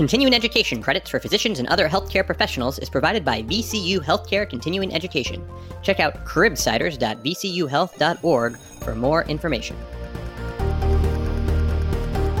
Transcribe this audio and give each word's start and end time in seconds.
Continuing 0.00 0.32
education 0.32 0.80
credits 0.80 1.10
for 1.10 1.20
physicians 1.20 1.58
and 1.58 1.68
other 1.68 1.86
healthcare 1.86 2.24
professionals 2.24 2.78
is 2.78 2.88
provided 2.88 3.22
by 3.22 3.42
VCU 3.42 3.98
Healthcare 3.98 4.48
Continuing 4.48 4.94
Education. 4.94 5.46
Check 5.82 6.00
out 6.00 6.24
cribsiders.vcuhealth.org 6.24 8.56
for 8.56 8.94
more 8.94 9.24
information. 9.24 9.76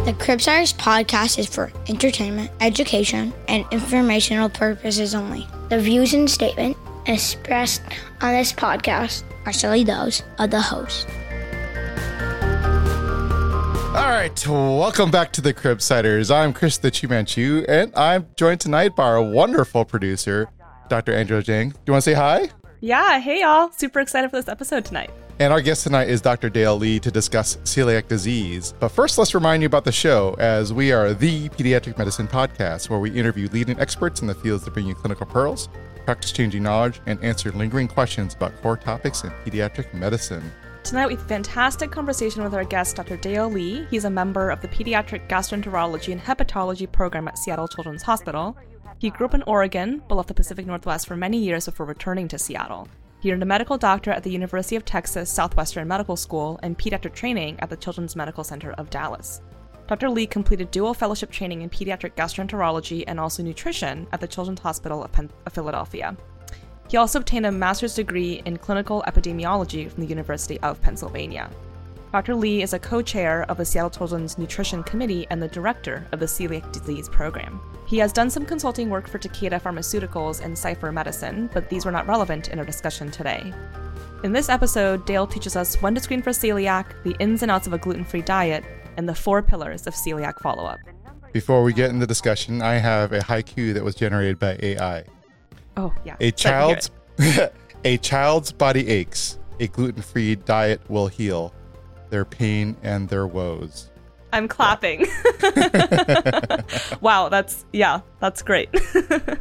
The 0.06 0.16
Cribsiders 0.18 0.74
podcast 0.74 1.38
is 1.38 1.48
for 1.48 1.70
entertainment, 1.86 2.50
education, 2.62 3.34
and 3.46 3.66
informational 3.70 4.48
purposes 4.48 5.14
only. 5.14 5.46
The 5.68 5.80
views 5.80 6.14
and 6.14 6.30
statement 6.30 6.78
expressed 7.04 7.82
on 8.22 8.32
this 8.32 8.54
podcast 8.54 9.22
are 9.44 9.52
solely 9.52 9.84
those 9.84 10.22
of 10.38 10.50
the 10.50 10.62
host. 10.62 11.06
All 14.00 14.08
right, 14.08 14.46
welcome 14.48 15.10
back 15.10 15.30
to 15.32 15.42
the 15.42 15.52
Cribsiders. 15.52 16.34
I'm 16.34 16.54
Chris 16.54 16.78
the 16.78 16.90
Chimanchu, 16.90 17.66
and 17.68 17.94
I'm 17.94 18.26
joined 18.34 18.58
tonight 18.58 18.96
by 18.96 19.02
our 19.02 19.22
wonderful 19.22 19.84
producer, 19.84 20.48
Dr. 20.88 21.12
Andrew 21.12 21.42
Jang. 21.42 21.68
Do 21.68 21.76
you 21.86 21.92
want 21.92 22.04
to 22.04 22.10
say 22.10 22.14
hi? 22.14 22.48
Yeah, 22.80 23.20
hey 23.20 23.42
y'all. 23.42 23.70
Super 23.72 24.00
excited 24.00 24.30
for 24.30 24.36
this 24.36 24.48
episode 24.48 24.86
tonight. 24.86 25.10
And 25.38 25.52
our 25.52 25.60
guest 25.60 25.82
tonight 25.82 26.08
is 26.08 26.22
Dr. 26.22 26.48
Dale 26.48 26.78
Lee 26.78 26.98
to 26.98 27.10
discuss 27.10 27.56
celiac 27.64 28.08
disease. 28.08 28.72
But 28.80 28.88
first, 28.88 29.18
let's 29.18 29.34
remind 29.34 29.62
you 29.62 29.66
about 29.66 29.84
the 29.84 29.92
show, 29.92 30.34
as 30.38 30.72
we 30.72 30.92
are 30.92 31.12
the 31.12 31.50
pediatric 31.50 31.98
medicine 31.98 32.26
podcast 32.26 32.88
where 32.88 33.00
we 33.00 33.10
interview 33.10 33.50
leading 33.52 33.78
experts 33.78 34.22
in 34.22 34.26
the 34.26 34.34
fields 34.34 34.64
that 34.64 34.72
bring 34.72 34.86
you 34.86 34.94
clinical 34.94 35.26
pearls, 35.26 35.68
practice 36.06 36.32
changing 36.32 36.62
knowledge, 36.62 37.02
and 37.04 37.22
answer 37.22 37.52
lingering 37.52 37.86
questions 37.86 38.32
about 38.32 38.58
core 38.62 38.78
topics 38.78 39.24
in 39.24 39.30
pediatric 39.44 39.92
medicine. 39.92 40.50
Tonight, 40.82 41.06
we 41.06 41.14
have 41.14 41.24
a 41.24 41.28
fantastic 41.28 41.90
conversation 41.92 42.42
with 42.42 42.54
our 42.54 42.64
guest, 42.64 42.96
Dr. 42.96 43.16
Dale 43.18 43.50
Lee. 43.50 43.86
He's 43.90 44.06
a 44.06 44.10
member 44.10 44.50
of 44.50 44.60
the 44.60 44.68
Pediatric 44.68 45.28
Gastroenterology 45.28 46.10
and 46.10 46.20
Hepatology 46.20 46.90
program 46.90 47.28
at 47.28 47.38
Seattle 47.38 47.68
Children's 47.68 48.02
Hospital. 48.02 48.56
He 48.98 49.10
grew 49.10 49.26
up 49.26 49.34
in 49.34 49.42
Oregon, 49.42 50.02
but 50.08 50.16
left 50.16 50.28
the 50.28 50.34
Pacific 50.34 50.66
Northwest 50.66 51.06
for 51.06 51.16
many 51.16 51.38
years 51.38 51.66
before 51.66 51.86
returning 51.86 52.28
to 52.28 52.38
Seattle. 52.38 52.88
He 53.20 53.30
earned 53.30 53.42
a 53.42 53.46
medical 53.46 53.76
doctorate 53.76 54.16
at 54.16 54.22
the 54.22 54.32
University 54.32 54.74
of 54.74 54.84
Texas 54.86 55.30
Southwestern 55.30 55.86
Medical 55.86 56.16
School 56.16 56.58
and 56.62 56.78
pediatric 56.78 57.14
training 57.14 57.60
at 57.60 57.68
the 57.68 57.76
Children's 57.76 58.16
Medical 58.16 58.42
Center 58.42 58.72
of 58.72 58.90
Dallas. 58.90 59.42
Dr. 59.86 60.08
Lee 60.08 60.26
completed 60.26 60.70
dual 60.70 60.94
fellowship 60.94 61.30
training 61.30 61.60
in 61.60 61.68
pediatric 61.68 62.14
gastroenterology 62.14 63.04
and 63.06 63.20
also 63.20 63.42
nutrition 63.42 64.06
at 64.12 64.20
the 64.20 64.28
Children's 64.28 64.60
Hospital 64.60 65.04
of, 65.04 65.10
of 65.18 65.52
Philadelphia. 65.52 66.16
He 66.90 66.96
also 66.96 67.20
obtained 67.20 67.46
a 67.46 67.52
master's 67.52 67.94
degree 67.94 68.42
in 68.46 68.56
clinical 68.56 69.04
epidemiology 69.06 69.88
from 69.88 70.02
the 70.02 70.08
University 70.08 70.58
of 70.58 70.82
Pennsylvania. 70.82 71.48
Dr. 72.10 72.34
Lee 72.34 72.62
is 72.62 72.72
a 72.72 72.80
co 72.80 73.00
chair 73.00 73.44
of 73.48 73.58
the 73.58 73.64
Seattle 73.64 73.90
Children's 73.90 74.36
Nutrition 74.38 74.82
Committee 74.82 75.24
and 75.30 75.40
the 75.40 75.46
director 75.46 76.04
of 76.10 76.18
the 76.18 76.26
Celiac 76.26 76.72
Disease 76.72 77.08
Program. 77.08 77.60
He 77.86 77.98
has 77.98 78.12
done 78.12 78.28
some 78.28 78.44
consulting 78.44 78.90
work 78.90 79.08
for 79.08 79.20
Takeda 79.20 79.62
Pharmaceuticals 79.62 80.44
and 80.44 80.58
Cipher 80.58 80.90
Medicine, 80.90 81.48
but 81.54 81.68
these 81.70 81.84
were 81.84 81.92
not 81.92 82.08
relevant 82.08 82.48
in 82.48 82.58
our 82.58 82.64
discussion 82.64 83.08
today. 83.12 83.54
In 84.24 84.32
this 84.32 84.48
episode, 84.48 85.06
Dale 85.06 85.28
teaches 85.28 85.54
us 85.54 85.80
when 85.80 85.94
to 85.94 86.00
screen 86.00 86.22
for 86.22 86.30
celiac, 86.30 86.86
the 87.04 87.14
ins 87.20 87.42
and 87.42 87.52
outs 87.52 87.68
of 87.68 87.72
a 87.72 87.78
gluten 87.78 88.04
free 88.04 88.22
diet, 88.22 88.64
and 88.96 89.08
the 89.08 89.14
four 89.14 89.42
pillars 89.42 89.86
of 89.86 89.94
celiac 89.94 90.40
follow 90.40 90.64
up. 90.64 90.80
Before 91.32 91.62
we 91.62 91.72
get 91.72 91.90
into 91.90 92.00
the 92.00 92.08
discussion, 92.08 92.60
I 92.62 92.78
have 92.78 93.12
a 93.12 93.20
haiku 93.20 93.74
that 93.74 93.84
was 93.84 93.94
generated 93.94 94.40
by 94.40 94.58
AI. 94.60 95.04
Oh, 95.80 95.94
yeah. 96.04 96.16
A 96.20 96.30
child's 96.30 96.90
a 97.84 97.96
child's 97.98 98.52
body 98.52 98.86
aches. 98.86 99.38
A 99.60 99.66
gluten-free 99.66 100.36
diet 100.36 100.82
will 100.90 101.06
heal 101.06 101.54
their 102.10 102.26
pain 102.26 102.76
and 102.82 103.08
their 103.08 103.26
woes. 103.26 103.90
I'm 104.30 104.46
clapping. 104.46 105.06
wow, 107.00 107.30
that's 107.30 107.64
yeah, 107.72 108.00
that's 108.20 108.42
great. 108.42 108.68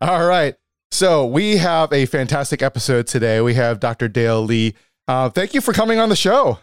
All 0.00 0.26
right. 0.26 0.56
So 0.90 1.24
we 1.24 1.56
have 1.58 1.92
a 1.92 2.06
fantastic 2.06 2.60
episode 2.60 3.06
today. 3.06 3.40
We 3.40 3.54
have 3.54 3.78
Dr. 3.78 4.08
Dale 4.08 4.42
Lee. 4.42 4.74
Uh, 5.06 5.28
thank 5.28 5.54
you 5.54 5.60
for 5.60 5.72
coming 5.72 6.00
on 6.00 6.08
the 6.08 6.16
show. 6.16 6.58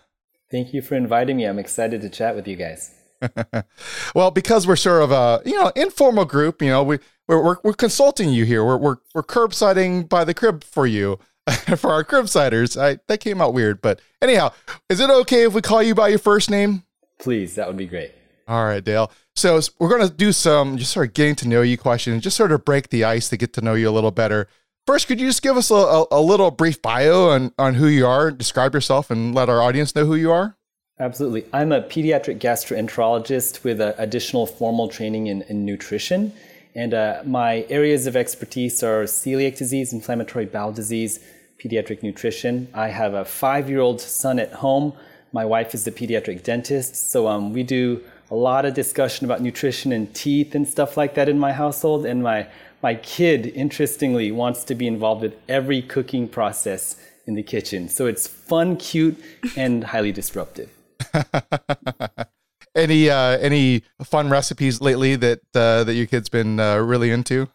Thank 0.51 0.73
you 0.73 0.81
for 0.81 0.95
inviting 0.95 1.37
me. 1.37 1.45
I'm 1.45 1.57
excited 1.57 2.01
to 2.01 2.09
chat 2.09 2.35
with 2.35 2.49
you 2.49 2.57
guys. 2.57 3.00
well, 4.15 4.31
because 4.31 4.67
we're 4.67 4.75
sort 4.75 5.03
of 5.03 5.11
a 5.11 5.41
you 5.45 5.55
know 5.55 5.71
informal 5.75 6.25
group, 6.25 6.61
you 6.61 6.69
know 6.69 6.83
we 6.83 6.99
we're 7.27 7.43
we're, 7.43 7.57
we're 7.63 7.73
consulting 7.73 8.29
you 8.29 8.45
here. 8.45 8.63
We're 8.63 8.77
we're 8.77 8.97
we're 9.13 9.23
curbsiding 9.23 10.03
by 10.03 10.23
the 10.23 10.33
crib 10.33 10.63
for 10.63 10.87
you 10.87 11.19
for 11.77 11.91
our 11.91 12.03
cribsiders. 12.03 12.79
I 12.79 12.99
that 13.07 13.19
came 13.19 13.41
out 13.41 13.53
weird, 13.53 13.81
but 13.81 14.01
anyhow, 14.21 14.51
is 14.89 14.99
it 14.99 15.09
okay 15.09 15.43
if 15.43 15.53
we 15.53 15.61
call 15.61 15.81
you 15.81 15.95
by 15.95 16.09
your 16.09 16.19
first 16.19 16.49
name? 16.49 16.83
Please, 17.19 17.55
that 17.55 17.67
would 17.67 17.77
be 17.77 17.87
great. 17.87 18.13
All 18.47 18.65
right, 18.65 18.83
Dale. 18.83 19.11
So 19.35 19.59
we're 19.79 19.89
going 19.89 20.07
to 20.07 20.13
do 20.13 20.31
some 20.31 20.77
just 20.77 20.91
sort 20.91 21.07
of 21.07 21.13
getting 21.13 21.35
to 21.35 21.47
know 21.47 21.61
you 21.61 21.77
questions, 21.77 22.23
just 22.23 22.35
sort 22.35 22.51
of 22.51 22.65
break 22.65 22.89
the 22.89 23.03
ice 23.05 23.29
to 23.29 23.37
get 23.37 23.53
to 23.53 23.61
know 23.61 23.75
you 23.75 23.89
a 23.89 23.91
little 23.91 24.11
better. 24.11 24.47
First, 24.87 25.07
could 25.07 25.21
you 25.21 25.27
just 25.27 25.41
give 25.41 25.57
us 25.57 25.69
a, 25.69 25.75
a, 25.75 26.05
a 26.11 26.21
little 26.21 26.51
brief 26.51 26.81
bio 26.81 27.29
on, 27.29 27.53
on 27.57 27.75
who 27.75 27.87
you 27.87 28.05
are, 28.05 28.31
describe 28.31 28.73
yourself, 28.73 29.11
and 29.11 29.33
let 29.33 29.47
our 29.47 29.61
audience 29.61 29.95
know 29.95 30.05
who 30.05 30.15
you 30.15 30.31
are? 30.31 30.57
Absolutely. 31.01 31.45
I'm 31.51 31.71
a 31.71 31.81
pediatric 31.81 32.37
gastroenterologist 32.37 33.63
with 33.63 33.81
uh, 33.81 33.93
additional 33.97 34.45
formal 34.45 34.87
training 34.87 35.25
in, 35.25 35.41
in 35.49 35.65
nutrition. 35.65 36.31
And 36.75 36.93
uh, 36.93 37.23
my 37.25 37.65
areas 37.69 38.05
of 38.05 38.15
expertise 38.15 38.83
are 38.83 39.05
celiac 39.05 39.57
disease, 39.57 39.93
inflammatory 39.93 40.45
bowel 40.45 40.71
disease, 40.71 41.19
pediatric 41.59 42.03
nutrition. 42.03 42.67
I 42.75 42.89
have 42.89 43.15
a 43.15 43.25
five 43.25 43.67
year 43.67 43.79
old 43.79 43.99
son 43.99 44.37
at 44.37 44.53
home. 44.53 44.93
My 45.33 45.43
wife 45.43 45.73
is 45.73 45.87
a 45.87 45.91
pediatric 45.91 46.43
dentist. 46.43 47.11
So 47.11 47.27
um, 47.27 47.51
we 47.51 47.63
do 47.63 48.03
a 48.29 48.35
lot 48.35 48.65
of 48.65 48.75
discussion 48.75 49.25
about 49.25 49.41
nutrition 49.41 49.91
and 49.91 50.13
teeth 50.13 50.53
and 50.53 50.67
stuff 50.67 50.97
like 50.97 51.15
that 51.15 51.27
in 51.27 51.39
my 51.39 51.51
household. 51.51 52.05
And 52.05 52.21
my, 52.21 52.45
my 52.83 52.93
kid, 52.93 53.47
interestingly, 53.47 54.31
wants 54.31 54.63
to 54.65 54.75
be 54.75 54.85
involved 54.85 55.23
with 55.23 55.35
every 55.49 55.81
cooking 55.81 56.27
process 56.27 56.95
in 57.25 57.33
the 57.33 57.41
kitchen. 57.41 57.89
So 57.89 58.05
it's 58.05 58.27
fun, 58.27 58.77
cute, 58.77 59.17
and 59.57 59.85
highly 59.85 60.11
disruptive. 60.11 60.69
any 62.75 63.09
uh, 63.09 63.37
any 63.37 63.83
fun 64.03 64.29
recipes 64.29 64.81
lately 64.81 65.15
that 65.15 65.39
uh, 65.53 65.83
that 65.83 65.93
your 65.93 66.07
kid's 66.07 66.29
been 66.29 66.59
uh, 66.59 66.77
really 66.77 67.11
into? 67.11 67.47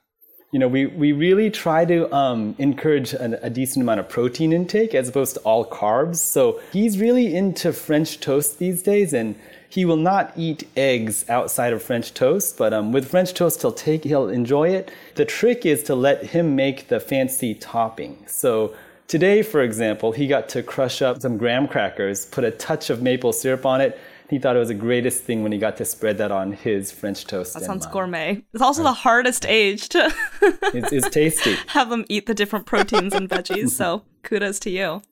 You 0.53 0.61
know, 0.61 0.69
we, 0.69 0.87
we 0.87 1.13
really 1.13 1.51
try 1.51 1.85
to 1.85 2.11
um, 2.15 2.55
encourage 2.59 3.13
a, 3.13 3.45
a 3.45 3.51
decent 3.51 3.83
amount 3.83 4.01
of 4.01 4.09
protein 4.09 4.53
intake 4.53 4.95
as 4.95 5.09
opposed 5.09 5.35
to 5.35 5.41
all 5.41 5.67
carbs. 5.69 6.17
So 6.17 6.61
he's 6.73 6.99
really 6.99 7.35
into 7.35 7.73
French 7.73 8.21
toast 8.21 8.59
these 8.59 8.83
days, 8.83 9.13
and 9.13 9.35
he 9.69 9.85
will 9.85 9.97
not 9.97 10.33
eat 10.37 10.67
eggs 10.77 11.29
outside 11.29 11.73
of 11.73 11.83
French 11.83 12.15
toast. 12.15 12.57
But 12.57 12.73
um, 12.73 12.93
with 12.93 13.09
French 13.09 13.35
toast, 13.35 13.61
he'll 13.61 13.73
take 13.73 14.05
he'll 14.05 14.29
enjoy 14.29 14.69
it. 14.69 14.91
The 15.17 15.25
trick 15.25 15.67
is 15.67 15.83
to 15.85 15.95
let 15.95 16.27
him 16.27 16.55
make 16.55 16.89
the 16.89 17.01
fancy 17.01 17.55
topping. 17.55 18.25
So 18.29 18.75
Today, 19.09 19.43
for 19.43 19.63
example, 19.63 20.11
he 20.11 20.27
got 20.27 20.49
to 20.51 20.63
crush 20.65 21.01
up 21.01 21.21
some 21.23 21.37
graham 21.37 21.69
crackers, 21.69 22.27
put 22.27 22.43
a 22.43 22.51
touch 22.51 22.91
of 22.91 23.03
maple 23.03 23.33
syrup 23.33 23.65
on 23.65 23.81
it. 23.81 23.99
He 24.29 24.41
thought 24.41 24.57
it 24.57 24.59
was 24.59 24.69
the 24.69 24.75
greatest 24.75 25.23
thing 25.23 25.45
when 25.45 25.53
he 25.53 25.59
got 25.59 25.77
to 25.77 25.85
spread 25.85 26.19
that 26.19 26.33
on 26.33 26.53
his 26.53 26.91
French 26.91 27.25
toast. 27.25 27.55
That 27.55 27.63
sounds 27.63 27.85
mine. 27.85 27.93
gourmet. 27.93 28.43
It's 28.53 28.63
also 28.63 28.83
right. 28.83 28.91
the 28.91 28.95
hardest 28.95 29.47
age 29.47 29.89
to 29.91 30.13
it's, 30.43 30.93
it's 30.93 31.09
tasty. 31.11 31.55
have 31.69 31.89
them 31.89 32.05
eat 32.09 32.27
the 32.27 32.35
different 32.35 32.67
proteins 32.67 33.15
and 33.15 33.29
veggies. 33.29 33.71
So 33.71 34.03
kudos 34.25 34.59
to 34.61 34.71
you. 34.71 35.03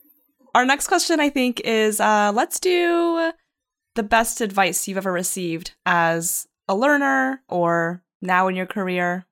Our 0.57 0.67
next 0.67 0.89
question, 0.89 1.21
I 1.21 1.31
think, 1.31 1.61
is 1.61 2.01
uh, 2.01 2.33
let's 2.35 2.59
do 2.59 3.33
the 3.95 4.03
best 4.03 4.41
advice 4.41 4.89
you've 4.89 4.99
ever 4.99 5.13
received 5.13 5.73
as 5.87 6.49
a 6.67 6.75
learner 6.75 7.43
or 7.49 8.03
now 8.21 8.49
in 8.49 8.57
your 8.57 8.67
career. 8.67 9.27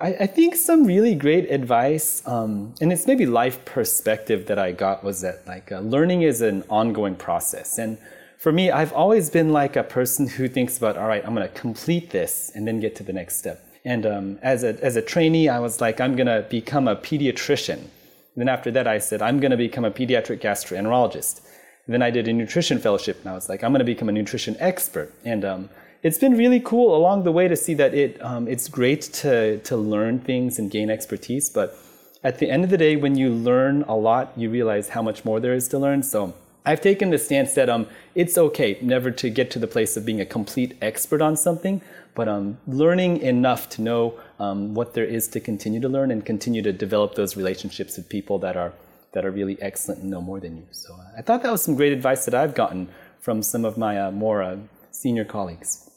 I, 0.00 0.08
I 0.20 0.26
think 0.26 0.54
some 0.54 0.84
really 0.84 1.14
great 1.14 1.50
advice, 1.50 2.22
um, 2.26 2.74
and 2.80 2.92
it's 2.92 3.06
maybe 3.06 3.26
life 3.26 3.64
perspective 3.64 4.46
that 4.46 4.58
I 4.58 4.70
got 4.72 5.02
was 5.02 5.22
that 5.22 5.46
like 5.46 5.72
uh, 5.72 5.80
learning 5.80 6.22
is 6.22 6.40
an 6.40 6.62
ongoing 6.70 7.16
process. 7.16 7.78
And 7.78 7.98
for 8.38 8.52
me, 8.52 8.70
I've 8.70 8.92
always 8.92 9.28
been 9.28 9.52
like 9.52 9.74
a 9.74 9.82
person 9.82 10.28
who 10.28 10.48
thinks 10.48 10.78
about, 10.78 10.96
all 10.96 11.08
right, 11.08 11.24
I'm 11.26 11.34
going 11.34 11.48
to 11.48 11.54
complete 11.54 12.10
this 12.10 12.52
and 12.54 12.66
then 12.66 12.78
get 12.78 12.94
to 12.96 13.02
the 13.02 13.12
next 13.12 13.38
step. 13.38 13.64
And 13.84 14.06
um, 14.06 14.38
as, 14.42 14.62
a, 14.62 14.78
as 14.84 14.94
a 14.94 15.02
trainee, 15.02 15.48
I 15.48 15.58
was 15.58 15.80
like, 15.80 16.00
I'm 16.00 16.14
going 16.14 16.28
to 16.28 16.46
become 16.48 16.86
a 16.86 16.94
pediatrician. 16.94 17.78
And 17.78 17.90
then 18.36 18.48
after 18.48 18.70
that, 18.70 18.86
I 18.86 18.98
said, 18.98 19.20
I'm 19.20 19.40
going 19.40 19.50
to 19.50 19.56
become 19.56 19.84
a 19.84 19.90
pediatric 19.90 20.40
gastroenterologist. 20.40 21.40
And 21.86 21.94
then 21.94 22.02
I 22.02 22.10
did 22.10 22.28
a 22.28 22.32
nutrition 22.32 22.78
fellowship, 22.78 23.18
and 23.20 23.30
I 23.30 23.32
was 23.32 23.48
like, 23.48 23.64
I'm 23.64 23.72
going 23.72 23.80
to 23.80 23.84
become 23.84 24.08
a 24.08 24.12
nutrition 24.12 24.56
expert. 24.60 25.12
And 25.24 25.44
um, 25.44 25.70
it's 26.02 26.18
been 26.18 26.36
really 26.36 26.60
cool 26.60 26.94
along 26.96 27.24
the 27.24 27.32
way 27.32 27.48
to 27.48 27.56
see 27.56 27.74
that 27.74 27.94
it 27.94 28.22
um, 28.24 28.46
it's 28.48 28.68
great 28.68 29.02
to 29.02 29.58
to 29.58 29.76
learn 29.76 30.20
things 30.20 30.58
and 30.58 30.70
gain 30.70 30.90
expertise, 30.90 31.50
but 31.50 31.76
at 32.24 32.38
the 32.38 32.50
end 32.50 32.64
of 32.64 32.70
the 32.70 32.78
day, 32.78 32.96
when 32.96 33.16
you 33.16 33.30
learn 33.30 33.82
a 33.82 33.96
lot, 33.96 34.32
you 34.36 34.50
realize 34.50 34.90
how 34.90 35.02
much 35.02 35.24
more 35.24 35.38
there 35.40 35.54
is 35.54 35.68
to 35.68 35.78
learn. 35.78 36.02
So 36.02 36.34
I've 36.66 36.80
taken 36.80 37.10
the 37.10 37.18
stance 37.18 37.54
that 37.54 37.68
um, 37.68 37.86
it's 38.14 38.36
okay 38.36 38.78
never 38.82 39.10
to 39.12 39.30
get 39.30 39.50
to 39.52 39.58
the 39.58 39.66
place 39.66 39.96
of 39.96 40.04
being 40.04 40.20
a 40.20 40.26
complete 40.26 40.76
expert 40.82 41.22
on 41.22 41.36
something, 41.36 41.80
but 42.14 42.28
um, 42.28 42.58
learning 42.66 43.18
enough 43.18 43.68
to 43.70 43.82
know 43.82 44.18
um, 44.38 44.74
what 44.74 44.94
there 44.94 45.04
is 45.04 45.28
to 45.28 45.40
continue 45.40 45.80
to 45.80 45.88
learn 45.88 46.10
and 46.10 46.26
continue 46.26 46.60
to 46.62 46.72
develop 46.72 47.14
those 47.14 47.36
relationships 47.36 47.96
with 47.96 48.08
people 48.08 48.38
that 48.40 48.56
are 48.56 48.72
that 49.12 49.24
are 49.24 49.30
really 49.30 49.56
excellent 49.62 50.02
and 50.02 50.10
know 50.10 50.20
more 50.20 50.38
than 50.38 50.56
you. 50.58 50.66
So 50.70 50.94
uh, 50.94 51.18
I 51.18 51.22
thought 51.22 51.42
that 51.42 51.50
was 51.50 51.62
some 51.62 51.76
great 51.76 51.92
advice 51.92 52.24
that 52.26 52.34
I've 52.34 52.54
gotten 52.54 52.88
from 53.20 53.42
some 53.42 53.64
of 53.64 53.78
my 53.78 53.98
uh, 53.98 54.10
more 54.10 54.42
uh, 54.42 54.58
senior 54.90 55.24
colleagues. 55.24 55.87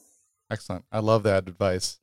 Excellent. 0.52 0.86
I 0.92 1.00
love 1.00 1.24
that 1.24 1.48
advice. 1.48 2.00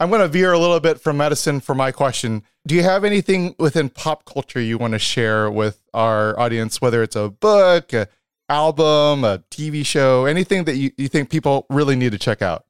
I'm 0.00 0.10
going 0.10 0.20
to 0.20 0.28
veer 0.28 0.52
a 0.52 0.58
little 0.58 0.80
bit 0.80 1.00
from 1.00 1.18
medicine 1.18 1.60
for 1.60 1.76
my 1.76 1.92
question. 1.92 2.42
Do 2.66 2.74
you 2.74 2.82
have 2.82 3.04
anything 3.04 3.54
within 3.58 3.88
pop 3.88 4.24
culture 4.24 4.60
you 4.60 4.76
want 4.76 4.94
to 4.94 4.98
share 4.98 5.48
with 5.48 5.80
our 5.94 6.38
audience, 6.38 6.80
whether 6.80 7.04
it's 7.04 7.14
a 7.14 7.28
book, 7.28 7.92
an 7.92 8.08
album, 8.48 9.22
a 9.22 9.44
TV 9.50 9.86
show, 9.86 10.24
anything 10.24 10.64
that 10.64 10.74
you, 10.74 10.90
you 10.96 11.06
think 11.06 11.30
people 11.30 11.66
really 11.70 11.94
need 11.94 12.10
to 12.10 12.18
check 12.18 12.42
out? 12.42 12.64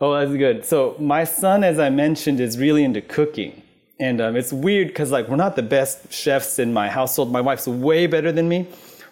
Oh, 0.00 0.14
that's 0.14 0.34
good. 0.36 0.64
So, 0.64 0.96
my 0.98 1.24
son, 1.24 1.62
as 1.62 1.78
I 1.78 1.90
mentioned, 1.90 2.40
is 2.40 2.58
really 2.58 2.82
into 2.82 3.02
cooking. 3.02 3.62
And 4.00 4.20
um, 4.20 4.34
it's 4.34 4.52
weird 4.52 4.88
because, 4.88 5.10
like, 5.10 5.28
we're 5.28 5.36
not 5.36 5.56
the 5.56 5.62
best 5.62 6.12
chefs 6.12 6.58
in 6.58 6.72
my 6.72 6.88
household. 6.88 7.30
My 7.30 7.42
wife's 7.42 7.68
way 7.68 8.06
better 8.06 8.32
than 8.32 8.48
me. 8.48 8.66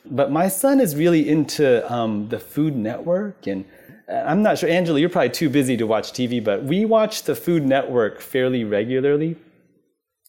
But 0.05 0.32
my 0.32 0.48
son 0.48 0.81
is 0.81 0.96
really 0.96 1.28
into 1.28 1.90
um, 1.93 2.28
the 2.28 2.38
Food 2.38 2.75
Network 2.75 3.46
and 3.46 3.64
I'm 4.08 4.43
not 4.43 4.58
sure, 4.58 4.69
Angela, 4.69 4.99
you're 4.99 5.08
probably 5.08 5.31
too 5.31 5.49
busy 5.49 5.76
to 5.76 5.87
watch 5.87 6.12
TV, 6.12 6.43
but 6.43 6.64
we 6.64 6.84
watch 6.84 7.22
the 7.22 7.34
Food 7.34 7.64
Network 7.64 8.20
fairly 8.20 8.64
regularly. 8.64 9.37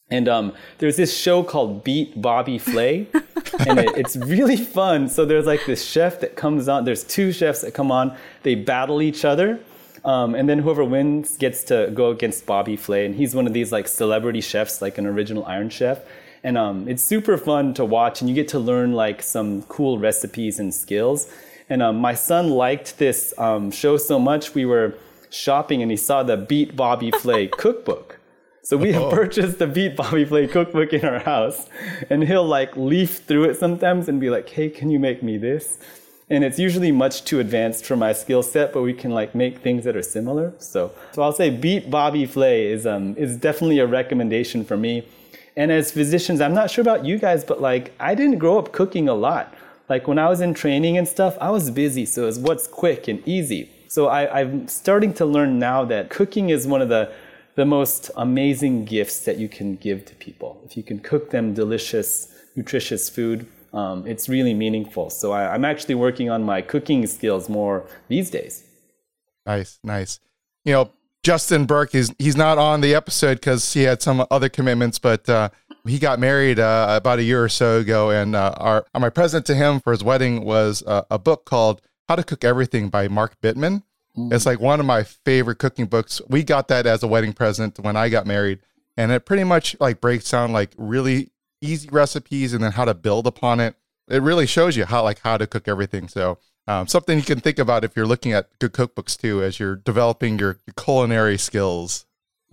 And 0.09 0.27
um, 0.27 0.53
there's 0.77 0.95
this 0.95 1.17
show 1.17 1.43
called 1.43 1.83
Beat 1.83 2.21
Bobby 2.21 2.59
Flay, 2.59 3.07
and 3.67 3.79
it, 3.79 3.97
it's 3.97 4.15
really 4.15 4.57
fun. 4.57 5.09
So 5.09 5.25
there's 5.25 5.45
like 5.45 5.65
this 5.65 5.83
chef 5.83 6.19
that 6.19 6.35
comes 6.35 6.67
on. 6.67 6.85
There's 6.85 7.03
two 7.03 7.31
chefs 7.31 7.61
that 7.61 7.73
come 7.73 7.91
on. 7.91 8.15
They 8.43 8.53
battle 8.55 9.01
each 9.01 9.25
other, 9.25 9.59
um, 10.05 10.35
and 10.35 10.47
then 10.47 10.59
whoever 10.59 10.83
wins 10.83 11.37
gets 11.37 11.63
to 11.65 11.89
go 11.93 12.11
against 12.11 12.45
Bobby 12.45 12.75
Flay. 12.75 13.05
And 13.05 13.15
he's 13.15 13.33
one 13.33 13.47
of 13.47 13.53
these 13.53 13.71
like 13.71 13.87
celebrity 13.87 14.41
chefs, 14.41 14.81
like 14.81 14.97
an 14.97 15.07
original 15.07 15.45
Iron 15.45 15.69
Chef. 15.69 16.01
And 16.43 16.57
um, 16.57 16.87
it's 16.89 17.01
super 17.01 17.37
fun 17.37 17.73
to 17.75 17.85
watch, 17.85 18.21
and 18.21 18.29
you 18.29 18.35
get 18.35 18.49
to 18.49 18.59
learn 18.59 18.93
like 18.93 19.23
some 19.23 19.63
cool 19.63 19.97
recipes 19.97 20.59
and 20.59 20.73
skills. 20.73 21.27
And 21.69 21.81
um, 21.81 21.97
my 21.97 22.13
son 22.13 22.49
liked 22.49 22.97
this 22.97 23.33
um, 23.37 23.71
show 23.71 23.97
so 23.97 24.19
much, 24.19 24.53
we 24.53 24.65
were 24.65 24.95
shopping 25.29 25.81
and 25.81 25.89
he 25.89 25.97
saw 25.97 26.23
the 26.23 26.37
Beat 26.37 26.75
Bobby 26.75 27.11
Flay 27.11 27.47
cookbook. 27.51 28.19
So 28.65 28.77
we 28.77 28.93
have 28.93 29.03
oh. 29.03 29.11
purchased 29.11 29.59
the 29.59 29.67
Beat 29.67 29.97
Bobby 29.97 30.23
Flay 30.23 30.47
cookbook 30.47 30.93
in 30.93 31.03
our 31.03 31.19
house, 31.19 31.67
and 32.09 32.23
he'll 32.23 32.45
like 32.45 32.77
leaf 32.77 33.17
through 33.17 33.49
it 33.49 33.57
sometimes 33.57 34.07
and 34.07 34.21
be 34.21 34.29
like, 34.29 34.47
"Hey, 34.47 34.69
can 34.69 34.89
you 34.89 34.99
make 34.99 35.21
me 35.21 35.37
this?" 35.37 35.79
And 36.29 36.45
it's 36.45 36.57
usually 36.57 36.89
much 36.89 37.25
too 37.25 37.41
advanced 37.41 37.85
for 37.85 37.97
my 37.97 38.13
skill 38.13 38.41
set, 38.41 38.71
but 38.71 38.81
we 38.81 38.93
can 38.93 39.11
like 39.11 39.35
make 39.35 39.59
things 39.59 39.83
that 39.83 39.97
are 39.97 40.01
similar. 40.01 40.53
So, 40.59 40.93
so 41.11 41.21
I'll 41.21 41.33
say 41.33 41.49
Beat 41.49 41.91
Bobby 41.91 42.25
Flay 42.25 42.67
is 42.67 42.87
um 42.87 43.17
is 43.17 43.35
definitely 43.35 43.79
a 43.79 43.87
recommendation 43.87 44.63
for 44.63 44.77
me. 44.77 45.05
And 45.57 45.69
as 45.69 45.91
physicians, 45.91 46.39
I'm 46.39 46.53
not 46.53 46.71
sure 46.71 46.81
about 46.81 47.03
you 47.03 47.19
guys, 47.19 47.43
but 47.43 47.59
like 47.59 47.91
I 47.99 48.15
didn't 48.15 48.39
grow 48.39 48.57
up 48.57 48.71
cooking 48.71 49.09
a 49.09 49.13
lot 49.13 49.53
like 49.89 50.07
when 50.07 50.17
I 50.17 50.29
was 50.29 50.41
in 50.41 50.53
training 50.53 50.97
and 50.97 51.07
stuff, 51.07 51.37
I 51.41 51.49
was 51.49 51.69
busy. 51.71 52.05
So 52.05 52.27
it's 52.27 52.37
what's 52.37 52.67
quick 52.67 53.07
and 53.07 53.25
easy. 53.27 53.69
So 53.87 54.07
I, 54.07 54.41
I'm 54.41 54.67
starting 54.67 55.13
to 55.15 55.25
learn 55.25 55.59
now 55.59 55.85
that 55.85 56.09
cooking 56.09 56.49
is 56.49 56.65
one 56.65 56.81
of 56.81 56.89
the 56.89 57.11
the 57.55 57.65
most 57.65 58.09
amazing 58.17 58.83
gifts 58.85 59.19
that 59.25 59.37
you 59.37 59.47
can 59.47 59.75
give 59.75 60.05
to 60.05 60.15
people. 60.15 60.59
If 60.65 60.75
you 60.75 60.81
can 60.81 60.99
cook 60.99 61.29
them 61.29 61.53
delicious, 61.53 62.33
nutritious 62.55 63.09
food, 63.09 63.45
um, 63.73 64.07
it's 64.07 64.27
really 64.27 64.53
meaningful. 64.53 65.09
So 65.09 65.31
I, 65.31 65.53
I'm 65.53 65.65
actually 65.65 65.95
working 65.95 66.29
on 66.29 66.43
my 66.43 66.61
cooking 66.61 67.05
skills 67.05 67.49
more 67.49 67.85
these 68.07 68.29
days. 68.29 68.63
Nice, 69.45 69.79
nice. 69.83 70.19
You 70.65 70.73
know, 70.73 70.91
Justin 71.23 71.65
Berk 71.65 71.95
is 71.95 72.13
he's 72.19 72.35
not 72.35 72.57
on 72.57 72.81
the 72.81 72.93
episode 72.93 73.35
because 73.35 73.73
he 73.73 73.83
had 73.83 74.01
some 74.01 74.25
other 74.29 74.49
commitments, 74.49 74.99
but 74.99 75.27
uh, 75.29 75.49
he 75.87 75.99
got 75.99 76.19
married 76.19 76.59
uh, 76.59 76.87
about 76.89 77.19
a 77.19 77.23
year 77.23 77.43
or 77.43 77.49
so 77.49 77.79
ago, 77.79 78.09
and 78.09 78.35
uh, 78.35 78.53
our 78.57 78.85
my 78.97 79.09
present 79.09 79.45
to 79.47 79.55
him 79.55 79.79
for 79.79 79.91
his 79.91 80.03
wedding 80.03 80.43
was 80.45 80.83
uh, 80.85 81.03
a 81.09 81.19
book 81.19 81.45
called 81.45 81.81
"How 82.07 82.15
to 82.15 82.23
Cook 82.23 82.43
Everything" 82.43 82.89
by 82.89 83.07
Mark 83.07 83.39
Bittman. 83.41 83.83
Mm. 84.17 84.31
It's 84.31 84.45
like 84.45 84.59
one 84.59 84.79
of 84.79 84.85
my 84.85 85.03
favorite 85.03 85.57
cooking 85.57 85.85
books. 85.85 86.21
We 86.29 86.43
got 86.43 86.67
that 86.69 86.85
as 86.85 87.03
a 87.03 87.07
wedding 87.07 87.33
present 87.33 87.79
when 87.79 87.95
I 87.95 88.09
got 88.09 88.25
married, 88.25 88.59
and 88.95 89.11
it 89.11 89.25
pretty 89.25 89.43
much 89.43 89.75
like 89.79 89.99
breaks 89.99 90.29
down 90.31 90.53
like 90.53 90.71
really 90.77 91.31
easy 91.61 91.89
recipes 91.89 92.53
and 92.53 92.63
then 92.63 92.73
how 92.73 92.85
to 92.85 92.93
build 92.93 93.27
upon 93.27 93.59
it. 93.59 93.75
It 94.09 94.21
really 94.21 94.45
shows 94.45 94.75
you 94.77 94.85
how 94.85 95.03
like 95.03 95.19
how 95.19 95.37
to 95.37 95.47
cook 95.47 95.67
everything. 95.67 96.07
So 96.07 96.37
um, 96.67 96.87
something 96.87 97.17
you 97.17 97.23
can 97.23 97.39
think 97.39 97.59
about 97.59 97.83
if 97.83 97.95
you're 97.95 98.05
looking 98.05 98.33
at 98.33 98.47
good 98.59 98.73
cookbooks 98.73 99.17
too, 99.17 99.43
as 99.43 99.59
you're 99.59 99.75
developing 99.75 100.39
your, 100.39 100.59
your 100.65 100.73
culinary 100.77 101.37
skills. 101.37 102.05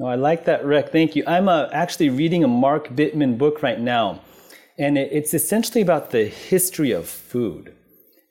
I 0.06 0.14
like 0.14 0.46
that, 0.46 0.64
Rick. 0.64 0.90
Thank 0.90 1.14
you. 1.14 1.24
I'm 1.26 1.48
uh, 1.48 1.68
actually 1.72 2.08
reading 2.08 2.42
a 2.42 2.48
Mark 2.48 2.88
Bittman 2.88 3.36
book 3.36 3.62
right 3.62 3.78
now, 3.78 4.20
and 4.78 4.96
it's 4.96 5.34
essentially 5.34 5.82
about 5.82 6.10
the 6.10 6.24
history 6.24 6.92
of 6.92 7.06
food 7.06 7.74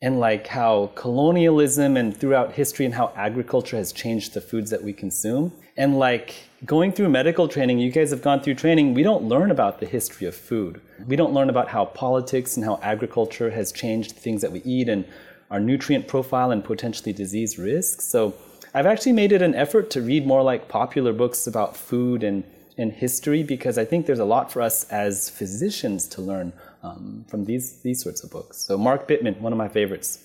and 0.02 0.20
like 0.20 0.48
how 0.48 0.92
colonialism 0.96 1.98
and 1.98 2.16
throughout 2.16 2.54
history 2.54 2.86
and 2.86 2.96
how 2.96 3.12
agriculture 3.16 3.78
has 3.78 3.92
changed 3.92 4.34
the 4.34 4.42
foods 4.42 4.72
that 4.72 4.82
we 4.82 4.94
consume. 4.94 5.52
And 5.78 6.00
like 6.00 6.36
going 6.66 6.92
through 6.92 7.10
medical 7.10 7.48
training, 7.48 7.80
you 7.80 7.92
guys 7.92 8.10
have 8.12 8.22
gone 8.22 8.42
through 8.42 8.56
training, 8.56 8.94
we 8.94 9.04
don't 9.04 9.26
learn 9.26 9.52
about 9.52 9.80
the 9.80 9.86
history 9.86 10.26
of 10.26 10.36
food. 10.36 10.82
We 11.06 11.16
don't 11.16 11.34
learn 11.34 11.50
about 11.50 11.68
how 11.68 11.86
politics 11.86 12.56
and 12.56 12.66
how 12.66 12.80
agriculture 12.82 13.52
has 13.52 13.72
changed 13.72 14.16
the 14.16 14.20
things 14.20 14.42
that 14.42 14.52
we 14.52 14.62
eat 14.62 14.90
and 14.90 15.06
our 15.52 15.60
nutrient 15.60 16.08
profile 16.08 16.52
and 16.52 16.64
potentially 16.64 17.14
disease 17.14 17.60
risk. 17.60 18.02
So 18.02 18.34
I've 18.80 18.86
actually 18.86 19.12
made 19.12 19.34
it 19.34 19.42
an 19.42 19.56
effort 19.56 19.90
to 19.90 20.02
read 20.02 20.26
more 20.26 20.42
like 20.42 20.70
popular 20.70 21.12
books 21.12 21.48
about 21.48 21.76
food 21.76 22.24
and, 22.24 22.46
and 22.78 22.94
history 22.94 23.44
because 23.44 23.78
I 23.78 23.84
think 23.84 24.06
there's 24.06 24.20
a 24.20 24.26
lot 24.26 24.54
for 24.54 24.62
us 24.62 24.86
as 24.86 25.30
physicians 25.30 26.08
to 26.08 26.22
learn 26.22 26.54
um, 26.82 27.26
from 27.28 27.44
these 27.44 27.82
these 27.82 28.02
sorts 28.02 28.24
of 28.24 28.32
books. 28.32 28.56
So 28.56 28.78
Mark 28.78 29.06
Bittman, 29.06 29.42
one 29.42 29.52
of 29.52 29.58
my 29.58 29.68
favorites. 29.68 30.24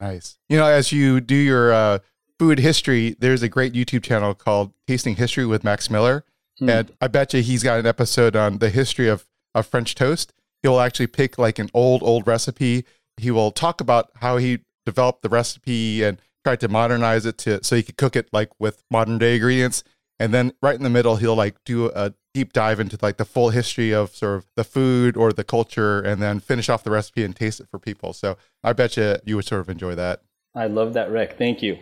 Nice. 0.00 0.38
You 0.48 0.58
know, 0.58 0.66
as 0.66 0.92
you 0.92 1.20
do 1.20 1.34
your 1.34 1.72
uh, 1.72 1.98
food 2.38 2.60
history, 2.60 3.16
there's 3.18 3.42
a 3.42 3.48
great 3.48 3.72
YouTube 3.72 4.04
channel 4.04 4.32
called 4.32 4.74
Tasting 4.86 5.16
History 5.16 5.44
with 5.44 5.64
Max 5.64 5.90
Miller, 5.90 6.24
hmm. 6.60 6.70
and 6.70 6.92
I 7.00 7.08
bet 7.08 7.34
you 7.34 7.42
he's 7.42 7.64
got 7.64 7.80
an 7.80 7.86
episode 7.86 8.36
on 8.36 8.58
the 8.58 8.70
history 8.70 9.08
of, 9.08 9.26
of 9.56 9.66
French 9.66 9.96
toast. 9.96 10.32
He'll 10.62 10.78
actually 10.78 11.08
pick 11.08 11.36
like 11.36 11.58
an 11.58 11.68
old 11.74 12.04
old 12.04 12.28
recipe. 12.28 12.84
He 13.16 13.32
will 13.32 13.50
talk 13.50 13.80
about 13.80 14.12
how 14.20 14.36
he 14.36 14.60
developed 14.86 15.22
the 15.22 15.28
recipe 15.28 16.04
and 16.04 16.22
tried 16.48 16.60
to 16.60 16.68
modernize 16.68 17.26
it 17.26 17.36
to 17.36 17.62
so 17.62 17.76
he 17.76 17.82
could 17.82 17.98
cook 17.98 18.16
it 18.16 18.26
like 18.32 18.48
with 18.58 18.82
modern 18.90 19.18
day 19.18 19.34
ingredients. 19.34 19.84
And 20.18 20.32
then 20.32 20.52
right 20.62 20.74
in 20.74 20.82
the 20.82 20.88
middle, 20.88 21.16
he'll 21.16 21.36
like 21.36 21.62
do 21.64 21.90
a 21.94 22.14
deep 22.32 22.54
dive 22.54 22.80
into 22.80 22.96
like 23.02 23.18
the 23.18 23.26
full 23.26 23.50
history 23.50 23.92
of 23.92 24.16
sort 24.16 24.36
of 24.36 24.46
the 24.56 24.64
food 24.64 25.14
or 25.14 25.30
the 25.30 25.44
culture, 25.44 26.00
and 26.00 26.22
then 26.22 26.40
finish 26.40 26.70
off 26.70 26.82
the 26.84 26.90
recipe 26.90 27.22
and 27.22 27.36
taste 27.36 27.60
it 27.60 27.68
for 27.70 27.78
people. 27.78 28.14
So 28.14 28.38
I 28.64 28.72
bet 28.72 28.96
you 28.96 29.16
you 29.26 29.36
would 29.36 29.44
sort 29.44 29.60
of 29.60 29.68
enjoy 29.68 29.94
that. 29.96 30.22
I 30.54 30.66
love 30.68 30.94
that, 30.94 31.10
Rick. 31.10 31.36
Thank 31.36 31.62
you. 31.62 31.78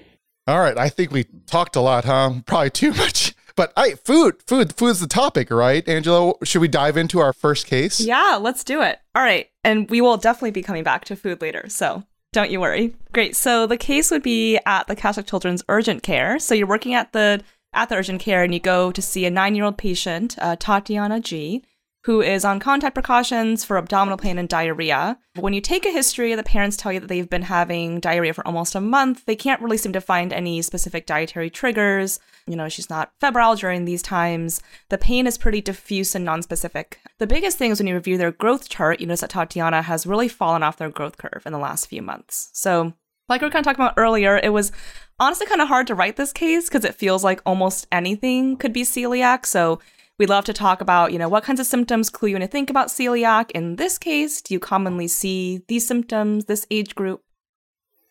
All 0.49 0.58
right, 0.58 0.76
I 0.76 0.88
think 0.88 1.12
we 1.12 1.25
talked 1.46 1.76
a 1.76 1.80
lot, 1.80 2.04
huh? 2.04 2.35
Probably 2.46 2.70
too 2.70 2.92
much. 2.92 3.35
But 3.54 3.73
I 3.76 3.92
food, 3.94 4.42
food, 4.46 4.75
food's 4.76 5.00
the 5.00 5.06
topic, 5.06 5.50
right? 5.50 5.88
Angela, 5.88 6.35
should 6.42 6.61
we 6.61 6.68
dive 6.68 6.96
into 6.96 7.20
our 7.20 7.32
first 7.32 7.66
case? 7.66 8.00
Yeah, 8.00 8.38
let's 8.40 8.64
do 8.64 8.82
it. 8.82 8.99
All 9.14 9.23
right. 9.23 9.49
And 9.64 9.88
we 9.88 10.00
will 10.00 10.18
definitely 10.18 10.50
be 10.50 10.62
coming 10.62 10.82
back 10.82 11.06
to 11.06 11.16
food 11.16 11.40
later. 11.40 11.68
So 11.70 12.04
don't 12.36 12.50
you 12.50 12.60
worry. 12.60 12.94
Great. 13.14 13.34
So 13.34 13.66
the 13.66 13.78
case 13.78 14.10
would 14.10 14.22
be 14.22 14.58
at 14.66 14.86
the 14.88 14.94
Catholic 14.94 15.26
Children's 15.26 15.64
Urgent 15.70 16.02
Care. 16.02 16.38
So 16.38 16.54
you're 16.54 16.66
working 16.66 16.92
at 16.92 17.14
the 17.14 17.42
at 17.72 17.88
the 17.88 17.94
urgent 17.96 18.20
care 18.20 18.42
and 18.42 18.52
you 18.52 18.60
go 18.60 18.92
to 18.92 19.00
see 19.00 19.24
a 19.24 19.30
nine-year-old 19.30 19.78
patient, 19.78 20.36
uh, 20.38 20.56
Tatiana 20.58 21.18
G 21.20 21.64
who 22.06 22.20
is 22.20 22.44
on 22.44 22.60
contact 22.60 22.94
precautions 22.94 23.64
for 23.64 23.76
abdominal 23.76 24.16
pain 24.16 24.38
and 24.38 24.48
diarrhea. 24.48 25.18
When 25.40 25.52
you 25.52 25.60
take 25.60 25.84
a 25.84 25.90
history, 25.90 26.32
the 26.36 26.44
parents 26.44 26.76
tell 26.76 26.92
you 26.92 27.00
that 27.00 27.08
they've 27.08 27.28
been 27.28 27.42
having 27.42 27.98
diarrhea 27.98 28.32
for 28.32 28.46
almost 28.46 28.76
a 28.76 28.80
month. 28.80 29.25
They 29.25 29.34
can't 29.34 29.60
really 29.60 29.76
seem 29.76 29.92
to 29.92 30.00
find 30.00 30.32
any 30.32 30.62
specific 30.62 31.04
dietary 31.06 31.50
triggers. 31.50 32.20
You 32.46 32.54
know, 32.54 32.68
she's 32.68 32.88
not 32.88 33.10
febrile 33.20 33.56
during 33.56 33.86
these 33.86 34.02
times. 34.02 34.62
The 34.88 34.98
pain 34.98 35.26
is 35.26 35.36
pretty 35.36 35.60
diffuse 35.60 36.14
and 36.14 36.25
nonspecific. 36.25 36.94
The 37.18 37.26
biggest 37.26 37.58
thing 37.58 37.72
is 37.72 37.80
when 37.80 37.88
you 37.88 37.96
review 37.96 38.18
their 38.18 38.30
growth 38.30 38.68
chart, 38.68 39.00
you 39.00 39.08
notice 39.08 39.22
that 39.22 39.30
Tatiana 39.30 39.82
has 39.82 40.06
really 40.06 40.28
fallen 40.28 40.62
off 40.62 40.76
their 40.76 40.90
growth 40.90 41.18
curve 41.18 41.42
in 41.44 41.52
the 41.52 41.58
last 41.58 41.88
few 41.88 42.02
months. 42.02 42.50
So, 42.52 42.92
like 43.28 43.40
we 43.40 43.48
were 43.48 43.50
kind 43.50 43.66
of 43.66 43.72
talking 43.72 43.84
about 43.84 43.98
earlier, 43.98 44.38
it 44.40 44.52
was 44.52 44.70
honestly 45.18 45.46
kind 45.46 45.60
of 45.60 45.66
hard 45.66 45.88
to 45.88 45.94
write 45.96 46.14
this 46.14 46.32
case 46.32 46.68
because 46.68 46.84
it 46.84 46.94
feels 46.94 47.25
like 47.25 47.40
almost 47.44 47.88
anything 47.90 48.56
could 48.56 48.72
be 48.72 48.82
celiac. 48.82 49.44
So 49.44 49.80
we 50.18 50.26
love 50.26 50.44
to 50.46 50.52
talk 50.52 50.80
about, 50.80 51.12
you 51.12 51.18
know, 51.18 51.28
what 51.28 51.44
kinds 51.44 51.61
of 51.61 51.66
symptoms 51.66 52.11
clue 52.11 52.30
you 52.30 52.37
in 52.37 52.42
to 52.42 52.49
think 52.49 52.70
about 52.70 52.88
celiac. 52.88 53.50
In 53.50 53.76
this 53.76 53.99
case, 53.99 54.40
do 54.40 54.54
you 54.54 54.61
commonly 54.61 55.08
see 55.08 55.62
these 55.68 55.87
symptoms, 55.87 56.46
this 56.46 56.66
age 56.70 56.94
group? 56.94 57.23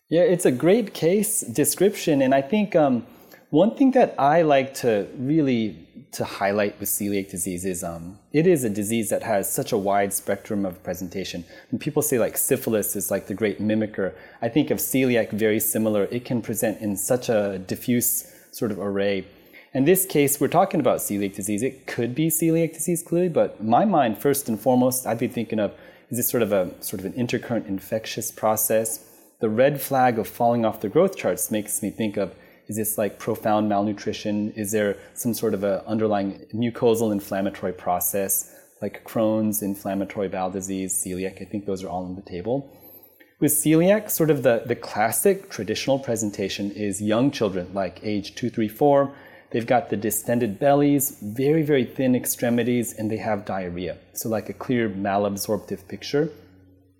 Yeah, 0.08 0.22
it's 0.22 0.46
a 0.46 0.52
great 0.52 0.94
case 0.94 1.40
description. 1.40 2.22
And 2.22 2.32
I 2.32 2.42
think 2.42 2.76
um, 2.76 3.04
one 3.50 3.74
thing 3.76 3.90
that 3.92 4.14
I 4.18 4.42
like 4.42 4.74
to 4.74 5.08
really 5.18 5.82
to 6.12 6.24
highlight 6.24 6.78
with 6.78 6.88
celiac 6.88 7.30
disease 7.30 7.64
is 7.64 7.82
um, 7.82 8.18
it 8.32 8.46
is 8.46 8.64
a 8.64 8.70
disease 8.70 9.10
that 9.10 9.22
has 9.22 9.52
such 9.52 9.72
a 9.72 9.76
wide 9.76 10.12
spectrum 10.12 10.64
of 10.64 10.82
presentation. 10.82 11.44
When 11.70 11.78
people 11.78 12.02
say 12.02 12.18
like 12.18 12.36
syphilis 12.38 12.96
is 12.96 13.10
like 13.10 13.26
the 13.26 13.34
great 13.34 13.60
mimicker, 13.60 14.14
I 14.40 14.48
think 14.48 14.70
of 14.70 14.78
celiac 14.78 15.32
very 15.32 15.60
similar. 15.60 16.04
It 16.04 16.24
can 16.24 16.40
present 16.40 16.80
in 16.80 16.96
such 16.96 17.28
a 17.28 17.58
diffuse 17.58 18.32
sort 18.52 18.70
of 18.70 18.78
array. 18.78 19.26
In 19.74 19.84
this 19.84 20.06
case, 20.06 20.40
we're 20.40 20.48
talking 20.48 20.80
about 20.80 21.00
celiac 21.00 21.34
disease. 21.34 21.62
It 21.62 21.86
could 21.86 22.14
be 22.14 22.28
celiac 22.28 22.72
disease 22.72 23.02
clearly, 23.02 23.28
but 23.28 23.62
my 23.62 23.84
mind, 23.84 24.18
first 24.18 24.48
and 24.48 24.58
foremost, 24.58 25.06
I'd 25.06 25.18
be 25.18 25.28
thinking 25.28 25.58
of 25.58 25.74
is 26.08 26.18
this 26.18 26.28
sort 26.28 26.42
of 26.42 26.52
a 26.52 26.72
sort 26.82 27.00
of 27.00 27.06
an 27.06 27.12
intercurrent 27.14 27.66
infectious 27.66 28.30
process? 28.30 29.06
the 29.40 29.48
red 29.48 29.80
flag 29.80 30.18
of 30.18 30.26
falling 30.26 30.64
off 30.64 30.80
the 30.80 30.88
growth 30.88 31.16
charts 31.16 31.50
makes 31.50 31.82
me 31.82 31.90
think 31.90 32.16
of 32.16 32.34
is 32.68 32.76
this 32.76 32.98
like 32.98 33.20
profound 33.20 33.68
malnutrition? 33.68 34.50
Is 34.52 34.72
there 34.72 34.96
some 35.14 35.34
sort 35.34 35.54
of 35.54 35.62
a 35.62 35.86
underlying 35.86 36.46
mucosal 36.52 37.12
inflammatory 37.12 37.72
process 37.72 38.52
like 38.82 39.04
Crohn's, 39.04 39.62
inflammatory 39.62 40.26
bowel 40.26 40.50
disease, 40.50 40.92
celiac? 40.92 41.40
I 41.40 41.44
think 41.44 41.64
those 41.64 41.84
are 41.84 41.88
all 41.88 42.04
on 42.04 42.16
the 42.16 42.22
table. 42.22 42.68
With 43.38 43.52
celiac, 43.52 44.10
sort 44.10 44.30
of 44.30 44.42
the, 44.42 44.64
the 44.66 44.74
classic 44.74 45.48
traditional 45.48 46.00
presentation 46.00 46.72
is 46.72 47.00
young 47.00 47.30
children, 47.30 47.72
like 47.72 48.00
age 48.02 48.34
two, 48.34 48.50
three, 48.50 48.68
four. 48.68 49.14
They've 49.50 49.66
got 49.66 49.90
the 49.90 49.96
distended 49.96 50.58
bellies, 50.58 51.18
very, 51.22 51.62
very 51.62 51.84
thin 51.84 52.14
extremities, 52.16 52.92
and 52.92 53.10
they 53.10 53.18
have 53.18 53.44
diarrhea. 53.44 53.96
So, 54.12 54.28
like 54.28 54.48
a 54.48 54.52
clear 54.52 54.88
malabsorptive 54.88 55.86
picture. 55.88 56.30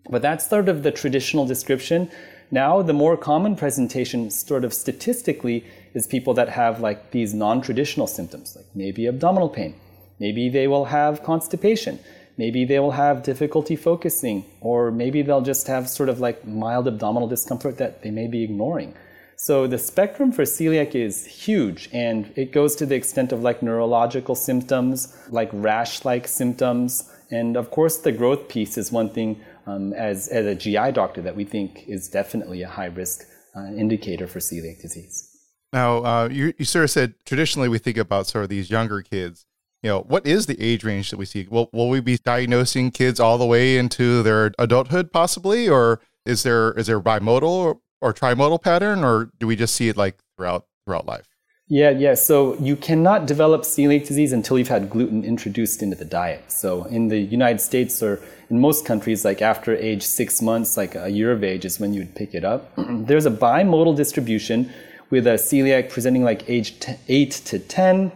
But 0.08 0.22
that's 0.22 0.48
sort 0.48 0.68
of 0.68 0.82
the 0.82 0.92
traditional 0.92 1.46
description. 1.46 2.10
Now, 2.50 2.82
the 2.82 2.92
more 2.92 3.16
common 3.16 3.56
presentation, 3.56 4.30
sort 4.30 4.64
of 4.64 4.72
statistically, 4.72 5.64
is 5.94 6.06
people 6.06 6.34
that 6.34 6.50
have 6.50 6.80
like 6.80 7.10
these 7.10 7.34
non 7.34 7.60
traditional 7.60 8.06
symptoms, 8.06 8.54
like 8.54 8.66
maybe 8.74 9.06
abdominal 9.06 9.48
pain. 9.48 9.74
Maybe 10.20 10.48
they 10.48 10.68
will 10.68 10.86
have 10.86 11.22
constipation. 11.24 11.98
Maybe 12.38 12.64
they 12.64 12.78
will 12.78 12.92
have 12.92 13.22
difficulty 13.22 13.76
focusing, 13.76 14.44
or 14.60 14.90
maybe 14.90 15.22
they'll 15.22 15.40
just 15.40 15.66
have 15.66 15.88
sort 15.88 16.08
of 16.08 16.20
like 16.20 16.46
mild 16.46 16.86
abdominal 16.86 17.28
discomfort 17.28 17.78
that 17.78 18.02
they 18.02 18.10
may 18.10 18.28
be 18.28 18.44
ignoring. 18.44 18.94
So 19.36 19.66
the 19.66 19.78
spectrum 19.78 20.32
for 20.32 20.42
celiac 20.42 20.94
is 20.94 21.26
huge, 21.26 21.88
and 21.92 22.32
it 22.36 22.52
goes 22.52 22.74
to 22.76 22.86
the 22.86 22.94
extent 22.94 23.32
of 23.32 23.42
like 23.42 23.62
neurological 23.62 24.34
symptoms, 24.34 25.16
like 25.28 25.50
rash 25.52 26.04
like 26.04 26.26
symptoms. 26.26 27.12
And 27.30 27.56
of 27.56 27.70
course, 27.70 27.98
the 27.98 28.12
growth 28.12 28.48
piece 28.48 28.78
is 28.78 28.90
one 28.90 29.10
thing 29.10 29.40
um, 29.66 29.92
as, 29.92 30.28
as 30.28 30.46
a 30.46 30.54
GI 30.54 30.92
doctor 30.92 31.20
that 31.22 31.36
we 31.36 31.44
think 31.44 31.84
is 31.86 32.08
definitely 32.08 32.62
a 32.62 32.68
high 32.68 32.86
risk 32.86 33.26
uh, 33.54 33.66
indicator 33.76 34.26
for 34.26 34.38
celiac 34.38 34.80
disease. 34.80 35.30
Now, 35.72 36.04
uh, 36.04 36.28
you, 36.30 36.54
you 36.56 36.64
sort 36.64 36.84
of 36.84 36.90
said 36.90 37.14
traditionally 37.26 37.68
we 37.68 37.78
think 37.78 37.98
about 37.98 38.26
sort 38.26 38.44
of 38.44 38.50
these 38.50 38.70
younger 38.70 39.02
kids 39.02 39.44
you 39.82 39.92
know, 39.92 40.00
what 40.00 40.26
is 40.26 40.46
the 40.46 40.60
age 40.60 40.82
range 40.82 41.10
that 41.10 41.16
we 41.16 41.26
see? 41.26 41.46
Will, 41.48 41.68
will 41.72 41.88
we 41.88 42.00
be 42.00 42.16
diagnosing 42.18 42.90
kids 42.90 43.20
all 43.20 43.38
the 43.38 43.46
way 43.46 43.78
into 43.78 44.20
their 44.22 44.52
adulthood 44.58 45.12
possibly? 45.12 45.68
Or 45.68 46.00
is 46.24 46.42
there, 46.42 46.72
is 46.72 46.88
there 46.88 47.00
bimodal 47.00 47.78
or, 48.00 48.12
trimodal 48.12 48.62
pattern, 48.62 49.04
or 49.04 49.30
do 49.38 49.46
we 49.46 49.56
just 49.56 49.74
see 49.74 49.88
it 49.88 49.96
like 49.96 50.18
throughout, 50.36 50.66
throughout 50.84 51.06
life? 51.06 51.26
Yeah, 51.68 51.90
yeah. 51.90 52.14
So 52.14 52.54
you 52.58 52.76
cannot 52.76 53.26
develop 53.26 53.62
celiac 53.62 54.06
disease 54.06 54.32
until 54.32 54.56
you've 54.56 54.68
had 54.68 54.88
gluten 54.88 55.24
introduced 55.24 55.82
into 55.82 55.96
the 55.96 56.04
diet. 56.04 56.52
So 56.52 56.84
in 56.84 57.08
the 57.08 57.18
United 57.18 57.60
States 57.60 58.00
or 58.02 58.22
in 58.50 58.60
most 58.60 58.86
countries, 58.86 59.24
like 59.24 59.42
after 59.42 59.74
age 59.74 60.04
six 60.04 60.40
months, 60.40 60.76
like 60.76 60.94
a 60.94 61.08
year 61.08 61.32
of 61.32 61.42
age 61.42 61.64
is 61.64 61.80
when 61.80 61.92
you 61.92 62.02
would 62.02 62.14
pick 62.14 62.34
it 62.34 62.44
up. 62.44 62.72
There's 62.76 63.26
a 63.26 63.32
bimodal 63.32 63.96
distribution 63.96 64.72
with 65.10 65.26
a 65.26 65.34
celiac 65.34 65.90
presenting 65.90 66.22
like 66.22 66.48
age 66.48 66.78
t- 66.78 66.94
8 67.08 67.30
to 67.30 67.58
10, 67.58 68.12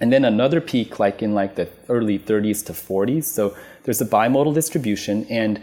and 0.00 0.12
then 0.12 0.24
another 0.24 0.60
peak 0.60 0.98
like 0.98 1.22
in 1.22 1.34
like 1.34 1.54
the 1.54 1.68
early 1.88 2.18
30s 2.18 2.64
to 2.66 2.72
40s 2.72 3.24
so 3.24 3.54
there's 3.84 4.00
a 4.00 4.06
bimodal 4.06 4.54
distribution 4.54 5.26
and 5.30 5.62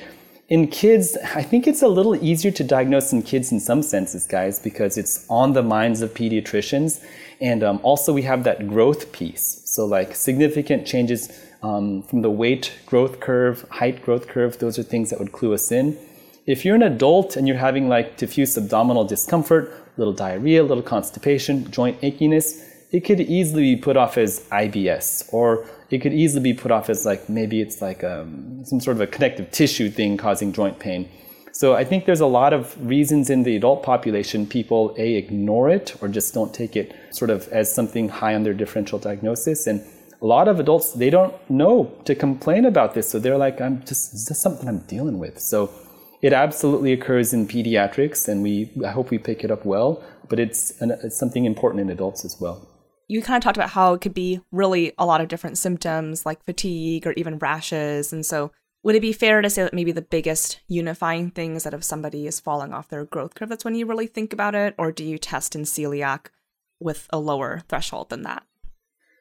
in 0.49 0.67
kids 0.67 1.17
i 1.35 1.43
think 1.43 1.67
it's 1.67 1.81
a 1.81 1.87
little 1.87 2.15
easier 2.23 2.51
to 2.51 2.63
diagnose 2.63 3.11
in 3.11 3.21
kids 3.21 3.51
in 3.51 3.59
some 3.59 3.81
senses 3.81 4.25
guys 4.25 4.59
because 4.59 4.97
it's 4.97 5.25
on 5.29 5.53
the 5.53 5.63
minds 5.63 6.01
of 6.01 6.13
pediatricians. 6.13 7.03
And 7.39 7.63
um, 7.63 7.79
also 7.83 8.13
we 8.13 8.23
have 8.23 8.43
that 8.45 8.67
growth 8.67 9.11
piece. 9.11 9.61
So 9.65 9.85
like 9.85 10.15
significant 10.15 10.87
changes 10.87 11.29
um, 11.61 12.01
from 12.03 12.21
the 12.21 12.31
weight 12.31 12.73
growth 12.85 13.19
curve 13.19 13.65
height 13.69 14.01
growth 14.01 14.27
curve 14.27 14.57
those 14.59 14.79
are 14.79 14.83
things 14.83 15.09
that 15.09 15.19
would 15.19 15.31
clue 15.31 15.53
us 15.53 15.71
in. 15.71 15.97
If 16.45 16.63
you're 16.63 16.75
an 16.75 16.83
adult 16.83 17.35
and 17.35 17.47
you're 17.47 17.57
having 17.57 17.89
like 17.89 18.17
diffuse 18.17 18.57
abdominal 18.57 19.03
discomfort 19.03 19.73
little 19.97 20.13
diarrhea 20.13 20.63
little 20.63 20.83
constipation 20.83 21.69
joint 21.71 21.99
achiness 22.01 22.63
it 22.91 23.01
could 23.01 23.19
easily 23.19 23.75
be 23.75 23.81
put 23.81 23.97
off 23.97 24.17
as 24.17 24.39
IBS, 24.51 25.33
or 25.33 25.65
it 25.89 25.99
could 25.99 26.13
easily 26.13 26.53
be 26.53 26.57
put 26.57 26.71
off 26.71 26.89
as 26.89 27.05
like 27.05 27.27
maybe 27.27 27.61
it's 27.61 27.81
like 27.81 28.03
um, 28.03 28.63
some 28.63 28.79
sort 28.79 28.95
of 28.97 29.01
a 29.01 29.07
connective 29.07 29.51
tissue 29.51 29.89
thing 29.89 30.17
causing 30.17 30.53
joint 30.53 30.79
pain. 30.79 31.09
So 31.51 31.73
I 31.73 31.83
think 31.83 32.05
there's 32.05 32.21
a 32.21 32.27
lot 32.27 32.53
of 32.53 32.77
reasons 32.79 33.29
in 33.29 33.43
the 33.43 33.55
adult 33.55 33.81
population 33.83 34.45
people 34.45 34.93
a 34.97 35.15
ignore 35.15 35.69
it 35.69 35.95
or 36.01 36.07
just 36.07 36.33
don't 36.33 36.53
take 36.53 36.75
it 36.75 36.95
sort 37.09 37.31
of 37.31 37.47
as 37.49 37.73
something 37.73 38.09
high 38.09 38.35
on 38.35 38.43
their 38.43 38.53
differential 38.53 38.99
diagnosis 38.99 39.65
and 39.65 39.83
a 40.21 40.25
lot 40.25 40.47
of 40.47 40.59
adults 40.59 40.93
they 40.93 41.09
don't 41.09 41.33
know 41.49 41.91
to 42.05 42.13
complain 42.13 42.65
about 42.65 42.93
this 42.93 43.09
so 43.09 43.17
they're 43.17 43.37
like 43.37 43.59
I'm 43.59 43.79
just 43.85 44.11
this 44.11 44.29
is 44.29 44.39
something 44.39 44.67
I'm 44.67 44.79
dealing 44.79 45.19
with. 45.19 45.39
So 45.39 45.71
it 46.21 46.31
absolutely 46.31 46.93
occurs 46.93 47.33
in 47.33 47.47
pediatrics 47.47 48.27
and 48.27 48.43
we 48.43 48.71
I 48.85 48.91
hope 48.91 49.09
we 49.09 49.17
pick 49.17 49.43
it 49.43 49.51
up 49.51 49.65
well, 49.65 50.03
but 50.29 50.39
it's, 50.39 50.79
an, 50.79 50.91
it's 51.03 51.17
something 51.17 51.45
important 51.45 51.81
in 51.81 51.89
adults 51.89 52.23
as 52.23 52.39
well 52.39 52.67
you 53.07 53.21
kind 53.21 53.37
of 53.37 53.43
talked 53.43 53.57
about 53.57 53.69
how 53.69 53.93
it 53.93 54.01
could 54.01 54.13
be 54.13 54.41
really 54.51 54.93
a 54.97 55.05
lot 55.05 55.21
of 55.21 55.27
different 55.27 55.57
symptoms 55.57 56.25
like 56.25 56.43
fatigue 56.43 57.07
or 57.07 57.13
even 57.13 57.37
rashes. 57.37 58.11
And 58.11 58.25
so, 58.25 58.51
would 58.83 58.95
it 58.95 59.01
be 59.01 59.13
fair 59.13 59.41
to 59.41 59.49
say 59.49 59.63
that 59.63 59.73
maybe 59.73 59.91
the 59.91 60.01
biggest 60.01 60.59
unifying 60.67 61.31
thing 61.31 61.55
is 61.55 61.63
that 61.63 61.73
if 61.73 61.83
somebody 61.83 62.27
is 62.27 62.39
falling 62.39 62.73
off 62.73 62.89
their 62.89 63.05
growth 63.05 63.35
curve, 63.35 63.49
that's 63.49 63.65
when 63.65 63.75
you 63.75 63.85
really 63.85 64.07
think 64.07 64.33
about 64.33 64.55
it? 64.55 64.75
Or 64.77 64.91
do 64.91 65.03
you 65.03 65.17
test 65.17 65.55
in 65.55 65.63
celiac 65.63 66.27
with 66.79 67.07
a 67.11 67.19
lower 67.19 67.63
threshold 67.67 68.09
than 68.09 68.21
that? 68.23 68.43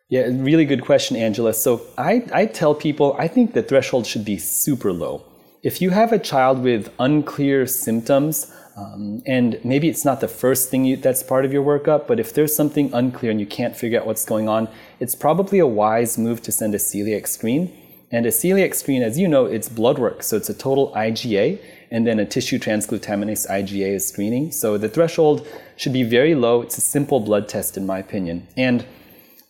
Yeah, 0.08 0.28
really 0.30 0.66
good 0.66 0.82
question, 0.82 1.16
Angela. 1.16 1.52
So 1.52 1.82
I, 1.98 2.24
I 2.32 2.46
tell 2.46 2.74
people 2.74 3.16
I 3.18 3.26
think 3.26 3.54
the 3.54 3.62
threshold 3.62 4.06
should 4.06 4.24
be 4.24 4.38
super 4.38 4.92
low. 4.92 5.24
If 5.64 5.82
you 5.82 5.90
have 5.90 6.12
a 6.12 6.18
child 6.18 6.62
with 6.62 6.92
unclear 7.00 7.66
symptoms, 7.66 8.52
um, 8.76 9.22
and 9.24 9.58
maybe 9.64 9.88
it's 9.88 10.04
not 10.04 10.20
the 10.20 10.28
first 10.28 10.70
thing 10.70 10.84
you, 10.84 10.96
that's 10.96 11.22
part 11.22 11.46
of 11.46 11.52
your 11.52 11.64
workup, 11.64 12.06
but 12.06 12.20
if 12.20 12.34
there's 12.34 12.54
something 12.54 12.92
unclear 12.92 13.30
and 13.30 13.40
you 13.40 13.46
can't 13.46 13.74
figure 13.74 13.98
out 13.98 14.06
what's 14.06 14.26
going 14.26 14.50
on, 14.50 14.68
it's 15.00 15.14
probably 15.14 15.58
a 15.58 15.66
wise 15.66 16.18
move 16.18 16.42
to 16.42 16.52
send 16.52 16.74
a 16.74 16.78
celiac 16.78 17.26
screen. 17.26 17.72
And 18.12 18.26
a 18.26 18.28
celiac 18.28 18.74
screen, 18.74 19.02
as 19.02 19.18
you 19.18 19.28
know, 19.28 19.46
it's 19.46 19.68
blood 19.68 19.98
work. 19.98 20.22
So 20.22 20.36
it's 20.36 20.50
a 20.50 20.54
total 20.54 20.92
IgA 20.92 21.58
and 21.90 22.06
then 22.06 22.20
a 22.20 22.26
tissue 22.26 22.58
transglutaminase 22.58 23.48
IgA 23.48 23.94
is 23.94 24.06
screening. 24.06 24.52
So 24.52 24.76
the 24.76 24.90
threshold 24.90 25.46
should 25.76 25.94
be 25.94 26.02
very 26.02 26.34
low. 26.34 26.60
It's 26.60 26.76
a 26.76 26.82
simple 26.82 27.20
blood 27.20 27.48
test, 27.48 27.76
in 27.78 27.86
my 27.86 27.98
opinion. 27.98 28.46
And 28.58 28.84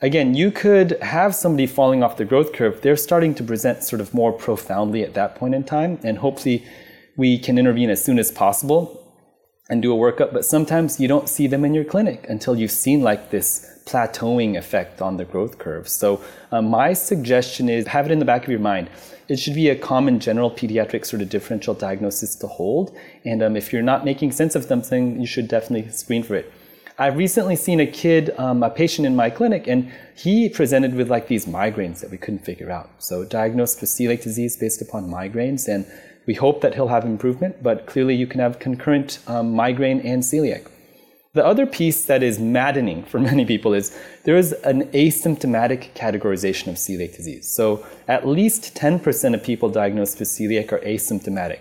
again, 0.00 0.34
you 0.34 0.52
could 0.52 0.92
have 1.02 1.34
somebody 1.34 1.66
falling 1.66 2.02
off 2.02 2.16
the 2.16 2.24
growth 2.24 2.52
curve. 2.52 2.80
They're 2.80 2.96
starting 2.96 3.34
to 3.34 3.42
present 3.42 3.82
sort 3.82 4.00
of 4.00 4.14
more 4.14 4.32
profoundly 4.32 5.02
at 5.02 5.14
that 5.14 5.34
point 5.34 5.54
in 5.54 5.64
time. 5.64 5.98
And 6.04 6.18
hopefully, 6.18 6.64
we 7.16 7.38
can 7.38 7.58
intervene 7.58 7.90
as 7.90 8.04
soon 8.04 8.18
as 8.18 8.30
possible 8.30 9.02
and 9.68 9.82
do 9.82 9.92
a 9.92 9.96
workup, 9.96 10.32
but 10.32 10.44
sometimes 10.44 11.00
you 11.00 11.08
don't 11.08 11.28
see 11.28 11.46
them 11.46 11.64
in 11.64 11.74
your 11.74 11.84
clinic 11.84 12.26
until 12.28 12.56
you've 12.56 12.70
seen 12.70 13.02
like 13.02 13.30
this 13.30 13.72
plateauing 13.84 14.56
effect 14.56 15.02
on 15.02 15.16
the 15.16 15.24
growth 15.24 15.58
curve. 15.58 15.88
So, 15.88 16.22
uh, 16.52 16.62
my 16.62 16.92
suggestion 16.92 17.68
is 17.68 17.86
have 17.88 18.06
it 18.06 18.12
in 18.12 18.18
the 18.18 18.24
back 18.24 18.44
of 18.44 18.50
your 18.50 18.60
mind. 18.60 18.90
It 19.28 19.38
should 19.38 19.54
be 19.54 19.68
a 19.70 19.76
common 19.76 20.20
general 20.20 20.50
pediatric 20.50 21.04
sort 21.04 21.22
of 21.22 21.28
differential 21.28 21.74
diagnosis 21.74 22.36
to 22.36 22.46
hold. 22.46 22.96
And 23.24 23.42
um, 23.42 23.56
if 23.56 23.72
you're 23.72 23.82
not 23.82 24.04
making 24.04 24.32
sense 24.32 24.54
of 24.54 24.64
something, 24.64 25.20
you 25.20 25.26
should 25.26 25.48
definitely 25.48 25.90
screen 25.90 26.22
for 26.22 26.36
it. 26.36 26.52
I've 26.98 27.16
recently 27.16 27.56
seen 27.56 27.80
a 27.80 27.86
kid, 27.86 28.30
um, 28.38 28.62
a 28.62 28.70
patient 28.70 29.06
in 29.06 29.14
my 29.14 29.28
clinic, 29.28 29.66
and 29.66 29.92
he 30.14 30.48
presented 30.48 30.94
with 30.94 31.10
like 31.10 31.26
these 31.28 31.44
migraines 31.44 32.00
that 32.00 32.10
we 32.10 32.16
couldn't 32.18 32.44
figure 32.44 32.70
out. 32.70 32.90
So, 32.98 33.24
diagnosed 33.24 33.80
with 33.80 33.90
celiac 33.90 34.22
disease 34.22 34.56
based 34.56 34.80
upon 34.80 35.08
migraines. 35.08 35.66
And 35.68 35.86
we 36.26 36.34
hope 36.34 36.60
that 36.60 36.74
he'll 36.74 36.88
have 36.88 37.04
improvement, 37.04 37.62
but 37.62 37.86
clearly 37.86 38.14
you 38.14 38.26
can 38.26 38.40
have 38.40 38.58
concurrent 38.58 39.18
um, 39.26 39.54
migraine 39.54 40.00
and 40.00 40.22
celiac. 40.22 40.66
The 41.34 41.44
other 41.44 41.66
piece 41.66 42.06
that 42.06 42.22
is 42.22 42.38
maddening 42.38 43.04
for 43.04 43.20
many 43.30 43.44
people 43.44 43.74
is 43.74 43.96
there 44.24 44.36
is 44.36 44.52
an 44.64 44.84
asymptomatic 44.92 45.92
categorization 45.94 46.68
of 46.68 46.76
celiac 46.76 47.14
disease. 47.16 47.46
So 47.54 47.84
at 48.08 48.26
least 48.26 48.74
10% 48.74 49.34
of 49.34 49.42
people 49.42 49.68
diagnosed 49.68 50.18
with 50.18 50.28
celiac 50.28 50.72
are 50.72 50.80
asymptomatic. 50.80 51.60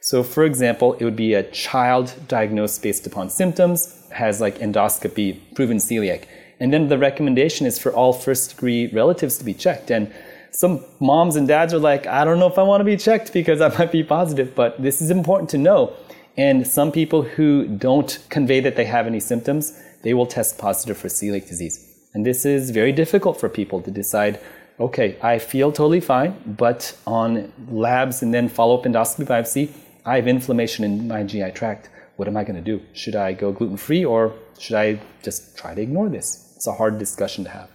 So 0.00 0.22
for 0.22 0.44
example, 0.44 0.92
it 0.94 1.04
would 1.04 1.16
be 1.16 1.32
a 1.32 1.42
child 1.50 2.14
diagnosed 2.28 2.82
based 2.82 3.06
upon 3.06 3.30
symptoms, 3.30 4.06
has 4.12 4.40
like 4.40 4.58
endoscopy, 4.58 5.40
proven 5.54 5.78
celiac. 5.78 6.24
And 6.60 6.72
then 6.72 6.88
the 6.88 6.98
recommendation 6.98 7.66
is 7.66 7.78
for 7.78 7.92
all 7.92 8.12
first 8.12 8.50
degree 8.50 8.88
relatives 8.88 9.38
to 9.38 9.44
be 9.44 9.54
checked. 9.54 9.90
And 9.90 10.12
some 10.54 10.84
moms 11.00 11.34
and 11.34 11.48
dads 11.48 11.74
are 11.74 11.80
like, 11.80 12.06
I 12.06 12.24
don't 12.24 12.38
know 12.38 12.46
if 12.46 12.58
I 12.58 12.62
want 12.62 12.80
to 12.80 12.84
be 12.84 12.96
checked 12.96 13.32
because 13.32 13.60
I 13.60 13.76
might 13.76 13.90
be 13.90 14.04
positive, 14.04 14.54
but 14.54 14.80
this 14.80 15.02
is 15.02 15.10
important 15.10 15.50
to 15.50 15.58
know. 15.58 15.92
And 16.36 16.64
some 16.64 16.92
people 16.92 17.22
who 17.22 17.66
don't 17.66 18.20
convey 18.28 18.60
that 18.60 18.76
they 18.76 18.84
have 18.84 19.08
any 19.08 19.18
symptoms, 19.18 19.76
they 20.02 20.14
will 20.14 20.26
test 20.26 20.56
positive 20.56 20.96
for 20.96 21.08
celiac 21.08 21.48
disease. 21.48 21.84
And 22.14 22.24
this 22.24 22.46
is 22.46 22.70
very 22.70 22.92
difficult 22.92 23.40
for 23.40 23.48
people 23.48 23.82
to 23.82 23.90
decide, 23.90 24.38
okay, 24.78 25.16
I 25.20 25.40
feel 25.40 25.72
totally 25.72 26.00
fine, 26.00 26.36
but 26.46 26.96
on 27.04 27.52
labs 27.68 28.22
and 28.22 28.32
then 28.32 28.48
follow 28.48 28.78
up 28.78 28.84
endoscopy 28.84 29.26
biopsy, 29.26 29.70
I 30.06 30.16
have 30.16 30.28
inflammation 30.28 30.84
in 30.84 31.08
my 31.08 31.24
GI 31.24 31.50
tract. 31.50 31.90
What 32.14 32.28
am 32.28 32.36
I 32.36 32.44
going 32.44 32.62
to 32.62 32.62
do? 32.62 32.80
Should 32.92 33.16
I 33.16 33.32
go 33.32 33.50
gluten 33.50 33.76
free 33.76 34.04
or 34.04 34.32
should 34.60 34.76
I 34.76 35.00
just 35.24 35.56
try 35.56 35.74
to 35.74 35.82
ignore 35.82 36.08
this? 36.08 36.52
It's 36.54 36.68
a 36.68 36.72
hard 36.72 36.98
discussion 36.98 37.42
to 37.42 37.50
have. 37.50 37.73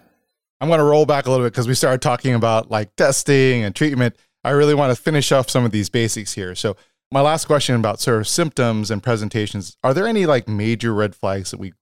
I'm 0.62 0.68
going 0.68 0.80
to 0.80 0.84
roll 0.84 1.06
back 1.06 1.26
a 1.26 1.32
little 1.32 1.46
bit 1.46 1.54
because 1.54 1.68
we 1.68 1.74
started 1.74 2.02
talking 2.02 2.34
about 2.34 2.70
like 2.70 2.96
testing 2.96 3.64
and 3.64 3.76
treatment. 3.76 4.16
I 4.44 4.52
really 4.52 4.74
want 4.74 4.96
to 4.96 5.02
finish 5.02 5.32
off 5.32 5.50
some 5.50 5.66
of 5.66 5.72
these 5.72 5.90
basics 5.90 6.34
here. 6.34 6.56
So, 6.56 6.76
my 7.12 7.22
last 7.22 7.46
question 7.46 7.76
about 7.76 8.00
sort 8.00 8.20
of 8.20 8.28
symptoms 8.28 8.92
and 8.92 9.02
presentations 9.02 9.78
are 9.84 9.94
there 9.94 10.08
any 10.08 10.26
like 10.26 10.48
major 10.48 10.94
red 10.94 11.16
flags 11.16 11.52
that 11.52 11.60
we 11.60 11.74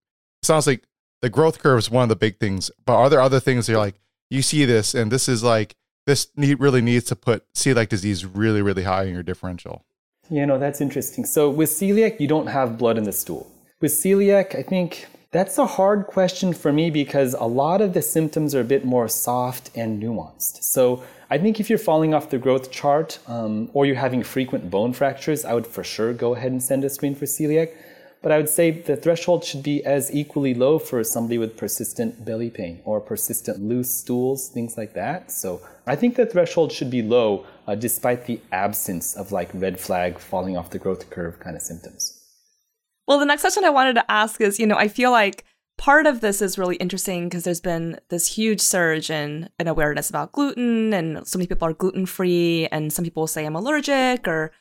sounds 0.43 0.67
like 0.67 0.83
the 1.21 1.29
growth 1.29 1.59
curve 1.59 1.79
is 1.79 1.89
one 1.89 2.03
of 2.03 2.09
the 2.09 2.15
big 2.15 2.39
things 2.39 2.71
but 2.85 2.95
are 2.95 3.09
there 3.09 3.21
other 3.21 3.39
things 3.39 3.65
that 3.65 3.73
you're 3.73 3.81
like 3.81 3.99
you 4.29 4.41
see 4.41 4.65
this 4.65 4.93
and 4.93 5.11
this 5.11 5.27
is 5.27 5.43
like 5.43 5.75
this 6.05 6.29
need, 6.35 6.59
really 6.59 6.81
needs 6.81 7.05
to 7.05 7.15
put 7.15 7.51
celiac 7.53 7.89
disease 7.89 8.25
really 8.25 8.61
really 8.61 8.83
high 8.83 9.03
in 9.03 9.13
your 9.13 9.23
differential 9.23 9.85
you 10.29 10.45
know 10.45 10.57
that's 10.57 10.81
interesting 10.81 11.25
so 11.25 11.49
with 11.49 11.69
celiac 11.69 12.19
you 12.19 12.27
don't 12.27 12.47
have 12.47 12.77
blood 12.77 12.97
in 12.97 13.03
the 13.03 13.13
stool 13.13 13.51
with 13.81 13.91
celiac 13.91 14.55
i 14.55 14.63
think 14.63 15.07
that's 15.31 15.57
a 15.57 15.65
hard 15.65 16.07
question 16.07 16.53
for 16.53 16.71
me 16.71 16.89
because 16.89 17.33
a 17.33 17.45
lot 17.45 17.81
of 17.81 17.93
the 17.93 18.01
symptoms 18.01 18.55
are 18.55 18.61
a 18.61 18.71
bit 18.75 18.85
more 18.85 19.07
soft 19.07 19.69
and 19.75 20.01
nuanced 20.01 20.63
so 20.63 21.03
I 21.29 21.37
think 21.37 21.59
if 21.59 21.69
you're 21.69 21.77
falling 21.77 22.13
off 22.13 22.29
the 22.29 22.37
growth 22.37 22.71
chart 22.71 23.19
um, 23.27 23.69
or 23.73 23.85
you're 23.85 23.97
having 23.97 24.23
frequent 24.23 24.69
bone 24.69 24.93
fractures, 24.93 25.43
I 25.43 25.53
would 25.53 25.67
for 25.67 25.83
sure 25.83 26.13
go 26.13 26.35
ahead 26.35 26.53
and 26.53 26.63
send 26.63 26.85
a 26.85 26.89
screen 26.89 27.15
for 27.15 27.25
celiac. 27.25 27.73
But 28.21 28.31
I 28.31 28.37
would 28.37 28.47
say 28.47 28.71
the 28.71 28.95
threshold 28.95 29.43
should 29.43 29.61
be 29.61 29.83
as 29.85 30.13
equally 30.13 30.53
low 30.53 30.79
for 30.79 31.03
somebody 31.03 31.37
with 31.37 31.57
persistent 31.57 32.23
belly 32.23 32.49
pain 32.49 32.81
or 32.85 33.01
persistent 33.01 33.59
loose 33.59 33.89
stools, 33.89 34.47
things 34.47 34.77
like 34.77 34.93
that. 34.93 35.31
So 35.31 35.61
I 35.85 35.97
think 35.97 36.15
the 36.15 36.25
threshold 36.25 36.71
should 36.71 36.89
be 36.89 37.01
low 37.01 37.45
uh, 37.67 37.75
despite 37.75 38.25
the 38.25 38.39
absence 38.53 39.15
of 39.15 39.33
like 39.33 39.49
red 39.53 39.79
flag 39.79 40.19
falling 40.19 40.55
off 40.55 40.69
the 40.69 40.79
growth 40.79 41.09
curve 41.09 41.39
kind 41.39 41.57
of 41.57 41.61
symptoms. 41.61 42.16
Well, 43.07 43.19
the 43.19 43.25
next 43.25 43.41
question 43.41 43.63
I 43.63 43.69
wanted 43.69 43.93
to 43.93 44.11
ask 44.11 44.41
is 44.41 44.59
you 44.59 44.67
know, 44.67 44.77
I 44.77 44.87
feel 44.87 45.11
like 45.11 45.45
part 45.77 46.05
of 46.05 46.21
this 46.21 46.41
is 46.41 46.57
really 46.57 46.75
interesting 46.77 47.25
because 47.25 47.43
there's 47.43 47.61
been 47.61 47.99
this 48.09 48.27
huge 48.27 48.59
surge 48.59 49.09
in, 49.09 49.49
in 49.59 49.67
awareness 49.67 50.09
about 50.09 50.31
gluten, 50.33 50.93
and 50.93 51.25
so 51.27 51.37
many 51.37 51.47
people 51.47 51.67
are 51.67 51.73
gluten 51.73 52.05
free, 52.05 52.67
and 52.71 52.91
some 52.91 53.05
people 53.05 53.27
say 53.27 53.45
I'm 53.45 53.55
allergic, 53.55 54.27
or 54.27 54.51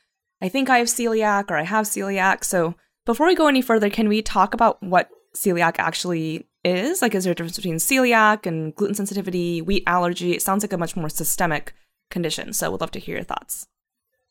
I 0.41 0.49
think 0.49 0.71
I 0.71 0.79
have 0.79 0.89
celiac, 0.89 1.51
or 1.51 1.57
I 1.57 1.63
have 1.63 1.87
celiac. 1.87 2.45
So 2.45 2.75
before 3.05 3.27
we 3.27 3.35
go 3.35 3.49
any 3.49 3.63
further, 3.63 3.91
can 3.91 4.09
we 4.09 4.23
talk 4.23 4.55
about 4.55 4.83
what 4.83 5.09
celiac 5.35 5.77
actually 5.79 6.47
is? 6.65 7.03
Like, 7.03 7.15
is 7.15 7.25
there 7.25 7.33
a 7.33 7.35
difference 7.35 7.57
between 7.57 7.77
celiac 7.77 8.47
and 8.47 8.75
gluten 8.75 8.95
sensitivity, 8.95 9.63
wheat 9.63 9.85
allergy? 9.87 10.33
It 10.33 10.43
sounds 10.43 10.63
like 10.63 10.73
a 10.73 10.79
much 10.79 10.97
more 10.97 11.09
systemic 11.09 11.75
condition. 12.11 12.53
So, 12.53 12.71
we'd 12.71 12.81
love 12.81 12.91
to 12.93 13.01
hear 13.01 13.17
your 13.17 13.25
thoughts. 13.25 13.67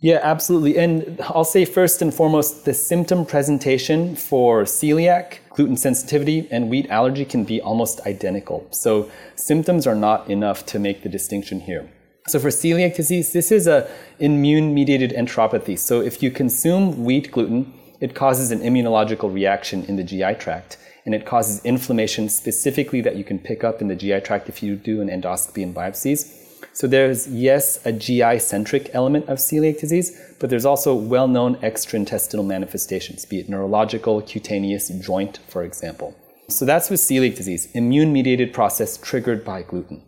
Yeah, 0.02 0.20
absolutely. 0.22 0.78
And 0.78 1.20
I'll 1.22 1.46
say 1.46 1.66
first 1.66 2.02
and 2.02 2.14
foremost, 2.14 2.66
the 2.66 2.74
symptom 2.74 3.26
presentation 3.26 4.16
for 4.16 4.64
celiac, 4.64 5.38
gluten 5.52 5.78
sensitivity, 5.78 6.48
and 6.52 6.70
wheat 6.70 6.90
allergy 6.90 7.26
can 7.26 7.46
be 7.46 7.62
almost 7.62 8.02
identical. 8.02 8.68
So 8.72 9.10
symptoms 9.36 9.88
are 9.88 9.96
not 9.96 10.30
enough 10.30 10.66
to 10.68 10.80
make 10.80 11.02
the 11.04 11.10
distinction 11.10 11.62
here. 11.62 11.90
So 12.28 12.40
for 12.40 12.50
celiac 12.50 12.96
disease, 12.96 13.34
this 13.34 13.52
is 13.52 13.68
a 13.68 13.90
immune-mediated 14.20 15.12
enteropathy. 15.12 15.80
So 15.80 16.02
if 16.02 16.22
you 16.22 16.30
consume 16.30 17.04
wheat 17.06 17.32
gluten, 17.32 17.74
it 18.02 18.16
causes 18.16 18.52
an 18.52 18.60
immunological 18.60 19.34
reaction 19.34 19.86
in 19.86 19.96
the 19.96 20.04
GI 20.04 20.36
tract, 20.36 20.78
and 21.06 21.16
it 21.16 21.26
causes 21.26 21.64
inflammation 21.64 22.28
specifically 22.30 23.00
that 23.02 23.16
you 23.16 23.24
can 23.24 23.40
pick 23.40 23.64
up 23.64 23.82
in 23.82 23.88
the 23.88 23.96
GI 23.96 24.22
tract 24.22 24.50
if 24.50 24.62
you 24.62 24.76
do 24.76 25.02
an 25.02 25.08
endoscopy 25.08 25.64
and 25.64 25.74
biopsies. 25.74 26.45
So 26.74 26.88
there's, 26.88 27.28
yes, 27.28 27.86
a 27.86 27.92
GI 27.92 28.40
centric 28.40 28.90
element 28.94 29.30
of 29.30 29.38
celiac 29.38 29.80
disease, 29.80 30.20
but 30.40 30.50
there's 30.50 30.66
also 30.66 30.94
well 30.94 31.28
known 31.28 31.56
extraintestinal 31.58 32.46
manifestations, 32.46 33.26
be 33.26 33.40
it 33.40 33.50
neurological, 33.50 34.22
cutaneous, 34.22 34.90
joint, 34.90 35.40
for 35.48 35.64
example. 35.64 36.16
So 36.50 36.66
that's 36.66 36.90
with 36.90 37.00
celiac 37.00 37.36
disease, 37.36 37.70
immune 37.74 38.14
mediated 38.14 38.54
process 38.54 38.98
triggered 38.98 39.44
by 39.44 39.64
gluten. 39.64 40.04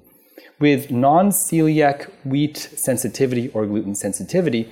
With 0.60 0.92
non 0.92 1.30
celiac 1.30 2.12
wheat 2.26 2.58
sensitivity 2.58 3.50
or 3.50 3.66
gluten 3.66 3.96
sensitivity, 3.96 4.72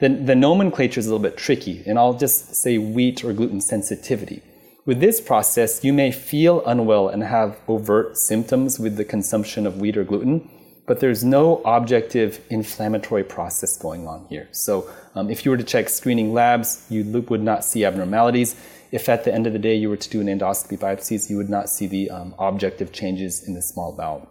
the, 0.00 0.08
the 0.08 0.34
nomenclature 0.34 0.98
is 0.98 1.06
a 1.06 1.10
little 1.10 1.22
bit 1.22 1.36
tricky, 1.36 1.82
and 1.86 1.98
I'll 1.98 2.18
just 2.18 2.56
say 2.56 2.76
wheat 2.76 3.24
or 3.24 3.32
gluten 3.32 3.60
sensitivity. 3.60 4.42
With 4.84 4.98
this 4.98 5.20
process, 5.20 5.84
you 5.84 5.92
may 5.92 6.10
feel 6.10 6.64
unwell 6.66 7.08
and 7.08 7.22
have 7.22 7.60
overt 7.68 8.18
symptoms 8.18 8.80
with 8.80 8.96
the 8.96 9.04
consumption 9.04 9.64
of 9.64 9.80
wheat 9.80 9.96
or 9.96 10.02
gluten, 10.02 10.50
but 10.86 11.00
there's 11.00 11.22
no 11.24 11.62
objective 11.64 12.40
inflammatory 12.50 13.24
process 13.24 13.76
going 13.76 14.06
on 14.06 14.26
here. 14.28 14.48
So 14.50 14.90
um, 15.14 15.30
if 15.30 15.44
you 15.44 15.50
were 15.50 15.56
to 15.56 15.64
check 15.64 15.88
screening 15.88 16.32
labs, 16.32 16.84
you 16.88 17.04
would 17.04 17.42
not 17.42 17.64
see 17.64 17.84
abnormalities. 17.84 18.56
If 18.90 19.08
at 19.08 19.24
the 19.24 19.32
end 19.32 19.46
of 19.46 19.52
the 19.52 19.58
day 19.58 19.74
you 19.74 19.88
were 19.88 19.96
to 19.96 20.10
do 20.10 20.20
an 20.20 20.26
endoscopy 20.26 20.78
biopsies, 20.78 21.30
you 21.30 21.36
would 21.36 21.48
not 21.48 21.68
see 21.68 21.86
the 21.86 22.10
um, 22.10 22.34
objective 22.38 22.92
changes 22.92 23.46
in 23.46 23.54
the 23.54 23.62
small 23.62 23.92
bowel. 23.92 24.28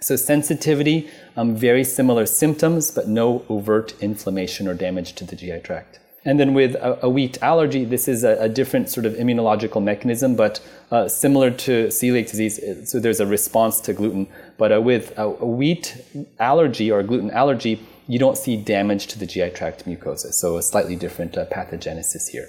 So 0.00 0.16
sensitivity, 0.16 1.08
um, 1.36 1.54
very 1.54 1.84
similar 1.84 2.26
symptoms, 2.26 2.90
but 2.90 3.06
no 3.06 3.44
overt 3.48 3.94
inflammation 4.00 4.66
or 4.66 4.74
damage 4.74 5.14
to 5.14 5.24
the 5.24 5.36
GI 5.36 5.60
tract. 5.60 6.00
And 6.24 6.38
then 6.38 6.54
with 6.54 6.76
a, 6.76 7.06
a 7.06 7.08
wheat 7.08 7.42
allergy, 7.42 7.84
this 7.84 8.06
is 8.06 8.22
a, 8.22 8.36
a, 8.38 8.48
different 8.48 8.88
sort 8.88 9.06
of 9.06 9.14
immunological 9.14 9.82
mechanism, 9.82 10.36
but 10.36 10.60
uh, 10.92 11.08
similar 11.08 11.50
to 11.50 11.88
celiac 11.88 12.30
disease. 12.30 12.60
So 12.88 13.00
there's 13.00 13.18
a 13.18 13.26
response 13.26 13.80
to 13.82 13.92
gluten. 13.92 14.28
But 14.56 14.72
uh, 14.72 14.80
with 14.80 15.18
a, 15.18 15.24
a, 15.24 15.46
wheat 15.46 15.96
allergy 16.38 16.92
or 16.92 17.02
gluten 17.02 17.30
allergy, 17.32 17.84
you 18.06 18.18
don't 18.20 18.38
see 18.38 18.56
damage 18.56 19.08
to 19.08 19.18
the 19.18 19.26
GI 19.26 19.50
tract 19.50 19.84
mucosa. 19.84 20.32
So 20.32 20.58
a 20.58 20.62
slightly 20.62 20.94
different 20.94 21.36
uh, 21.36 21.46
pathogenesis 21.46 22.28
here. 22.28 22.48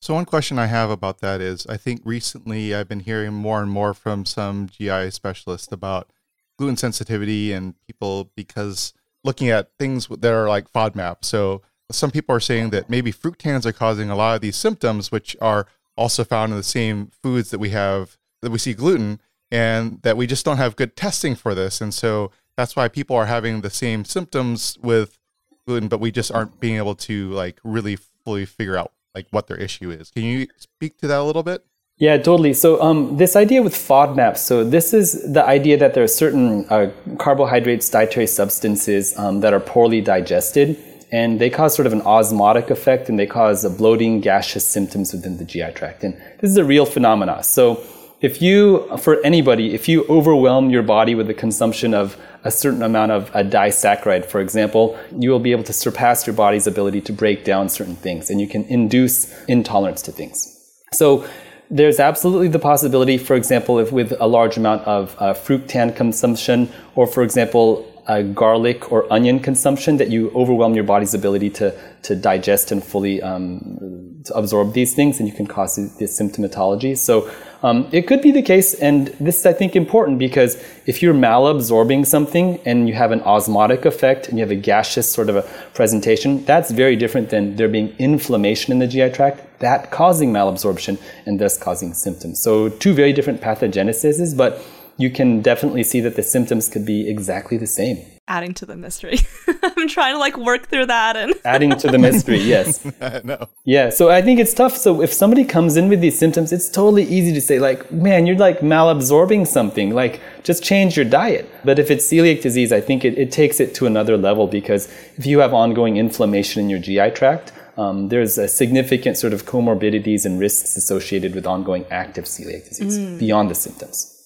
So 0.00 0.14
one 0.14 0.24
question 0.24 0.58
I 0.58 0.66
have 0.66 0.88
about 0.88 1.18
that 1.18 1.42
is, 1.42 1.66
I 1.66 1.76
think 1.76 2.00
recently 2.04 2.74
I've 2.74 2.88
been 2.88 3.00
hearing 3.00 3.34
more 3.34 3.60
and 3.60 3.70
more 3.70 3.92
from 3.92 4.24
some 4.24 4.68
GI 4.68 5.10
specialists 5.10 5.70
about 5.70 6.10
gluten 6.56 6.78
sensitivity 6.78 7.52
and 7.52 7.74
people 7.86 8.30
because 8.34 8.94
looking 9.24 9.50
at 9.50 9.76
things 9.78 10.08
that 10.08 10.32
are 10.32 10.48
like 10.48 10.72
FODMAP. 10.72 11.24
So 11.24 11.60
some 11.90 12.10
people 12.10 12.34
are 12.34 12.40
saying 12.40 12.70
that 12.70 12.88
maybe 12.88 13.12
fructans 13.12 13.66
are 13.66 13.72
causing 13.72 14.10
a 14.10 14.16
lot 14.16 14.36
of 14.36 14.40
these 14.40 14.56
symptoms, 14.56 15.10
which 15.10 15.36
are 15.40 15.66
also 15.96 16.24
found 16.24 16.52
in 16.52 16.56
the 16.56 16.64
same 16.64 17.10
foods 17.22 17.50
that 17.50 17.58
we 17.58 17.70
have 17.70 18.16
that 18.42 18.50
we 18.50 18.58
see 18.58 18.72
gluten, 18.72 19.20
and 19.50 20.00
that 20.02 20.16
we 20.16 20.26
just 20.26 20.44
don't 20.44 20.56
have 20.56 20.76
good 20.76 20.96
testing 20.96 21.34
for 21.34 21.54
this, 21.54 21.80
and 21.80 21.92
so 21.92 22.30
that's 22.56 22.74
why 22.74 22.88
people 22.88 23.16
are 23.16 23.26
having 23.26 23.60
the 23.60 23.70
same 23.70 24.04
symptoms 24.04 24.78
with 24.82 25.18
gluten, 25.66 25.88
but 25.88 26.00
we 26.00 26.10
just 26.10 26.32
aren't 26.32 26.58
being 26.60 26.76
able 26.76 26.94
to 26.94 27.30
like 27.30 27.58
really 27.62 27.96
fully 28.24 28.46
figure 28.46 28.76
out 28.76 28.92
like 29.14 29.26
what 29.30 29.46
their 29.46 29.56
issue 29.56 29.90
is. 29.90 30.10
Can 30.10 30.22
you 30.22 30.46
speak 30.56 30.98
to 30.98 31.06
that 31.08 31.18
a 31.18 31.22
little 31.22 31.42
bit? 31.42 31.64
Yeah, 31.98 32.16
totally. 32.16 32.54
So 32.54 32.80
um, 32.80 33.18
this 33.18 33.36
idea 33.36 33.62
with 33.62 33.74
FODMAPs, 33.74 34.38
so 34.38 34.64
this 34.64 34.94
is 34.94 35.32
the 35.34 35.44
idea 35.44 35.76
that 35.76 35.92
there 35.92 36.02
are 36.02 36.08
certain 36.08 36.64
uh, 36.70 36.90
carbohydrates, 37.18 37.90
dietary 37.90 38.26
substances 38.26 39.16
um, 39.18 39.40
that 39.40 39.52
are 39.52 39.60
poorly 39.60 40.00
digested 40.00 40.78
and 41.12 41.40
they 41.40 41.50
cause 41.50 41.74
sort 41.74 41.86
of 41.86 41.92
an 41.92 42.02
osmotic 42.02 42.70
effect 42.70 43.08
and 43.08 43.18
they 43.18 43.26
cause 43.26 43.64
bloating, 43.76 44.20
gaseous 44.20 44.66
symptoms 44.66 45.12
within 45.12 45.38
the 45.38 45.44
GI 45.44 45.72
tract. 45.72 46.04
And 46.04 46.14
this 46.40 46.50
is 46.50 46.56
a 46.56 46.64
real 46.64 46.86
phenomena. 46.86 47.42
So 47.42 47.82
if 48.20 48.42
you, 48.42 48.96
for 48.98 49.20
anybody, 49.24 49.74
if 49.74 49.88
you 49.88 50.04
overwhelm 50.08 50.70
your 50.70 50.82
body 50.82 51.14
with 51.14 51.26
the 51.26 51.34
consumption 51.34 51.94
of 51.94 52.16
a 52.44 52.50
certain 52.50 52.82
amount 52.82 53.12
of 53.12 53.30
a 53.34 53.42
disaccharide, 53.42 54.26
for 54.26 54.40
example, 54.40 54.98
you 55.18 55.30
will 55.30 55.38
be 55.38 55.52
able 55.52 55.64
to 55.64 55.72
surpass 55.72 56.26
your 56.26 56.36
body's 56.36 56.66
ability 56.66 57.00
to 57.02 57.12
break 57.12 57.44
down 57.44 57.68
certain 57.68 57.96
things 57.96 58.30
and 58.30 58.40
you 58.40 58.46
can 58.46 58.64
induce 58.64 59.32
intolerance 59.46 60.02
to 60.02 60.12
things. 60.12 60.56
So 60.92 61.26
there's 61.70 62.00
absolutely 62.00 62.48
the 62.48 62.58
possibility, 62.58 63.16
for 63.16 63.36
example, 63.36 63.78
if 63.78 63.92
with 63.92 64.12
a 64.20 64.26
large 64.26 64.56
amount 64.56 64.82
of 64.86 65.16
uh, 65.18 65.34
fructan 65.34 65.94
consumption, 65.94 66.68
or 66.96 67.06
for 67.06 67.22
example, 67.22 67.89
garlic 68.22 68.90
or 68.90 69.10
onion 69.12 69.40
consumption 69.40 69.96
that 69.98 70.10
you 70.10 70.30
overwhelm 70.34 70.74
your 70.74 70.84
body's 70.84 71.14
ability 71.14 71.50
to, 71.50 71.78
to 72.02 72.16
digest 72.16 72.72
and 72.72 72.82
fully 72.82 73.22
um, 73.22 74.22
to 74.24 74.34
absorb 74.34 74.72
these 74.74 74.94
things, 74.94 75.18
and 75.18 75.28
you 75.28 75.34
can 75.34 75.46
cause 75.46 75.76
this 75.98 76.20
symptomatology. 76.20 76.96
So 76.96 77.30
um, 77.62 77.88
it 77.92 78.06
could 78.06 78.22
be 78.22 78.32
the 78.32 78.42
case, 78.42 78.74
and 78.74 79.08
this 79.20 79.40
is, 79.40 79.46
I 79.46 79.52
think, 79.52 79.76
important 79.76 80.18
because 80.18 80.62
if 80.86 81.02
you're 81.02 81.14
malabsorbing 81.14 82.06
something 82.06 82.58
and 82.64 82.88
you 82.88 82.94
have 82.94 83.12
an 83.12 83.20
osmotic 83.22 83.84
effect 83.84 84.28
and 84.28 84.38
you 84.38 84.44
have 84.44 84.50
a 84.50 84.56
gaseous 84.56 85.10
sort 85.10 85.28
of 85.28 85.36
a 85.36 85.42
presentation, 85.74 86.44
that's 86.44 86.70
very 86.70 86.96
different 86.96 87.30
than 87.30 87.56
there 87.56 87.68
being 87.68 87.94
inflammation 87.98 88.72
in 88.72 88.78
the 88.78 88.86
GI 88.86 89.10
tract, 89.10 89.60
that 89.60 89.90
causing 89.90 90.32
malabsorption 90.32 90.98
and 91.26 91.38
thus 91.38 91.58
causing 91.58 91.92
symptoms. 91.92 92.42
So 92.42 92.70
two 92.70 92.94
very 92.94 93.12
different 93.12 93.40
pathogeneses, 93.40 94.36
but 94.36 94.64
you 94.96 95.10
can 95.10 95.40
definitely 95.40 95.82
see 95.82 96.00
that 96.00 96.16
the 96.16 96.22
symptoms 96.22 96.68
could 96.68 96.84
be 96.84 97.08
exactly 97.08 97.56
the 97.56 97.66
same. 97.66 98.04
Adding 98.28 98.54
to 98.54 98.66
the 98.66 98.76
mystery. 98.76 99.18
I'm 99.62 99.88
trying 99.88 100.14
to 100.14 100.18
like 100.18 100.36
work 100.36 100.68
through 100.68 100.86
that 100.86 101.16
and 101.16 101.34
adding 101.44 101.76
to 101.78 101.88
the 101.88 101.98
mystery, 101.98 102.38
yes. 102.38 102.84
no. 103.24 103.48
Yeah, 103.64 103.90
so 103.90 104.10
I 104.10 104.22
think 104.22 104.38
it's 104.38 104.54
tough. 104.54 104.76
So 104.76 105.02
if 105.02 105.12
somebody 105.12 105.42
comes 105.42 105.76
in 105.76 105.88
with 105.88 106.00
these 106.00 106.18
symptoms, 106.18 106.52
it's 106.52 106.68
totally 106.68 107.04
easy 107.04 107.32
to 107.32 107.40
say 107.40 107.58
like, 107.58 107.90
man, 107.90 108.26
you're 108.26 108.36
like 108.36 108.60
malabsorbing 108.60 109.46
something. 109.46 109.94
Like 109.94 110.20
just 110.44 110.62
change 110.62 110.96
your 110.96 111.06
diet. 111.06 111.50
But 111.64 111.78
if 111.78 111.90
it's 111.90 112.06
celiac 112.06 112.42
disease, 112.42 112.72
I 112.72 112.80
think 112.80 113.04
it, 113.04 113.18
it 113.18 113.32
takes 113.32 113.58
it 113.58 113.74
to 113.76 113.86
another 113.86 114.16
level 114.16 114.46
because 114.46 114.86
if 115.16 115.26
you 115.26 115.40
have 115.40 115.52
ongoing 115.52 115.96
inflammation 115.96 116.62
in 116.62 116.70
your 116.70 116.78
GI 116.78 117.10
tract, 117.12 117.52
um, 117.76 118.10
there's 118.10 118.36
a 118.36 118.46
significant 118.46 119.16
sort 119.16 119.32
of 119.32 119.46
comorbidities 119.46 120.24
and 120.24 120.38
risks 120.38 120.76
associated 120.76 121.34
with 121.34 121.46
ongoing 121.46 121.84
active 121.90 122.26
celiac 122.26 122.68
disease 122.68 122.98
mm. 122.98 123.18
beyond 123.18 123.50
the 123.50 123.54
symptoms 123.54 124.19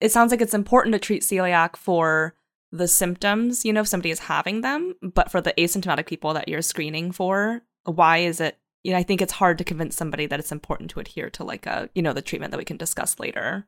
it 0.00 0.12
sounds 0.12 0.30
like 0.30 0.40
it's 0.40 0.54
important 0.54 0.92
to 0.92 0.98
treat 0.98 1.22
celiac 1.22 1.76
for 1.76 2.34
the 2.70 2.88
symptoms, 2.88 3.64
you 3.64 3.72
know, 3.72 3.80
if 3.80 3.88
somebody 3.88 4.10
is 4.10 4.18
having 4.20 4.60
them, 4.60 4.94
but 5.02 5.30
for 5.30 5.40
the 5.40 5.54
asymptomatic 5.54 6.06
people 6.06 6.34
that 6.34 6.48
you're 6.48 6.62
screening 6.62 7.12
for, 7.12 7.62
why 7.84 8.18
is 8.18 8.40
it 8.40 8.58
you 8.84 8.92
know, 8.92 8.98
I 8.98 9.02
think 9.02 9.20
it's 9.20 9.34
hard 9.34 9.58
to 9.58 9.64
convince 9.64 9.96
somebody 9.96 10.26
that 10.26 10.38
it's 10.38 10.52
important 10.52 10.90
to 10.92 11.00
adhere 11.00 11.30
to 11.30 11.44
like 11.44 11.66
a, 11.66 11.90
you 11.94 12.02
know, 12.02 12.12
the 12.12 12.22
treatment 12.22 12.52
that 12.52 12.58
we 12.58 12.64
can 12.64 12.76
discuss 12.76 13.18
later. 13.18 13.66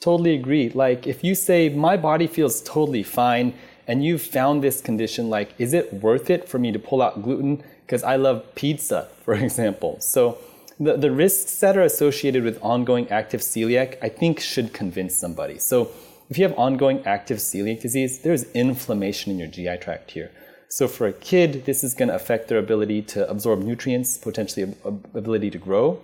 Totally 0.00 0.34
agree. 0.34 0.70
Like 0.70 1.06
if 1.06 1.24
you 1.24 1.34
say 1.34 1.68
my 1.68 1.96
body 1.96 2.26
feels 2.26 2.62
totally 2.62 3.02
fine 3.02 3.54
and 3.86 4.04
you've 4.04 4.22
found 4.22 4.62
this 4.62 4.80
condition, 4.80 5.28
like 5.28 5.52
is 5.58 5.74
it 5.74 5.92
worth 5.92 6.30
it 6.30 6.48
for 6.48 6.58
me 6.58 6.70
to 6.72 6.78
pull 6.78 7.02
out 7.02 7.22
gluten 7.22 7.62
because 7.82 8.02
I 8.02 8.16
love 8.16 8.54
pizza, 8.54 9.08
for 9.24 9.34
example. 9.34 9.98
So 10.00 10.38
the, 10.78 10.96
the 10.96 11.10
risks 11.10 11.60
that 11.60 11.76
are 11.76 11.82
associated 11.82 12.44
with 12.44 12.58
ongoing 12.62 13.08
active 13.10 13.40
celiac, 13.40 13.96
I 14.02 14.08
think 14.08 14.40
should 14.40 14.72
convince 14.72 15.16
somebody. 15.16 15.58
So 15.58 15.90
if 16.28 16.38
you 16.38 16.46
have 16.46 16.58
ongoing 16.58 17.04
active 17.06 17.38
celiac 17.38 17.80
disease, 17.80 18.20
there's 18.20 18.44
inflammation 18.52 19.32
in 19.32 19.38
your 19.38 19.48
GI 19.48 19.78
tract 19.78 20.10
here. 20.10 20.30
So 20.68 20.88
for 20.88 21.06
a 21.06 21.12
kid, 21.12 21.64
this 21.64 21.84
is 21.84 21.94
going 21.94 22.08
to 22.08 22.14
affect 22.14 22.48
their 22.48 22.58
ability 22.58 23.02
to 23.02 23.28
absorb 23.30 23.60
nutrients, 23.60 24.18
potentially 24.18 24.74
ability 24.84 25.50
to 25.50 25.58
grow. 25.58 26.00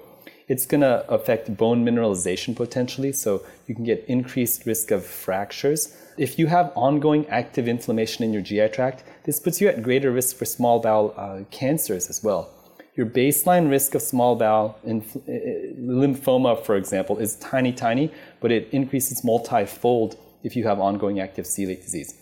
It's 0.48 0.66
going 0.66 0.82
to 0.82 1.04
affect 1.08 1.56
bone 1.56 1.84
mineralization 1.84 2.54
potentially, 2.54 3.12
so 3.12 3.42
you 3.66 3.74
can 3.74 3.84
get 3.84 4.04
increased 4.06 4.66
risk 4.66 4.90
of 4.90 5.04
fractures. 5.04 5.96
If 6.16 6.38
you 6.38 6.46
have 6.46 6.72
ongoing 6.74 7.26
active 7.28 7.66
inflammation 7.66 8.24
in 8.24 8.32
your 8.32 8.42
GI 8.42 8.68
tract, 8.68 9.02
this 9.24 9.40
puts 9.40 9.60
you 9.60 9.68
at 9.68 9.82
greater 9.82 10.10
risk 10.10 10.36
for 10.36 10.44
small 10.44 10.78
bowel 10.78 11.14
uh, 11.16 11.40
cancers 11.50 12.08
as 12.08 12.22
well. 12.22 12.50
Your 12.94 13.06
baseline 13.06 13.70
risk 13.70 13.94
of 13.94 14.02
small 14.02 14.36
bowel 14.36 14.78
inf- 14.84 15.16
eh, 15.16 15.32
eh, 15.32 15.72
lymphoma, 15.80 16.62
for 16.62 16.76
example, 16.76 17.18
is 17.18 17.36
tiny, 17.36 17.72
tiny, 17.72 18.10
but 18.40 18.52
it 18.52 18.68
increases 18.70 19.24
multifold 19.24 20.16
if 20.42 20.56
you 20.56 20.64
have 20.64 20.78
ongoing 20.78 21.18
active 21.18 21.46
celiac 21.46 21.82
disease. 21.82 22.14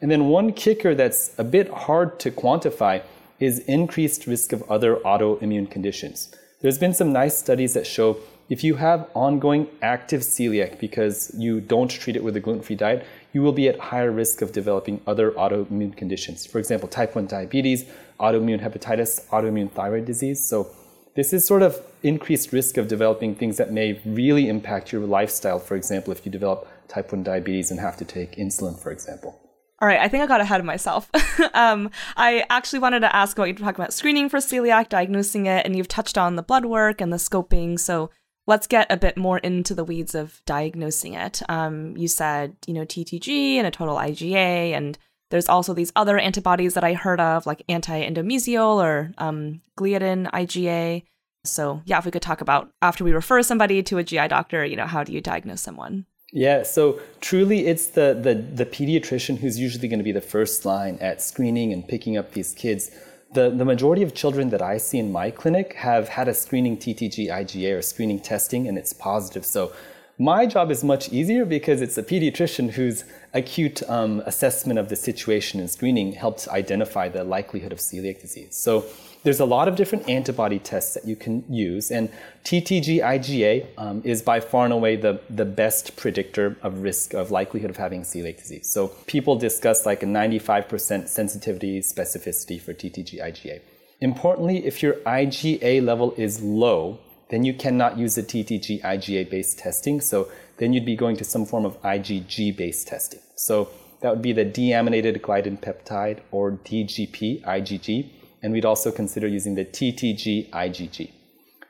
And 0.00 0.10
then 0.10 0.28
one 0.28 0.52
kicker 0.52 0.94
that's 0.94 1.32
a 1.38 1.44
bit 1.44 1.68
hard 1.68 2.18
to 2.20 2.30
quantify 2.30 3.02
is 3.38 3.60
increased 3.60 4.26
risk 4.26 4.52
of 4.52 4.68
other 4.70 4.96
autoimmune 4.96 5.70
conditions. 5.70 6.34
There's 6.60 6.78
been 6.78 6.94
some 6.94 7.12
nice 7.12 7.38
studies 7.38 7.74
that 7.74 7.86
show 7.86 8.18
if 8.48 8.62
you 8.62 8.76
have 8.76 9.08
ongoing 9.14 9.68
active 9.82 10.20
celiac 10.20 10.78
because 10.78 11.32
you 11.36 11.60
don't 11.60 11.90
treat 11.90 12.14
it 12.14 12.22
with 12.22 12.36
a 12.36 12.40
gluten 12.40 12.62
free 12.62 12.76
diet, 12.76 13.04
you 13.32 13.42
will 13.42 13.52
be 13.52 13.68
at 13.68 13.78
higher 13.78 14.12
risk 14.12 14.40
of 14.40 14.52
developing 14.52 15.00
other 15.06 15.32
autoimmune 15.32 15.96
conditions. 15.96 16.46
For 16.46 16.58
example, 16.60 16.88
type 16.88 17.16
1 17.16 17.26
diabetes, 17.26 17.86
autoimmune 18.18 18.60
hepatitis, 18.60 19.26
autoimmune 19.28 19.70
thyroid 19.70 20.04
disease. 20.04 20.46
So, 20.46 20.70
this 21.14 21.32
is 21.32 21.46
sort 21.46 21.62
of 21.62 21.80
increased 22.02 22.52
risk 22.52 22.76
of 22.76 22.88
developing 22.88 23.34
things 23.34 23.56
that 23.56 23.72
may 23.72 24.00
really 24.04 24.48
impact 24.48 24.92
your 24.92 25.06
lifestyle. 25.06 25.58
For 25.58 25.74
example, 25.74 26.12
if 26.12 26.26
you 26.26 26.30
develop 26.30 26.68
type 26.88 27.10
1 27.10 27.22
diabetes 27.22 27.70
and 27.70 27.80
have 27.80 27.96
to 27.96 28.04
take 28.04 28.36
insulin, 28.36 28.78
for 28.78 28.92
example. 28.92 29.40
All 29.80 29.88
right, 29.88 30.00
I 30.00 30.08
think 30.08 30.22
I 30.22 30.26
got 30.26 30.40
ahead 30.40 30.60
of 30.60 30.66
myself. 30.66 31.10
um, 31.54 31.90
I 32.16 32.44
actually 32.48 32.78
wanted 32.78 33.00
to 33.00 33.14
ask 33.14 33.36
about 33.36 33.48
you 33.48 33.54
talking 33.54 33.80
about 33.80 33.92
screening 33.92 34.28
for 34.28 34.38
celiac, 34.38 34.88
diagnosing 34.88 35.46
it, 35.46 35.66
and 35.66 35.76
you've 35.76 35.88
touched 35.88 36.16
on 36.16 36.36
the 36.36 36.42
blood 36.42 36.64
work 36.64 37.00
and 37.00 37.12
the 37.12 37.18
scoping. 37.18 37.78
So 37.78 38.10
let's 38.46 38.66
get 38.66 38.86
a 38.90 38.96
bit 38.96 39.18
more 39.18 39.38
into 39.38 39.74
the 39.74 39.84
weeds 39.84 40.14
of 40.14 40.40
diagnosing 40.46 41.12
it. 41.12 41.42
Um, 41.48 41.94
you 41.96 42.08
said, 42.08 42.56
you 42.66 42.72
know, 42.72 42.86
TTG 42.86 43.56
and 43.56 43.66
a 43.66 43.70
total 43.70 43.96
IgA, 43.96 44.72
and 44.72 44.96
there's 45.30 45.48
also 45.48 45.74
these 45.74 45.92
other 45.96 46.18
antibodies 46.18 46.74
that 46.74 46.84
I 46.84 46.94
heard 46.94 47.20
of, 47.20 47.46
like 47.46 47.62
anti-endomysial 47.68 48.82
or 48.82 49.12
um, 49.18 49.60
gliadin 49.78 50.30
IgA. 50.30 51.04
So 51.44 51.82
yeah, 51.84 51.98
if 51.98 52.04
we 52.04 52.10
could 52.10 52.22
talk 52.22 52.40
about 52.40 52.70
after 52.82 53.04
we 53.04 53.12
refer 53.12 53.42
somebody 53.42 53.82
to 53.84 53.98
a 53.98 54.04
GI 54.04 54.28
doctor, 54.28 54.64
you 54.64 54.76
know, 54.76 54.86
how 54.86 55.04
do 55.04 55.12
you 55.12 55.20
diagnose 55.20 55.60
someone? 55.60 56.06
Yeah, 56.32 56.64
so 56.64 57.00
truly 57.20 57.66
it's 57.66 57.88
the, 57.88 58.18
the, 58.20 58.34
the 58.34 58.66
pediatrician 58.66 59.38
who's 59.38 59.58
usually 59.58 59.88
going 59.88 60.00
to 60.00 60.04
be 60.04 60.12
the 60.12 60.20
first 60.20 60.64
line 60.64 60.98
at 61.00 61.22
screening 61.22 61.72
and 61.72 61.86
picking 61.86 62.16
up 62.16 62.32
these 62.32 62.52
kids. 62.52 62.90
The, 63.32 63.50
the 63.50 63.64
majority 63.64 64.02
of 64.02 64.14
children 64.14 64.50
that 64.50 64.62
I 64.62 64.78
see 64.78 64.98
in 64.98 65.12
my 65.12 65.30
clinic 65.30 65.74
have 65.74 66.08
had 66.08 66.28
a 66.28 66.34
screening 66.34 66.78
TTG 66.78 67.28
IgA 67.28 67.78
or 67.78 67.82
screening 67.82 68.20
testing 68.20 68.66
and 68.66 68.76
it's 68.76 68.92
positive. 68.92 69.46
So 69.46 69.72
my 70.18 70.46
job 70.46 70.70
is 70.70 70.82
much 70.82 71.10
easier 71.10 71.44
because 71.44 71.82
it's 71.82 71.98
a 71.98 72.02
pediatrician 72.02 72.70
whose 72.70 73.04
acute 73.34 73.82
um, 73.88 74.22
assessment 74.24 74.78
of 74.78 74.88
the 74.88 74.96
situation 74.96 75.60
and 75.60 75.70
screening 75.70 76.12
helps 76.12 76.48
identify 76.48 77.08
the 77.08 77.22
likelihood 77.22 77.70
of 77.70 77.78
celiac 77.78 78.22
disease. 78.22 78.56
So 78.56 78.86
there's 79.24 79.40
a 79.40 79.44
lot 79.44 79.68
of 79.68 79.76
different 79.76 80.08
antibody 80.08 80.58
tests 80.58 80.94
that 80.94 81.04
you 81.04 81.16
can 81.16 81.44
use, 81.52 81.90
and 81.90 82.08
TTG 82.44 83.00
IgA 83.00 83.66
um, 83.76 84.00
is 84.04 84.22
by 84.22 84.40
far 84.40 84.64
and 84.64 84.72
away 84.72 84.96
the, 84.96 85.20
the 85.28 85.44
best 85.44 85.96
predictor 85.96 86.56
of 86.62 86.80
risk 86.80 87.12
of 87.12 87.30
likelihood 87.30 87.68
of 87.68 87.76
having 87.76 88.02
celiac 88.02 88.38
disease. 88.38 88.68
So 88.72 88.88
people 89.06 89.36
discuss 89.36 89.84
like 89.84 90.02
a 90.02 90.06
95% 90.06 91.08
sensitivity 91.08 91.80
specificity 91.80 92.58
for 92.58 92.72
TTG 92.72 93.20
IgA. 93.20 93.60
Importantly, 94.00 94.64
if 94.64 94.82
your 94.82 94.94
IgA 94.94 95.84
level 95.84 96.14
is 96.16 96.40
low, 96.40 97.00
then 97.28 97.44
you 97.44 97.54
cannot 97.54 97.98
use 97.98 98.14
the 98.14 98.22
TTG 98.22 98.82
IgA 98.82 99.28
based 99.30 99.58
testing. 99.58 100.00
So 100.00 100.30
then 100.58 100.72
you'd 100.72 100.86
be 100.86 100.96
going 100.96 101.16
to 101.16 101.24
some 101.24 101.44
form 101.44 101.64
of 101.64 101.80
IgG 101.82 102.56
based 102.56 102.88
testing. 102.88 103.20
So 103.34 103.68
that 104.00 104.10
would 104.10 104.22
be 104.22 104.32
the 104.32 104.44
deamidated 104.44 105.20
gliadin 105.20 105.60
peptide 105.60 106.20
or 106.30 106.52
DGP 106.52 107.42
IgG 107.42 108.10
and 108.42 108.52
we'd 108.52 108.64
also 108.64 108.92
consider 108.92 109.26
using 109.26 109.54
the 109.54 109.64
TTG 109.64 110.50
IgG. 110.50 111.10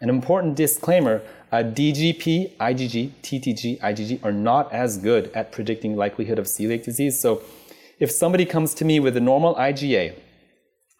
An 0.01 0.11
important 0.11 0.57
disclaimer 0.57 1.23
DGP, 1.53 2.57
IgG, 2.57 3.13
TTG, 3.23 3.81
IgG 3.81 4.25
are 4.25 4.33
not 4.33 4.71
as 4.73 4.99
good 4.99 5.31
at 5.33 5.53
predicting 5.53 5.97
likelihood 5.97 6.39
of 6.39 6.47
celiac 6.47 6.85
disease. 6.85 7.19
So 7.19 7.43
if 7.99 8.11
somebody 8.11 8.45
comes 8.45 8.75
to 8.75 8.85
me 8.85 9.01
with 9.01 9.17
a 9.17 9.21
normal 9.21 9.55
IgA, 9.55 10.19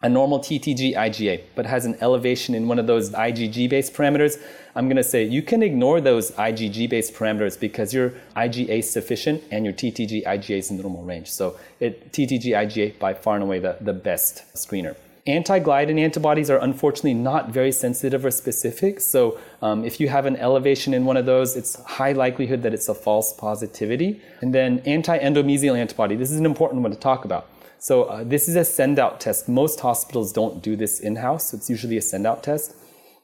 a 0.03 0.09
normal 0.09 0.39
TTG 0.39 0.93
IgA, 0.93 1.41
but 1.55 1.65
has 1.65 1.85
an 1.85 1.97
elevation 2.01 2.53
in 2.53 2.67
one 2.67 2.77
of 2.77 2.85
those 2.85 3.09
IgG 3.11 3.67
based 3.67 3.95
parameters, 3.95 4.39
I'm 4.75 4.85
going 4.85 4.97
to 4.97 5.03
say 5.03 5.23
you 5.23 5.41
can 5.41 5.63
ignore 5.63 5.99
those 5.99 6.31
IgG 6.33 6.87
based 6.87 7.15
parameters 7.15 7.59
because 7.59 7.95
your 7.95 8.13
IgA 8.35 8.79
is 8.79 8.91
sufficient 8.91 9.43
and 9.49 9.65
your 9.65 9.73
TTG 9.73 10.23
IgA 10.23 10.59
is 10.59 10.69
in 10.69 10.77
the 10.77 10.83
normal 10.83 11.03
range. 11.03 11.31
So 11.31 11.57
it, 11.79 12.11
TTG 12.11 12.45
IgA 12.45 12.99
by 12.99 13.15
far 13.15 13.35
and 13.35 13.43
away 13.43 13.57
the, 13.57 13.77
the 13.81 13.93
best 13.93 14.43
screener. 14.53 14.95
Anti-gliadin 15.25 15.99
antibodies 15.99 16.51
are 16.51 16.59
unfortunately 16.59 17.15
not 17.15 17.49
very 17.49 17.71
sensitive 17.71 18.23
or 18.23 18.31
specific. 18.31 19.01
So 19.01 19.39
um, 19.63 19.83
if 19.83 19.99
you 19.99 20.09
have 20.09 20.27
an 20.27 20.37
elevation 20.37 20.93
in 20.93 21.05
one 21.05 21.17
of 21.17 21.25
those, 21.25 21.57
it's 21.57 21.75
high 21.83 22.11
likelihood 22.11 22.61
that 22.61 22.73
it's 22.73 22.87
a 22.87 22.93
false 22.93 23.33
positivity. 23.33 24.21
And 24.41 24.53
then 24.53 24.79
anti-endomysial 24.85 25.75
antibody. 25.75 26.15
This 26.15 26.31
is 26.31 26.37
an 26.37 26.45
important 26.45 26.83
one 26.83 26.91
to 26.91 26.97
talk 26.97 27.25
about. 27.25 27.49
So 27.79 28.03
uh, 28.03 28.23
this 28.23 28.47
is 28.47 28.55
a 28.55 28.65
send-out 28.65 29.19
test. 29.19 29.47
Most 29.47 29.79
hospitals 29.79 30.33
don't 30.33 30.61
do 30.61 30.75
this 30.75 30.99
in-house. 30.99 31.51
So 31.51 31.57
it's 31.57 31.69
usually 31.69 31.97
a 31.97 32.01
send-out 32.01 32.43
test. 32.43 32.75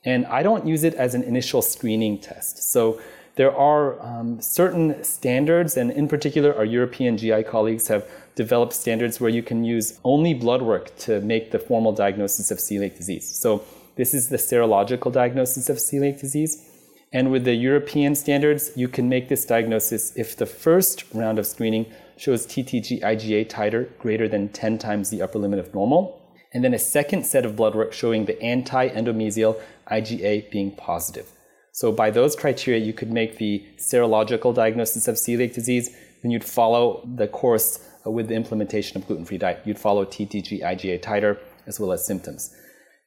And 0.05 0.25
I 0.27 0.43
don't 0.43 0.65
use 0.67 0.83
it 0.83 0.93
as 0.95 1.15
an 1.15 1.23
initial 1.23 1.61
screening 1.61 2.19
test. 2.19 2.71
So 2.71 3.01
there 3.35 3.55
are 3.55 3.99
um, 4.01 4.41
certain 4.41 5.03
standards, 5.03 5.75
and 5.75 5.89
in 5.89 6.07
particular, 6.07 6.55
our 6.55 6.65
European 6.65 7.17
GI 7.17 7.43
colleagues 7.43 7.87
have 7.87 8.07
developed 8.35 8.73
standards 8.73 9.19
where 9.19 9.29
you 9.29 9.41
can 9.41 9.63
use 9.63 9.99
only 10.03 10.33
blood 10.33 10.61
work 10.61 10.95
to 10.97 11.19
make 11.21 11.51
the 11.51 11.59
formal 11.59 11.93
diagnosis 11.93 12.51
of 12.51 12.59
celiac 12.59 12.95
disease. 12.95 13.27
So 13.27 13.63
this 13.95 14.13
is 14.13 14.29
the 14.29 14.37
serological 14.37 15.11
diagnosis 15.11 15.69
of 15.69 15.77
celiac 15.77 16.19
disease. 16.19 16.69
And 17.11 17.31
with 17.31 17.43
the 17.43 17.53
European 17.53 18.15
standards, 18.15 18.71
you 18.75 18.87
can 18.87 19.07
make 19.07 19.29
this 19.29 19.45
diagnosis 19.45 20.15
if 20.15 20.35
the 20.35 20.47
first 20.47 21.03
round 21.13 21.37
of 21.39 21.45
screening 21.45 21.85
shows 22.23 22.47
TTG 22.47 23.01
IgA 23.01 23.49
titer 23.49 23.89
greater 23.99 24.29
than 24.29 24.47
10 24.47 24.77
times 24.77 25.09
the 25.09 25.21
upper 25.21 25.37
limit 25.37 25.59
of 25.59 25.73
normal, 25.73 26.21
and 26.53 26.63
then 26.63 26.73
a 26.73 26.79
second 26.79 27.25
set 27.25 27.45
of 27.45 27.57
blood 27.57 27.75
work 27.75 27.91
showing 27.91 28.25
the 28.25 28.41
anti 28.41 28.87
endomysial 28.87 29.59
IgA 29.91 30.49
being 30.49 30.71
positive. 30.71 31.29
So, 31.73 31.91
by 31.91 32.11
those 32.11 32.35
criteria, 32.35 32.79
you 32.79 32.93
could 32.93 33.11
make 33.11 33.37
the 33.37 33.65
serological 33.77 34.55
diagnosis 34.55 35.07
of 35.09 35.15
celiac 35.15 35.53
disease, 35.53 35.93
then 36.21 36.31
you'd 36.31 36.45
follow 36.45 37.05
the 37.15 37.27
course 37.27 37.85
uh, 38.05 38.11
with 38.11 38.29
the 38.29 38.35
implementation 38.35 38.95
of 38.95 39.05
gluten-free 39.07 39.39
diet. 39.39 39.61
You'd 39.65 39.79
follow 39.79 40.05
TTG 40.05 40.61
IgA 40.61 41.01
titer 41.01 41.39
as 41.67 41.79
well 41.79 41.91
as 41.91 42.05
symptoms. 42.05 42.55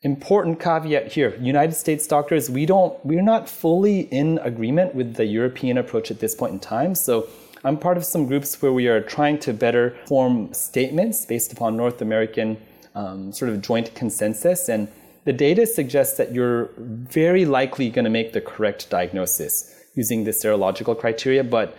Important 0.03 0.61
caveat 0.61 1.13
here: 1.13 1.35
United 1.41 1.75
States 1.75 2.07
doctors, 2.07 2.51
we 2.51 2.67
don't, 2.67 2.95
we're 3.07 3.23
not 3.23 3.49
fully 3.49 4.01
in 4.01 4.39
agreement 4.43 4.95
with 4.95 5.15
the 5.15 5.25
European 5.25 5.79
approach 5.79 6.11
at 6.11 6.21
this 6.21 6.35
point 6.35 6.53
in 6.53 6.61
time. 6.61 6.95
So 6.95 7.29
I'm 7.67 7.77
part 7.77 7.97
of 7.97 8.05
some 8.05 8.27
groups 8.27 8.63
where 8.63 8.73
we 8.73 8.87
are 8.87 9.01
trying 9.01 9.41
to 9.41 9.53
better 9.53 9.97
form 10.07 10.55
statements 10.55 11.27
based 11.27 11.53
upon 11.53 11.77
North 11.77 12.01
American 12.01 12.59
um, 12.95 13.33
sort 13.33 13.51
of 13.51 13.61
joint 13.61 13.93
consensus. 13.97 14.69
And 14.69 14.87
the 15.25 15.33
data 15.33 15.67
suggests 15.67 16.17
that 16.19 16.33
you're 16.33 16.71
very 16.79 17.45
likely 17.45 17.91
going 17.91 18.05
to 18.05 18.11
make 18.11 18.33
the 18.33 18.41
correct 18.41 18.89
diagnosis 18.89 19.75
using 19.97 20.23
the 20.23 20.31
serological 20.31 20.97
criteria, 20.97 21.43
but 21.43 21.77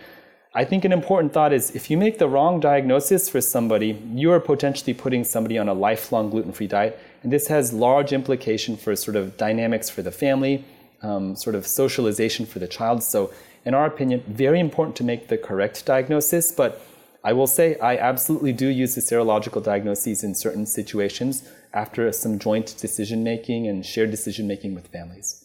I 0.54 0.66
think 0.66 0.84
an 0.84 0.92
important 0.92 1.32
thought 1.32 1.54
is 1.54 1.74
if 1.74 1.90
you 1.90 1.96
make 1.96 2.18
the 2.18 2.28
wrong 2.28 2.60
diagnosis 2.60 3.30
for 3.30 3.40
somebody, 3.40 3.98
you 4.12 4.30
are 4.30 4.40
potentially 4.40 4.92
putting 4.92 5.24
somebody 5.24 5.56
on 5.56 5.70
a 5.70 5.74
lifelong 5.74 6.28
gluten 6.28 6.52
free 6.52 6.66
diet. 6.66 6.98
And 7.22 7.32
this 7.32 7.46
has 7.46 7.72
large 7.72 8.12
implication 8.12 8.76
for 8.76 8.94
sort 8.94 9.16
of 9.16 9.38
dynamics 9.38 9.88
for 9.88 10.02
the 10.02 10.12
family, 10.12 10.66
um, 11.00 11.34
sort 11.34 11.54
of 11.54 11.66
socialization 11.66 12.44
for 12.44 12.58
the 12.58 12.68
child. 12.68 13.02
So, 13.02 13.32
in 13.64 13.74
our 13.74 13.86
opinion, 13.86 14.22
very 14.26 14.60
important 14.60 14.96
to 14.96 15.04
make 15.04 15.28
the 15.28 15.38
correct 15.38 15.84
diagnosis. 15.86 16.52
But 16.52 16.80
I 17.24 17.32
will 17.32 17.46
say 17.46 17.78
I 17.78 17.96
absolutely 17.96 18.52
do 18.52 18.68
use 18.68 18.94
the 18.94 19.00
serological 19.00 19.62
diagnoses 19.62 20.22
in 20.24 20.34
certain 20.34 20.66
situations 20.66 21.48
after 21.74 22.10
some 22.12 22.38
joint 22.38 22.76
decision 22.78 23.22
making 23.22 23.66
and 23.66 23.84
shared 23.84 24.10
decision 24.10 24.46
making 24.46 24.74
with 24.74 24.88
families. 24.88 25.44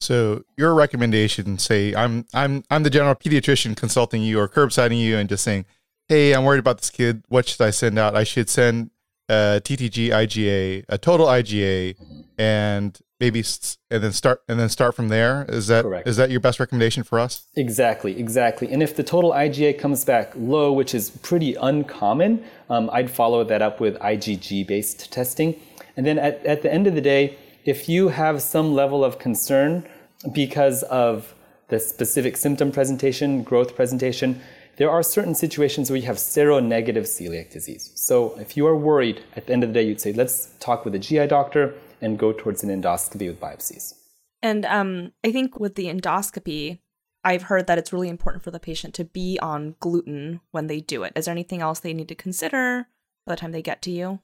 So 0.00 0.42
your 0.56 0.74
recommendation, 0.74 1.58
say 1.58 1.94
I'm 1.94 2.26
I'm 2.34 2.64
I'm 2.70 2.82
the 2.82 2.90
general 2.90 3.14
pediatrician 3.14 3.76
consulting 3.76 4.22
you 4.22 4.40
or 4.40 4.48
curbsiding 4.48 4.98
you 4.98 5.16
and 5.16 5.28
just 5.28 5.44
saying, 5.44 5.64
hey, 6.08 6.34
I'm 6.34 6.44
worried 6.44 6.58
about 6.58 6.78
this 6.78 6.90
kid. 6.90 7.22
What 7.28 7.48
should 7.48 7.60
I 7.60 7.70
send 7.70 7.98
out? 7.98 8.16
I 8.16 8.24
should 8.24 8.50
send 8.50 8.90
a 9.28 9.60
TTG 9.62 10.08
IgA, 10.08 10.84
a 10.88 10.98
total 10.98 11.26
IgA, 11.26 11.96
and 12.36 12.98
maybe 13.22 13.44
and 13.88 14.02
then 14.02 14.12
start 14.12 14.42
and 14.48 14.58
then 14.58 14.68
start 14.68 14.96
from 14.96 15.08
there. 15.08 15.46
Is 15.48 15.68
that 15.68 15.84
is 16.06 16.16
that 16.16 16.30
your 16.30 16.40
best 16.40 16.58
recommendation 16.58 17.04
for 17.04 17.20
us? 17.20 17.46
Exactly, 17.54 18.18
exactly. 18.18 18.72
And 18.72 18.82
if 18.82 18.96
the 18.96 19.04
total 19.04 19.30
IgA 19.30 19.78
comes 19.78 20.04
back 20.04 20.32
low, 20.34 20.72
which 20.72 20.92
is 20.92 21.10
pretty 21.10 21.54
uncommon, 21.54 22.44
um, 22.68 22.90
I'd 22.92 23.10
follow 23.10 23.44
that 23.44 23.62
up 23.62 23.78
with 23.80 23.96
IgG 24.00 24.66
based 24.66 25.12
testing. 25.12 25.54
And 25.96 26.04
then 26.04 26.18
at, 26.18 26.44
at 26.44 26.62
the 26.62 26.72
end 26.72 26.88
of 26.88 26.94
the 26.96 27.00
day, 27.00 27.38
if 27.64 27.88
you 27.88 28.08
have 28.08 28.42
some 28.42 28.74
level 28.74 29.04
of 29.04 29.20
concern 29.20 29.86
because 30.32 30.82
of 30.84 31.34
the 31.68 31.78
specific 31.78 32.36
symptom 32.36 32.72
presentation, 32.72 33.44
growth 33.44 33.76
presentation, 33.76 34.40
there 34.78 34.90
are 34.90 35.02
certain 35.02 35.34
situations 35.34 35.90
where 35.90 35.98
you 35.98 36.06
have 36.06 36.16
seronegative 36.16 37.06
celiac 37.06 37.52
disease. 37.52 37.92
So 37.94 38.36
if 38.40 38.56
you 38.56 38.66
are 38.66 38.76
worried, 38.76 39.22
at 39.36 39.46
the 39.46 39.52
end 39.52 39.62
of 39.62 39.70
the 39.70 39.74
day, 39.74 39.86
you'd 39.86 40.00
say, 40.00 40.12
let's 40.12 40.54
talk 40.58 40.84
with 40.84 40.94
a 40.94 40.98
GI 40.98 41.28
doctor 41.28 41.74
and 42.02 42.18
go 42.18 42.32
towards 42.32 42.62
an 42.62 42.68
endoscopy 42.68 43.28
with 43.28 43.40
biopsies. 43.40 43.94
And 44.42 44.66
um, 44.66 45.12
I 45.24 45.32
think 45.32 45.58
with 45.58 45.76
the 45.76 45.86
endoscopy, 45.86 46.80
I've 47.24 47.42
heard 47.42 47.68
that 47.68 47.78
it's 47.78 47.92
really 47.92 48.08
important 48.08 48.42
for 48.42 48.50
the 48.50 48.58
patient 48.58 48.94
to 48.94 49.04
be 49.04 49.38
on 49.40 49.76
gluten 49.78 50.40
when 50.50 50.66
they 50.66 50.80
do 50.80 51.04
it. 51.04 51.12
Is 51.14 51.26
there 51.26 51.32
anything 51.32 51.60
else 51.60 51.78
they 51.78 51.94
need 51.94 52.08
to 52.08 52.16
consider 52.16 52.88
by 53.24 53.34
the 53.34 53.36
time 53.40 53.52
they 53.52 53.62
get 53.62 53.80
to 53.82 53.90
you? 53.90 54.18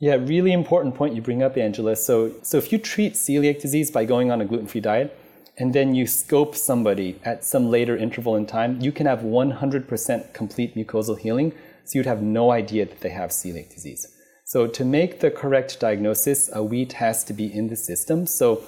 Yeah, 0.00 0.14
really 0.14 0.52
important 0.52 0.94
point 0.94 1.14
you 1.14 1.22
bring 1.22 1.42
up, 1.42 1.56
Angela. 1.56 1.94
So, 1.94 2.32
so 2.42 2.56
if 2.56 2.72
you 2.72 2.78
treat 2.78 3.14
celiac 3.14 3.60
disease 3.60 3.90
by 3.90 4.04
going 4.04 4.30
on 4.30 4.40
a 4.40 4.44
gluten-free 4.44 4.80
diet, 4.80 5.16
and 5.58 5.74
then 5.74 5.94
you 5.94 6.06
scope 6.06 6.56
somebody 6.56 7.20
at 7.22 7.44
some 7.44 7.70
later 7.70 7.96
interval 7.96 8.34
in 8.34 8.46
time, 8.46 8.80
you 8.80 8.92
can 8.92 9.06
have 9.06 9.20
100% 9.20 10.32
complete 10.32 10.74
mucosal 10.74 11.18
healing. 11.18 11.52
So 11.84 11.98
you'd 11.98 12.06
have 12.06 12.22
no 12.22 12.50
idea 12.50 12.86
that 12.86 13.00
they 13.00 13.10
have 13.10 13.30
celiac 13.30 13.72
disease. 13.74 14.08
So 14.50 14.66
to 14.66 14.84
make 14.84 15.20
the 15.20 15.30
correct 15.30 15.78
diagnosis, 15.78 16.50
a 16.52 16.60
wheat 16.60 16.94
has 16.94 17.22
to 17.22 17.32
be 17.32 17.46
in 17.46 17.68
the 17.68 17.76
system. 17.76 18.26
So 18.26 18.64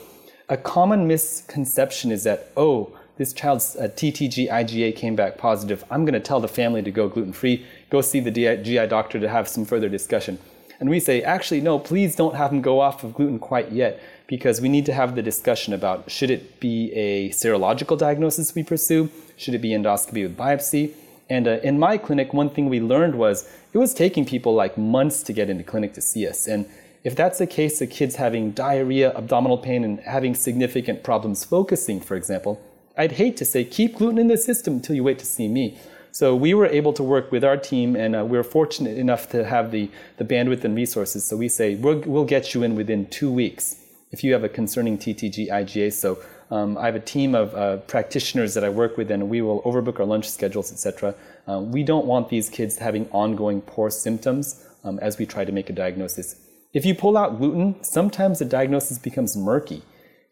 a 0.49 0.57
common 0.57 1.09
misconception 1.09 2.12
is 2.12 2.23
that, 2.23 2.53
oh, 2.57 2.97
this 3.16 3.33
child's 3.33 3.75
uh, 3.75 3.88
TTG 3.88 4.49
IgA 4.49 4.95
came 4.95 5.16
back 5.16 5.38
positive. 5.38 5.85
I'm 5.90 6.05
going 6.05 6.14
to 6.14 6.21
tell 6.21 6.38
the 6.38 6.47
family 6.47 6.83
to 6.83 6.92
go 6.92 7.09
gluten 7.09 7.33
free, 7.33 7.66
go 7.90 8.01
see 8.01 8.21
the 8.21 8.31
GI 8.31 8.87
doctor 8.87 9.18
to 9.18 9.29
have 9.29 9.49
some 9.49 9.64
further 9.64 9.88
discussion. 9.88 10.38
And 10.79 10.88
we 10.88 11.01
say, 11.01 11.21
actually, 11.25 11.61
no, 11.61 11.81
please 11.81 12.14
don't 12.14 12.37
have 12.37 12.51
them 12.51 12.62
go 12.62 12.79
off 12.79 13.03
of 13.03 13.14
gluten 13.14 13.40
quite 13.40 13.73
yet 13.73 14.01
because 14.29 14.61
we 14.61 14.68
need 14.68 14.87
to 14.87 14.92
have 14.92 15.16
the 15.16 15.23
discussion 15.23 15.75
about 15.75 16.09
should 16.09 16.31
it 16.31 16.61
be 16.61 16.92
a 16.92 17.31
serological 17.31 17.99
diagnosis 17.99 18.55
we 18.55 18.62
pursue? 18.62 19.11
Should 19.37 19.55
it 19.55 19.61
be 19.61 19.71
endoscopy 19.71 20.23
with 20.23 20.37
biopsy? 20.37 20.95
And 21.30 21.48
uh, 21.48 21.58
in 21.62 21.78
my 21.78 21.98
clinic, 21.98 22.32
one 22.32 22.50
thing 22.50 22.68
we 22.68 22.80
learned 22.80 23.14
was 23.14 23.48
it 23.72 23.78
was 23.78 23.94
taking 23.94 24.24
people 24.24 24.54
like 24.54 24.76
months 24.76 25.22
to 25.24 25.32
get 25.32 25.48
into 25.48 25.64
clinic 25.64 25.94
to 25.94 26.00
see 26.00 26.26
us. 26.26 26.46
And 26.46 26.66
if 27.04 27.16
that's 27.16 27.38
the 27.38 27.46
case, 27.46 27.78
the 27.78 27.87
kid's 27.87 28.16
having 28.16 28.52
diarrhea, 28.52 29.12
abdominal 29.16 29.58
pain, 29.58 29.85
and 29.85 30.00
having 30.00 30.35
significant 30.35 31.02
problems 31.02 31.44
focusing, 31.44 32.00
for 32.00 32.16
example, 32.16 32.61
I'd 32.96 33.12
hate 33.12 33.37
to 33.38 33.44
say 33.44 33.64
keep 33.64 33.96
gluten 33.96 34.18
in 34.18 34.28
the 34.28 34.37
system 34.37 34.74
until 34.74 34.94
you 34.94 35.02
wait 35.02 35.18
to 35.18 35.26
see 35.26 35.48
me. 35.48 35.78
So 36.12 36.37
we 36.37 36.52
were 36.52 36.66
able 36.66 36.92
to 36.92 37.02
work 37.02 37.32
with 37.32 37.42
our 37.42 37.56
team, 37.56 37.96
and 37.96 38.14
uh, 38.14 38.24
we 38.24 38.37
are 38.37 38.44
fortunate 38.44 38.98
enough 38.98 39.30
to 39.30 39.44
have 39.46 39.70
the, 39.70 39.90
the 40.18 40.24
bandwidth 40.24 40.62
and 40.62 40.76
resources. 40.76 41.24
So 41.24 41.38
we 41.38 41.48
say 41.48 41.74
we'll, 41.74 42.00
we'll 42.00 42.26
get 42.26 42.52
you 42.52 42.62
in 42.62 42.76
within 42.76 43.06
two 43.06 43.32
weeks 43.32 43.76
if 44.11 44.22
you 44.22 44.35
have 44.35 44.44
a 44.44 44.48
concerning 44.48 44.98
TTG 44.98 45.48
IgA. 45.48 45.92
So 45.92 46.22
um, 46.52 46.76
I 46.76 46.84
have 46.84 46.94
a 46.94 47.00
team 47.00 47.34
of 47.34 47.54
uh, 47.54 47.78
practitioners 47.78 48.52
that 48.52 48.62
I 48.62 48.68
work 48.68 48.98
with, 48.98 49.10
and 49.10 49.30
we 49.30 49.40
will 49.40 49.62
overbook 49.62 49.98
our 50.00 50.04
lunch 50.04 50.28
schedules, 50.28 50.70
etc. 50.70 51.14
Uh, 51.48 51.60
we 51.60 51.82
don't 51.82 52.04
want 52.04 52.28
these 52.28 52.50
kids 52.50 52.76
having 52.76 53.08
ongoing 53.10 53.62
poor 53.62 53.88
symptoms 53.88 54.62
um, 54.84 54.98
as 54.98 55.16
we 55.16 55.24
try 55.24 55.46
to 55.46 55.52
make 55.52 55.70
a 55.70 55.72
diagnosis. 55.72 56.36
If 56.74 56.84
you 56.84 56.94
pull 56.94 57.16
out 57.16 57.38
gluten, 57.38 57.82
sometimes 57.82 58.38
the 58.40 58.44
diagnosis 58.44 58.98
becomes 58.98 59.34
murky. 59.34 59.82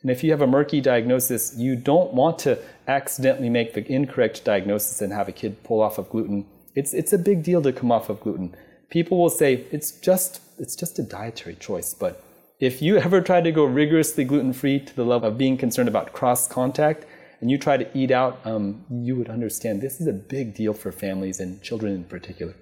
And 0.02 0.10
if 0.10 0.22
you 0.22 0.30
have 0.30 0.42
a 0.42 0.46
murky 0.46 0.82
diagnosis, 0.82 1.54
you 1.56 1.74
don't 1.74 2.12
want 2.12 2.38
to 2.40 2.58
accidentally 2.86 3.48
make 3.48 3.72
the 3.72 3.90
incorrect 3.90 4.44
diagnosis 4.44 5.00
and 5.00 5.14
have 5.14 5.28
a 5.28 5.32
kid 5.32 5.62
pull 5.64 5.80
off 5.80 5.96
of 5.96 6.10
gluten. 6.10 6.44
It's, 6.74 6.92
it's 6.92 7.14
a 7.14 7.18
big 7.18 7.42
deal 7.42 7.62
to 7.62 7.72
come 7.72 7.90
off 7.90 8.10
of 8.10 8.20
gluten. 8.20 8.54
People 8.90 9.16
will 9.16 9.30
say 9.30 9.64
it's 9.70 9.92
just, 9.92 10.42
it's 10.58 10.76
just 10.76 10.98
a 10.98 11.02
dietary 11.02 11.54
choice. 11.54 11.94
But 11.94 12.22
if 12.60 12.82
you 12.82 12.98
ever 12.98 13.20
try 13.20 13.40
to 13.40 13.50
go 13.50 13.64
rigorously 13.64 14.24
gluten 14.24 14.52
free 14.52 14.78
to 14.78 14.94
the 14.94 15.04
level 15.04 15.28
of 15.28 15.38
being 15.38 15.56
concerned 15.56 15.88
about 15.88 16.12
cross 16.12 16.46
contact, 16.46 17.06
and 17.40 17.50
you 17.50 17.56
try 17.56 17.78
to 17.78 17.98
eat 17.98 18.10
out, 18.10 18.38
um, 18.44 18.84
you 18.90 19.16
would 19.16 19.30
understand 19.30 19.80
this 19.80 19.98
is 19.98 20.06
a 20.06 20.12
big 20.12 20.54
deal 20.54 20.74
for 20.74 20.92
families 20.92 21.40
and 21.40 21.62
children 21.62 21.94
in 21.94 22.04
particular. 22.04 22.54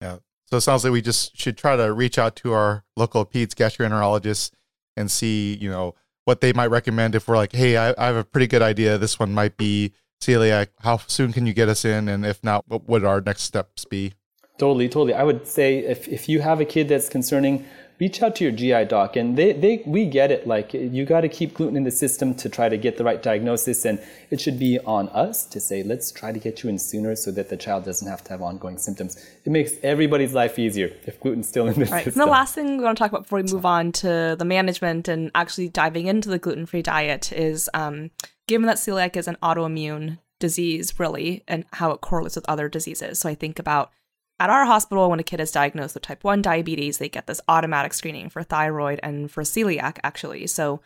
Yeah. 0.00 0.16
So 0.46 0.56
it 0.56 0.62
sounds 0.62 0.82
like 0.82 0.94
we 0.94 1.02
just 1.02 1.36
should 1.36 1.58
try 1.58 1.76
to 1.76 1.92
reach 1.92 2.18
out 2.18 2.34
to 2.36 2.54
our 2.54 2.84
local 2.96 3.26
peds 3.26 3.50
gastroenterologists 3.50 4.50
and 4.96 5.10
see, 5.10 5.54
you 5.60 5.70
know, 5.70 5.94
what 6.24 6.40
they 6.40 6.54
might 6.54 6.68
recommend 6.68 7.14
if 7.14 7.28
we're 7.28 7.36
like, 7.36 7.52
hey, 7.52 7.76
I, 7.76 7.94
I, 7.98 8.06
have 8.06 8.16
a 8.16 8.24
pretty 8.24 8.46
good 8.46 8.62
idea. 8.62 8.96
This 8.96 9.18
one 9.18 9.34
might 9.34 9.58
be 9.58 9.92
celiac. 10.22 10.68
How 10.80 10.98
soon 10.98 11.32
can 11.32 11.46
you 11.46 11.52
get 11.52 11.68
us 11.68 11.84
in? 11.84 12.08
And 12.08 12.24
if 12.24 12.42
not, 12.42 12.64
what 12.66 12.88
would 12.88 13.04
our 13.04 13.20
next 13.20 13.42
steps 13.42 13.84
be? 13.84 14.14
Totally, 14.58 14.88
totally. 14.88 15.14
I 15.14 15.22
would 15.22 15.46
say 15.46 15.78
if, 15.78 16.08
if 16.08 16.28
you 16.28 16.40
have 16.40 16.60
a 16.60 16.64
kid 16.64 16.88
that's 16.88 17.08
concerning, 17.08 17.64
reach 18.00 18.22
out 18.22 18.36
to 18.36 18.44
your 18.44 18.52
GI 18.52 18.86
doc. 18.86 19.16
And 19.16 19.36
they, 19.36 19.52
they 19.52 19.82
we 19.86 20.06
get 20.06 20.30
it. 20.30 20.46
Like 20.46 20.72
you 20.74 21.04
got 21.04 21.22
to 21.22 21.28
keep 21.28 21.54
gluten 21.54 21.76
in 21.76 21.84
the 21.84 21.90
system 21.90 22.34
to 22.36 22.48
try 22.48 22.68
to 22.68 22.76
get 22.76 22.96
the 22.96 23.04
right 23.04 23.22
diagnosis. 23.22 23.84
And 23.84 24.00
it 24.30 24.40
should 24.40 24.58
be 24.58 24.78
on 24.80 25.08
us 25.10 25.44
to 25.46 25.60
say, 25.60 25.82
let's 25.82 26.12
try 26.12 26.32
to 26.32 26.38
get 26.38 26.62
you 26.62 26.70
in 26.70 26.78
sooner 26.78 27.14
so 27.16 27.30
that 27.32 27.48
the 27.48 27.56
child 27.56 27.84
doesn't 27.84 28.08
have 28.08 28.22
to 28.24 28.30
have 28.30 28.42
ongoing 28.42 28.78
symptoms. 28.78 29.16
It 29.44 29.50
makes 29.50 29.72
everybody's 29.82 30.34
life 30.34 30.58
easier 30.58 30.92
if 31.06 31.20
gluten's 31.20 31.48
still 31.48 31.66
in 31.66 31.74
the 31.74 31.86
right. 31.86 32.04
system. 32.04 32.20
And 32.20 32.28
the 32.28 32.32
last 32.32 32.54
thing 32.54 32.78
we 32.78 32.84
want 32.84 32.96
to 32.98 33.02
talk 33.02 33.10
about 33.10 33.22
before 33.22 33.42
we 33.42 33.52
move 33.52 33.66
on 33.66 33.92
to 33.92 34.36
the 34.38 34.44
management 34.44 35.08
and 35.08 35.30
actually 35.34 35.68
diving 35.68 36.06
into 36.06 36.28
the 36.28 36.38
gluten-free 36.38 36.82
diet 36.82 37.32
is 37.32 37.68
um, 37.74 38.10
given 38.46 38.66
that 38.66 38.76
celiac 38.76 39.16
is 39.16 39.28
an 39.28 39.36
autoimmune 39.42 40.18
disease, 40.38 40.98
really, 40.98 41.42
and 41.48 41.64
how 41.72 41.90
it 41.90 42.00
correlates 42.00 42.36
with 42.36 42.48
other 42.48 42.68
diseases. 42.68 43.18
So 43.18 43.28
I 43.28 43.34
think 43.34 43.58
about 43.58 43.90
at 44.40 44.50
our 44.50 44.64
hospital, 44.64 45.10
when 45.10 45.20
a 45.20 45.24
kid 45.24 45.40
is 45.40 45.50
diagnosed 45.50 45.94
with 45.94 46.04
type 46.04 46.22
1 46.22 46.42
diabetes, 46.42 46.98
they 46.98 47.08
get 47.08 47.26
this 47.26 47.40
automatic 47.48 47.92
screening 47.92 48.28
for 48.28 48.42
thyroid 48.42 49.00
and 49.02 49.30
for 49.30 49.42
celiac, 49.42 49.98
actually. 50.04 50.46
So 50.46 50.80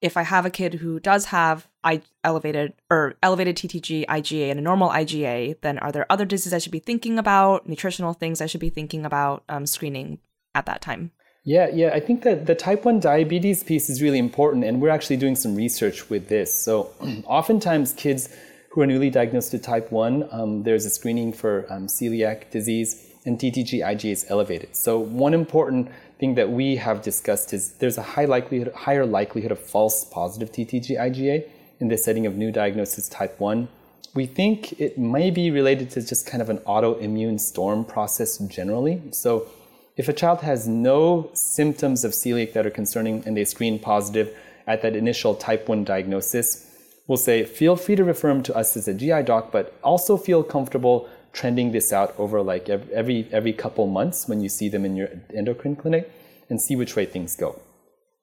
if 0.00 0.16
I 0.16 0.22
have 0.22 0.46
a 0.46 0.50
kid 0.50 0.74
who 0.74 0.98
does 0.98 1.26
have 1.26 1.68
I- 1.82 2.02
elevated 2.22 2.74
or 2.90 3.14
elevated 3.22 3.56
TTG, 3.56 4.06
IgA, 4.06 4.50
and 4.50 4.58
a 4.58 4.62
normal 4.62 4.90
IgA, 4.90 5.60
then 5.60 5.78
are 5.78 5.92
there 5.92 6.10
other 6.10 6.24
diseases 6.24 6.54
I 6.54 6.58
should 6.58 6.72
be 6.72 6.78
thinking 6.78 7.18
about, 7.18 7.68
nutritional 7.68 8.14
things 8.14 8.40
I 8.40 8.46
should 8.46 8.60
be 8.60 8.70
thinking 8.70 9.04
about 9.04 9.44
um, 9.48 9.66
screening 9.66 10.18
at 10.54 10.66
that 10.66 10.80
time? 10.80 11.10
Yeah, 11.46 11.68
yeah, 11.68 11.90
I 11.92 12.00
think 12.00 12.22
that 12.22 12.46
the 12.46 12.54
type 12.54 12.86
1 12.86 13.00
diabetes 13.00 13.62
piece 13.62 13.90
is 13.90 14.00
really 14.00 14.18
important, 14.18 14.64
and 14.64 14.80
we're 14.80 14.88
actually 14.88 15.18
doing 15.18 15.36
some 15.36 15.54
research 15.54 16.08
with 16.08 16.28
this. 16.28 16.52
So, 16.52 16.90
oftentimes, 17.26 17.92
kids 17.92 18.30
who 18.74 18.80
are 18.80 18.86
newly 18.86 19.08
diagnosed 19.08 19.52
with 19.52 19.62
type 19.62 19.92
1, 19.92 20.28
um, 20.32 20.64
there's 20.64 20.84
a 20.84 20.90
screening 20.90 21.32
for 21.32 21.64
um, 21.70 21.86
celiac 21.86 22.50
disease, 22.50 23.08
and 23.24 23.38
TTG 23.38 23.80
IgA 23.84 24.10
is 24.10 24.26
elevated. 24.28 24.74
So, 24.74 24.98
one 24.98 25.32
important 25.32 25.92
thing 26.18 26.34
that 26.34 26.50
we 26.50 26.74
have 26.74 27.00
discussed 27.00 27.52
is 27.52 27.74
there's 27.74 27.98
a 27.98 28.02
high 28.02 28.24
likelihood, 28.24 28.72
higher 28.74 29.06
likelihood 29.06 29.52
of 29.52 29.60
false 29.60 30.04
positive 30.04 30.50
TTG 30.50 30.98
IgA 30.98 31.48
in 31.78 31.86
the 31.86 31.96
setting 31.96 32.26
of 32.26 32.34
new 32.34 32.50
diagnosis 32.50 33.08
type 33.08 33.38
1. 33.38 33.68
We 34.12 34.26
think 34.26 34.72
it 34.80 34.98
may 34.98 35.30
be 35.30 35.52
related 35.52 35.90
to 35.90 36.02
just 36.04 36.26
kind 36.26 36.42
of 36.42 36.50
an 36.50 36.58
autoimmune 36.58 37.38
storm 37.38 37.84
process 37.84 38.38
generally. 38.38 39.00
So, 39.12 39.46
if 39.96 40.08
a 40.08 40.12
child 40.12 40.40
has 40.40 40.66
no 40.66 41.30
symptoms 41.34 42.04
of 42.04 42.10
celiac 42.10 42.54
that 42.54 42.66
are 42.66 42.70
concerning 42.70 43.22
and 43.24 43.36
they 43.36 43.44
screen 43.44 43.78
positive 43.78 44.36
at 44.66 44.82
that 44.82 44.96
initial 44.96 45.36
type 45.36 45.68
1 45.68 45.84
diagnosis, 45.84 46.73
we'll 47.06 47.18
say, 47.18 47.44
feel 47.44 47.76
free 47.76 47.96
to 47.96 48.04
refer 48.04 48.28
them 48.28 48.42
to 48.44 48.56
us 48.56 48.76
as 48.76 48.88
a 48.88 48.94
GI 48.94 49.22
doc, 49.24 49.52
but 49.52 49.78
also 49.82 50.16
feel 50.16 50.42
comfortable 50.42 51.08
trending 51.32 51.72
this 51.72 51.92
out 51.92 52.14
over 52.18 52.40
like 52.42 52.68
every, 52.68 53.28
every 53.32 53.52
couple 53.52 53.86
months 53.86 54.28
when 54.28 54.40
you 54.40 54.48
see 54.48 54.68
them 54.68 54.84
in 54.84 54.96
your 54.96 55.08
endocrine 55.34 55.76
clinic 55.76 56.10
and 56.48 56.60
see 56.60 56.76
which 56.76 56.94
way 56.96 57.04
things 57.04 57.36
go. 57.36 57.60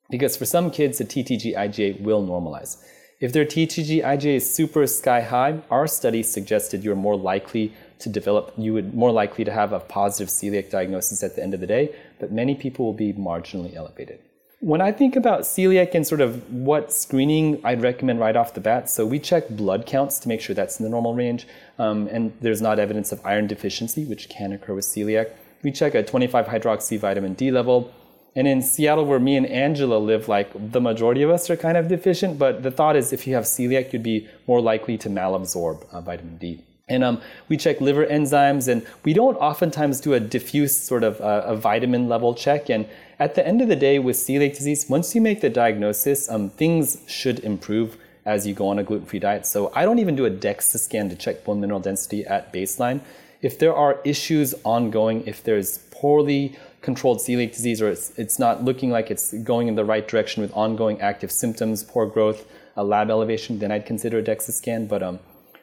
Because 0.10 0.38
for 0.38 0.46
some 0.46 0.72
kids, 0.72 0.98
the 0.98 1.06
TTG 1.06 1.56
IgA 1.56 2.02
will 2.02 2.26
normalize. 2.26 2.84
If 3.20 3.34
their 3.34 3.46
TTG 3.46 4.04
IgA 4.04 4.38
is 4.38 4.54
super 4.54 4.88
sky 4.88 5.22
high, 5.22 5.62
our 5.70 5.88
study 5.88 6.24
suggested 6.24 6.84
you're 6.84 6.96
more 6.96 7.16
likely 7.16 7.74
to 8.00 8.10
develop, 8.10 8.52
you 8.58 8.74
would 8.74 8.96
more 8.96 9.12
likely 9.12 9.46
to 9.46 9.52
have 9.52 9.74
a 9.74 9.80
positive 9.80 10.30
celiac 10.30 10.72
diagnosis 10.72 11.22
at 11.22 11.36
the 11.36 11.44
end 11.44 11.54
of 11.54 11.60
the 11.60 11.68
day, 11.68 11.96
but 12.20 12.32
many 12.32 12.56
people 12.56 12.86
will 12.86 12.94
be 12.94 13.14
marginally 13.14 13.76
elevated. 13.76 14.20
When 14.62 14.80
I 14.80 14.92
think 14.92 15.16
about 15.16 15.42
celiac 15.42 15.96
and 15.96 16.06
sort 16.06 16.22
of 16.22 16.54
what 16.54 16.94
screening 16.94 17.60
I'd 17.66 17.82
recommend 17.82 18.20
right 18.20 18.36
off 18.36 18.54
the 18.54 18.62
bat, 18.62 18.92
so 18.92 19.08
we 19.08 19.18
check 19.18 19.50
blood 19.50 19.88
counts 19.88 20.20
to 20.20 20.28
make 20.28 20.40
sure 20.40 20.54
that's 20.54 20.80
in 20.80 20.84
the 20.84 20.90
normal 20.92 21.16
range, 21.16 21.48
um, 21.80 22.08
and 22.12 22.32
there's 22.42 22.62
not 22.62 22.78
evidence 22.78 23.12
of 23.12 23.20
iron 23.26 23.48
deficiency, 23.48 24.06
which 24.06 24.30
can 24.30 24.52
occur 24.52 24.76
with 24.76 24.86
celiac. 24.86 25.32
We 25.64 25.72
check 25.72 25.96
a 25.96 26.04
25 26.04 26.46
hydroxy 26.46 27.00
vitamin 27.00 27.34
D 27.34 27.50
level. 27.50 27.92
And 28.36 28.48
in 28.48 28.62
Seattle, 28.62 29.06
where 29.06 29.20
me 29.20 29.36
and 29.36 29.48
Angela 29.48 29.98
live, 29.98 30.28
like 30.28 30.52
the 30.72 30.80
majority 30.80 31.24
of 31.24 31.32
us 31.32 31.50
are 31.50 31.58
kind 31.58 31.76
of 31.76 31.88
deficient, 31.88 32.38
but 32.38 32.62
the 32.62 32.70
thought 32.70 32.96
is 32.96 33.12
if 33.12 33.26
you 33.26 33.34
have 33.34 33.46
celiac, 33.46 33.92
you'd 33.92 34.04
be 34.04 34.30
more 34.46 34.62
likely 34.62 34.96
to 35.00 35.10
malabsorb 35.10 35.92
uh, 35.92 36.02
vitamin 36.02 36.38
D. 36.38 36.64
And 36.92 37.06
um, 37.06 37.22
we 37.48 37.56
check 37.56 37.80
liver 37.80 38.06
enzymes, 38.06 38.68
and 38.68 38.86
we 39.06 39.14
don't 39.14 39.38
oftentimes 39.38 40.02
do 40.02 40.14
a 40.14 40.20
diffuse 40.20 40.76
sort 40.76 41.04
of 41.04 41.22
uh, 41.22 41.44
a 41.46 41.56
vitamin 41.56 42.10
level 42.10 42.34
check. 42.36 42.70
And 42.70 42.86
at 43.18 43.36
the 43.36 43.48
end 43.48 43.62
of 43.62 43.70
the 43.70 43.78
day, 43.78 43.98
with 43.98 44.18
celiac 44.18 44.56
disease, 44.58 44.90
once 44.90 45.16
you 45.16 45.22
make 45.22 45.40
the 45.40 45.50
diagnosis, 45.50 46.30
um, 46.30 46.50
things 46.50 47.02
should 47.08 47.40
improve 47.40 47.98
as 48.26 48.46
you 48.46 48.54
go 48.54 48.68
on 48.68 48.78
a 48.78 48.84
gluten 48.84 49.06
free 49.06 49.20
diet. 49.20 49.46
So 49.46 49.72
I 49.74 49.86
don't 49.86 50.00
even 50.00 50.16
do 50.18 50.26
a 50.26 50.32
DEXA 50.32 50.80
scan 50.80 51.10
to 51.10 51.16
check 51.16 51.46
bone 51.46 51.62
mineral 51.62 51.80
density 51.80 52.26
at 52.26 52.52
baseline. 52.52 53.00
If 53.42 53.58
there 53.58 53.74
are 53.74 54.00
issues 54.04 54.54
ongoing, 54.64 55.26
if 55.26 55.44
there's 55.44 55.80
poorly 55.92 56.58
controlled 56.82 57.20
celiac 57.20 57.54
disease 57.54 57.82
or 57.82 57.90
it's, 57.90 58.12
it's 58.18 58.38
not 58.38 58.66
looking 58.66 58.92
like 58.92 59.10
it's 59.10 59.34
going 59.44 59.68
in 59.70 59.76
the 59.76 59.86
right 59.86 60.08
direction 60.08 60.42
with 60.44 60.52
ongoing 60.54 61.00
active 61.00 61.32
symptoms, 61.32 61.84
poor 61.84 62.06
growth, 62.06 62.46
a 62.76 62.84
lab 62.84 63.10
elevation, 63.10 63.60
then 63.60 63.72
I'd 63.72 63.86
consider 63.86 64.20
a 64.20 64.24
DEXA 64.24 64.52
scan. 64.52 64.88
But 64.88 65.02
um, 65.02 65.20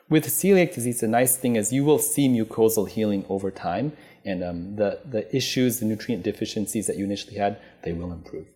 with 0.08 0.26
celiac 0.26 0.74
disease, 0.74 1.00
the 1.00 1.08
nice 1.08 1.36
thing 1.36 1.56
is 1.56 1.72
you 1.72 1.84
will 1.84 1.98
see 1.98 2.28
mucosal 2.28 2.88
healing 2.88 3.24
over 3.28 3.50
time, 3.50 3.92
and 4.24 4.42
um, 4.42 4.76
the, 4.76 5.00
the 5.04 5.34
issues, 5.34 5.80
the 5.80 5.86
nutrient 5.86 6.22
deficiencies 6.22 6.86
that 6.86 6.96
you 6.96 7.04
initially 7.04 7.36
had, 7.36 7.58
they 7.82 7.92
will 7.92 8.12
improve. 8.12 8.46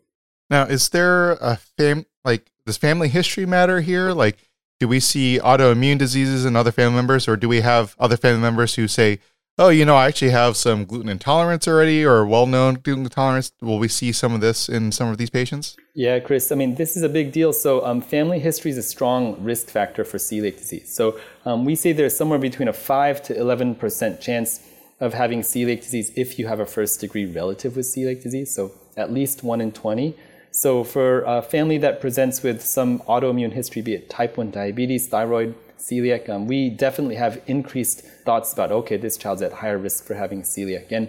Now, 0.51 0.65
is 0.65 0.89
there 0.91 1.33
a 1.33 1.57
fam 1.57 2.07
like 2.25 2.51
does 2.67 2.77
family 2.77 3.09
history 3.09 3.47
matter 3.47 3.81
here? 3.81 4.13
Like, 4.13 4.39
do 4.81 4.89
we 4.89 5.01
see 5.01 5.39
autoimmune 5.43 5.99
diseases 5.99 6.45
in 6.45 6.57
other 6.57 6.73
family 6.73 6.97
members, 6.97 7.29
or 7.29 7.37
do 7.37 7.49
we 7.49 7.61
have 7.61 7.97
other 7.99 8.17
family 8.17 8.41
members 8.41 8.75
who 8.75 8.89
say, 8.89 9.19
"Oh, 9.59 9.69
you 9.69 9.85
know, 9.85 9.97
I 9.97 10.07
actually 10.07 10.31
have 10.31 10.57
some 10.57 10.85
gluten 10.85 11.09
intolerance 11.09 11.69
already, 11.69 12.05
or 12.05 12.25
well-known 12.25 12.75
gluten 12.83 13.05
intolerance"? 13.05 13.53
Will 13.61 13.79
we 13.79 13.89
see 13.89 14.11
some 14.13 14.35
of 14.35 14.41
this 14.41 14.69
in 14.69 14.93
some 14.93 15.09
of 15.09 15.19
these 15.19 15.31
patients? 15.31 15.77
Yeah, 15.95 16.21
Chris. 16.21 16.51
I 16.51 16.55
mean, 16.55 16.77
this 16.77 16.97
is 16.97 17.03
a 17.03 17.09
big 17.09 17.33
deal. 17.33 17.53
So, 17.53 17.85
um, 17.85 18.01
family 18.01 18.39
history 18.39 18.71
is 18.71 18.79
a 18.79 18.83
strong 18.83 19.43
risk 19.45 19.69
factor 19.69 20.05
for 20.05 20.17
celiac 20.17 20.57
disease. 20.57 20.95
So, 20.95 21.19
um, 21.45 21.65
we 21.67 21.75
say 21.75 21.93
there's 21.93 22.17
somewhere 22.17 22.39
between 22.39 22.69
a 22.69 22.73
5 22.73 23.23
to 23.25 23.35
11% 23.35 24.21
chance 24.21 24.61
of 25.01 25.13
having 25.13 25.43
celiac 25.43 25.83
disease 25.83 26.11
if 26.17 26.39
you 26.39 26.47
have 26.47 26.61
a 26.61 26.67
first 26.67 27.01
degree 27.01 27.27
relative 27.27 27.77
with 27.77 27.85
celiac 27.85 28.23
disease. 28.23 28.55
So, 28.55 28.73
at 28.97 29.13
least 29.13 29.43
1 29.43 29.61
in 29.61 29.73
20. 29.73 30.17
So, 30.51 30.85
for 30.85 31.23
a 31.23 31.43
family 31.43 31.79
that 31.79 32.01
presents 32.01 32.43
with 32.43 32.63
some 32.63 33.01
autoimmune 33.01 33.53
history, 33.53 33.83
be 33.83 33.95
it 33.95 34.09
type 34.09 34.39
1 34.39 34.51
diabetes, 34.51 35.09
thyroid, 35.09 35.55
celiac, 35.83 36.29
um, 36.29 36.47
we 36.47 36.71
definitely 36.71 37.17
have 37.17 37.43
increased 37.47 38.03
thoughts 38.25 38.53
about 38.53 38.73
okay, 38.73 38.97
this 38.97 39.17
child's 39.17 39.43
at 39.43 39.53
higher 39.53 39.79
risk 39.79 40.05
for 40.05 40.15
having 40.15 40.43
celiac. 40.43 40.93
And 40.93 41.09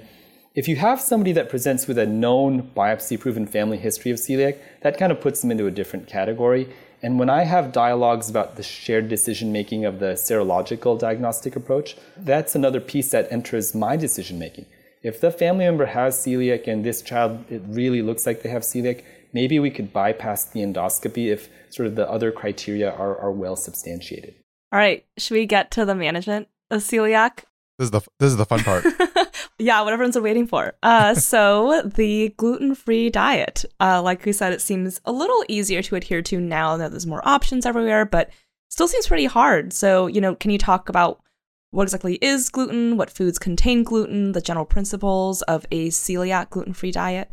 if 0.56 0.68
you 0.68 0.76
have 0.76 1.02
somebody 1.02 1.32
that 1.34 1.50
presents 1.50 1.88
with 1.88 1.98
a 1.98 2.06
known 2.06 2.70
biopsy 2.76 3.20
proven 3.20 3.48
family 3.48 3.78
history 3.78 4.12
of 4.12 4.18
celiac, 4.18 4.60
that 4.82 4.98
kind 4.98 5.12
of 5.12 5.20
puts 5.20 5.42
them 5.42 5.50
into 5.50 5.66
a 5.66 5.72
different 5.72 6.08
category. 6.08 6.70
And 7.02 7.18
when 7.18 7.30
I 7.30 7.44
have 7.44 7.72
dialogues 7.72 8.30
about 8.30 8.56
the 8.56 8.64
shared 8.64 9.10
decision 9.10 9.52
making 9.52 9.84
of 9.84 10.00
the 10.00 10.14
serological 10.14 10.98
diagnostic 10.98 11.56
approach, 11.56 11.98
that's 12.16 12.56
another 12.56 12.80
piece 12.80 13.10
that 13.12 13.32
enters 13.32 13.74
my 13.74 13.98
decision 13.98 14.38
making. 14.38 14.68
If 15.02 15.20
the 15.20 15.32
family 15.32 15.66
member 15.66 15.88
has 15.88 16.18
celiac 16.18 16.68
and 16.68 16.86
this 16.86 17.02
child, 17.02 17.44
it 17.50 17.62
really 17.68 18.02
looks 18.02 18.26
like 18.26 18.42
they 18.42 18.50
have 18.50 18.62
celiac, 18.62 19.04
maybe 19.34 19.60
we 19.60 19.72
could 19.72 19.92
bypass 19.92 20.46
the 20.46 20.62
endoscopy 20.62 21.32
if 21.32 21.50
sort 21.70 21.88
of 21.88 21.96
the 21.96 22.10
other 22.10 22.32
criteria 22.32 22.92
are, 22.92 23.18
are 23.18 23.32
well 23.32 23.56
substantiated. 23.56 24.36
All 24.74 24.80
right, 24.80 25.06
should 25.20 25.36
we 25.36 25.46
get 25.46 25.70
to 25.72 25.86
the 25.86 25.94
management 25.94 26.48
of 26.72 26.82
celiac? 26.82 27.44
This 27.78 27.86
is 27.86 27.92
the 27.92 28.02
this 28.20 28.32
is 28.32 28.38
the 28.38 28.46
fun 28.46 28.62
part. 28.62 28.84
yeah, 29.60 29.80
what 29.84 29.94
everyone's 29.94 30.16
been 30.16 30.24
waiting 30.24 30.48
for. 30.48 30.74
Uh, 30.82 31.14
so 31.34 31.84
the 31.84 32.30
gluten-free 32.38 33.12
diet, 33.12 33.66
uh, 33.80 34.02
like 34.02 34.26
we 34.26 34.32
said, 34.32 34.52
it 34.52 34.62
seems 34.62 35.00
a 35.06 35.12
little 35.12 35.46
easier 35.48 35.84
to 35.84 35.96
adhere 35.96 36.24
to 36.24 36.42
now 36.42 36.76
that 36.78 36.90
there's 36.90 37.06
more 37.06 37.22
options 37.24 37.68
everywhere, 37.68 38.04
but 38.04 38.32
still 38.70 38.88
seems 38.88 39.06
pretty 39.06 39.26
hard. 39.26 39.74
So, 39.74 40.08
you 40.08 40.20
know, 40.20 40.34
can 40.34 40.50
you 40.50 40.58
talk 40.58 40.90
about 40.90 41.22
what 41.70 41.84
exactly 41.84 42.16
is 42.16 42.50
gluten, 42.50 42.98
what 42.98 43.12
foods 43.12 43.38
contain 43.38 43.84
gluten, 43.84 44.32
the 44.32 44.42
general 44.42 44.66
principles 44.66 45.44
of 45.44 45.68
a 45.72 45.90
celiac 45.90 46.50
gluten-free 46.50 46.94
diet? 46.94 47.30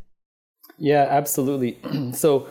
Yeah, 0.77 1.07
absolutely. 1.09 1.79
so 2.13 2.49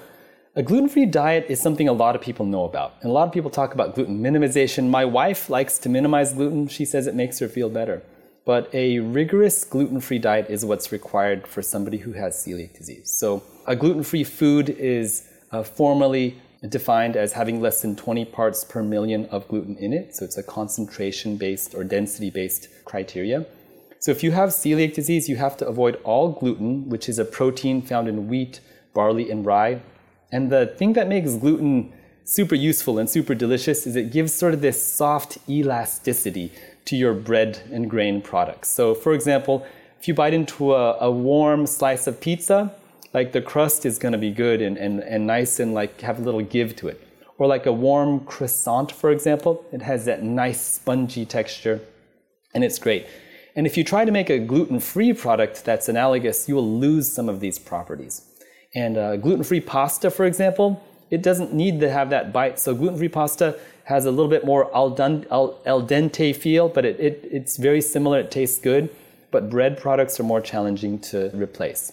a 0.60 0.62
gluten-free 0.62 1.06
diet 1.06 1.46
is 1.48 1.62
something 1.62 1.88
a 1.88 1.94
lot 1.94 2.18
of 2.18 2.22
people 2.22 2.46
know 2.46 2.66
about. 2.66 2.96
And 3.02 3.10
a 3.10 3.14
lot 3.14 3.26
of 3.26 3.34
people 3.34 3.50
talk 3.50 3.74
about 3.74 3.96
gluten 3.96 4.22
minimization. 4.22 4.90
My 4.90 5.06
wife 5.06 5.50
likes 5.50 5.78
to 5.80 5.88
minimize 5.88 6.34
gluten. 6.34 6.68
She 6.68 6.84
says 6.84 7.08
it 7.08 7.16
makes 7.16 7.40
her 7.40 7.48
feel 7.48 7.70
better. 7.70 8.04
But 8.44 8.70
a 8.76 9.00
rigorous 9.00 9.64
gluten-free 9.64 10.20
diet 10.20 10.48
is 10.50 10.66
what's 10.66 10.92
required 10.92 11.48
for 11.48 11.62
somebody 11.62 12.00
who 12.00 12.12
has 12.12 12.36
celiac 12.36 12.78
disease. 12.78 13.10
So 13.10 13.42
a 13.68 13.76
gluten-free 13.78 14.26
food 14.26 14.70
is 14.70 15.30
uh, 15.54 15.64
formally 15.64 16.36
defined 16.68 17.16
as 17.16 17.32
having 17.32 17.62
less 17.62 17.82
than 17.82 17.96
20 17.96 18.26
parts 18.26 18.66
per 18.66 18.84
million 18.84 19.28
of 19.28 19.48
gluten 19.48 19.78
in 19.78 19.94
it. 19.94 20.14
So 20.14 20.26
it's 20.26 20.38
a 20.38 20.44
concentration-based 20.44 21.74
or 21.74 21.86
density-based 21.86 22.68
criteria. 22.84 23.46
So 24.00 24.12
if 24.12 24.24
you 24.24 24.32
have 24.32 24.50
celiac 24.50 24.94
disease, 24.94 25.30
you 25.30 25.38
have 25.38 25.56
to 25.56 25.68
avoid 25.70 25.96
all 26.04 26.34
gluten, 26.34 26.90
which 26.90 27.08
is 27.08 27.18
a 27.18 27.24
protein 27.24 27.82
found 27.82 28.10
in 28.10 28.28
wheat, 28.28 28.60
barley, 28.94 29.32
and 29.32 29.46
rye. 29.46 29.82
And 30.32 30.52
the 30.52 30.68
thing 30.68 30.94
that 30.94 31.08
makes 31.08 31.36
gluten 31.36 31.94
super 32.24 32.56
useful 32.56 33.00
and 33.00 33.10
super 33.10 33.34
delicious 33.34 33.88
is 33.88 33.96
it 33.96 34.12
gives 34.12 34.34
sort 34.34 34.54
of 34.54 34.62
this 34.62 34.82
soft 34.82 35.40
elasticity 35.50 36.52
to 36.86 36.96
your 36.96 37.14
bread 37.14 37.60
and 37.72 37.90
grain 37.90 38.22
products. 38.22 38.70
So, 38.70 38.94
for 38.94 39.14
example, 39.14 39.66
if 40.00 40.08
you 40.08 40.14
bite 40.14 40.34
into 40.34 40.74
a, 40.74 40.98
a 41.00 41.12
warm 41.12 41.66
slice 41.66 42.08
of 42.08 42.22
pizza, 42.22 42.74
like 43.14 43.32
the 43.32 43.42
crust 43.42 43.86
is 43.86 43.98
going 43.98 44.12
to 44.12 44.18
be 44.18 44.30
good 44.30 44.62
and, 44.62 44.78
and, 44.78 45.00
and 45.02 45.26
nice 45.26 45.60
and 45.60 45.74
like 45.74 46.02
have 46.02 46.20
a 46.20 46.22
little 46.22 46.42
give 46.42 46.76
to 46.78 46.88
it. 46.88 47.02
Or 47.38 47.48
like 47.48 47.66
a 47.66 47.74
warm 47.74 48.20
croissant, 48.22 48.92
for 48.92 49.12
example, 49.12 49.66
it 49.72 49.82
has 49.82 50.06
that 50.06 50.24
nice 50.24 50.62
spongy 50.62 51.26
texture 51.26 51.82
and 52.54 52.64
it's 52.64 52.80
great. 52.80 53.08
And 53.56 53.66
if 53.66 53.76
you 53.78 53.84
try 53.84 54.06
to 54.06 54.12
make 54.12 54.30
a 54.30 54.40
gluten 54.40 54.80
free 54.80 55.14
product 55.14 55.66
that's 55.66 55.90
analogous, 55.90 56.48
you 56.48 56.56
will 56.56 56.80
lose 56.80 57.12
some 57.12 57.28
of 57.28 57.40
these 57.40 57.58
properties. 57.58 58.29
And 58.76 58.98
uh, 58.98 59.18
gluten 59.18 59.44
free 59.44 59.62
pasta, 59.62 60.12
for 60.12 60.26
example, 60.26 60.84
it 61.10 61.24
doesn't 61.24 61.54
need 61.54 61.80
to 61.80 61.90
have 61.90 62.10
that 62.12 62.32
bite. 62.32 62.60
So 62.60 62.76
gluten 62.76 62.98
free 62.98 63.10
pasta 63.10 63.60
has 63.86 64.06
a 64.06 64.12
little 64.12 64.30
bit 64.30 64.46
more 64.46 64.74
al, 64.76 64.96
dente 64.96 66.36
feel, 66.36 66.70
but 66.70 66.86
it, 66.86 67.00
it, 67.00 67.28
it's 67.32 67.58
very 67.58 67.82
similar. 67.82 68.20
It 68.20 68.30
tastes 68.30 68.60
good. 68.60 68.90
But 69.32 69.50
bread 69.50 69.80
products 69.80 70.20
are 70.20 70.24
more 70.24 70.42
challenging 70.42 71.00
to 71.00 71.30
replace. 71.36 71.92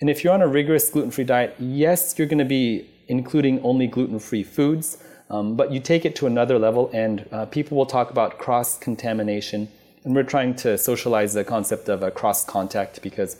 And 0.00 0.10
if 0.10 0.22
you're 0.22 0.34
on 0.34 0.42
a 0.42 0.48
rigorous 0.48 0.90
gluten 0.90 1.10
free 1.10 1.24
diet, 1.24 1.54
yes, 1.58 2.14
you're 2.18 2.26
going 2.26 2.38
to 2.38 2.44
be 2.44 2.90
including 3.08 3.60
only 3.62 3.86
gluten 3.86 4.18
free 4.18 4.42
foods, 4.42 4.98
um, 5.30 5.56
but 5.56 5.70
you 5.72 5.80
take 5.80 6.04
it 6.04 6.16
to 6.16 6.26
another 6.26 6.58
level, 6.58 6.90
and 6.92 7.26
uh, 7.32 7.46
people 7.46 7.76
will 7.76 7.86
talk 7.86 8.10
about 8.10 8.38
cross 8.38 8.78
contamination. 8.78 9.68
And 10.04 10.14
we're 10.14 10.22
trying 10.22 10.54
to 10.56 10.76
socialize 10.76 11.32
the 11.32 11.44
concept 11.44 11.88
of 11.88 12.02
a 12.02 12.10
cross 12.10 12.44
contact 12.44 13.02
because 13.02 13.36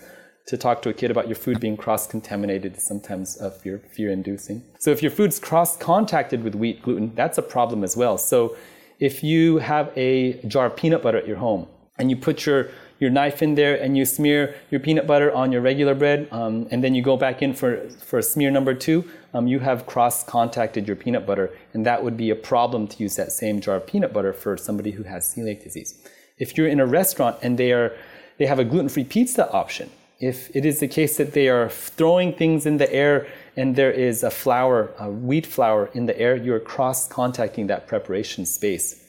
to 0.46 0.56
talk 0.58 0.82
to 0.82 0.90
a 0.90 0.92
kid 0.92 1.10
about 1.10 1.26
your 1.26 1.36
food 1.36 1.58
being 1.58 1.76
cross 1.76 2.06
contaminated 2.06 2.76
is 2.76 2.82
sometimes 2.86 3.40
uh, 3.40 3.50
fear 3.50 3.78
fear 3.90 4.10
inducing. 4.10 4.62
So 4.78 4.90
if 4.90 5.02
your 5.02 5.10
food's 5.10 5.38
cross 5.38 5.76
contacted 5.76 6.44
with 6.44 6.54
wheat 6.54 6.82
gluten, 6.82 7.14
that's 7.14 7.38
a 7.38 7.42
problem 7.42 7.82
as 7.82 7.96
well. 7.96 8.18
So 8.18 8.56
if 9.00 9.22
you 9.22 9.58
have 9.58 9.90
a 9.96 10.34
jar 10.46 10.66
of 10.66 10.76
peanut 10.76 11.02
butter 11.02 11.18
at 11.18 11.26
your 11.26 11.38
home 11.38 11.66
and 11.98 12.10
you 12.10 12.16
put 12.16 12.46
your 12.46 12.68
your 13.00 13.10
knife 13.10 13.42
in 13.42 13.54
there 13.54 13.74
and 13.82 13.96
you 13.96 14.04
smear 14.04 14.54
your 14.70 14.80
peanut 14.80 15.06
butter 15.06 15.32
on 15.32 15.50
your 15.50 15.60
regular 15.60 15.94
bread, 15.94 16.28
um, 16.30 16.68
and 16.70 16.82
then 16.84 16.94
you 16.94 17.02
go 17.02 17.16
back 17.16 17.42
in 17.42 17.52
for, 17.52 17.88
for 17.90 18.22
smear 18.22 18.50
number 18.50 18.72
two, 18.72 19.04
um, 19.34 19.48
you 19.48 19.58
have 19.58 19.84
cross 19.84 20.22
contacted 20.22 20.86
your 20.86 20.96
peanut 20.96 21.26
butter, 21.26 21.50
and 21.72 21.84
that 21.84 22.04
would 22.04 22.16
be 22.16 22.30
a 22.30 22.36
problem 22.36 22.86
to 22.86 23.02
use 23.02 23.16
that 23.16 23.32
same 23.32 23.60
jar 23.60 23.76
of 23.76 23.86
peanut 23.86 24.12
butter 24.12 24.32
for 24.32 24.56
somebody 24.56 24.92
who 24.92 25.02
has 25.02 25.34
celiac 25.34 25.62
disease. 25.62 26.00
If 26.38 26.56
you're 26.56 26.68
in 26.68 26.78
a 26.78 26.86
restaurant 26.86 27.36
and 27.42 27.58
they 27.58 27.72
are 27.72 27.96
they 28.38 28.46
have 28.46 28.58
a 28.58 28.64
gluten-free 28.64 29.04
pizza 29.04 29.50
option, 29.50 29.90
if 30.20 30.54
it 30.54 30.64
is 30.64 30.80
the 30.80 30.88
case 30.88 31.16
that 31.16 31.32
they 31.32 31.48
are 31.48 31.68
throwing 31.68 32.32
things 32.32 32.66
in 32.66 32.76
the 32.78 32.92
air 32.92 33.26
and 33.56 33.76
there 33.76 33.90
is 33.90 34.22
a 34.22 34.30
flour, 34.30 34.92
a 34.98 35.10
wheat 35.10 35.46
flour 35.46 35.90
in 35.94 36.06
the 36.06 36.18
air, 36.18 36.36
you're 36.36 36.60
cross 36.60 37.08
contacting 37.08 37.66
that 37.66 37.86
preparation 37.86 38.46
space. 38.46 39.00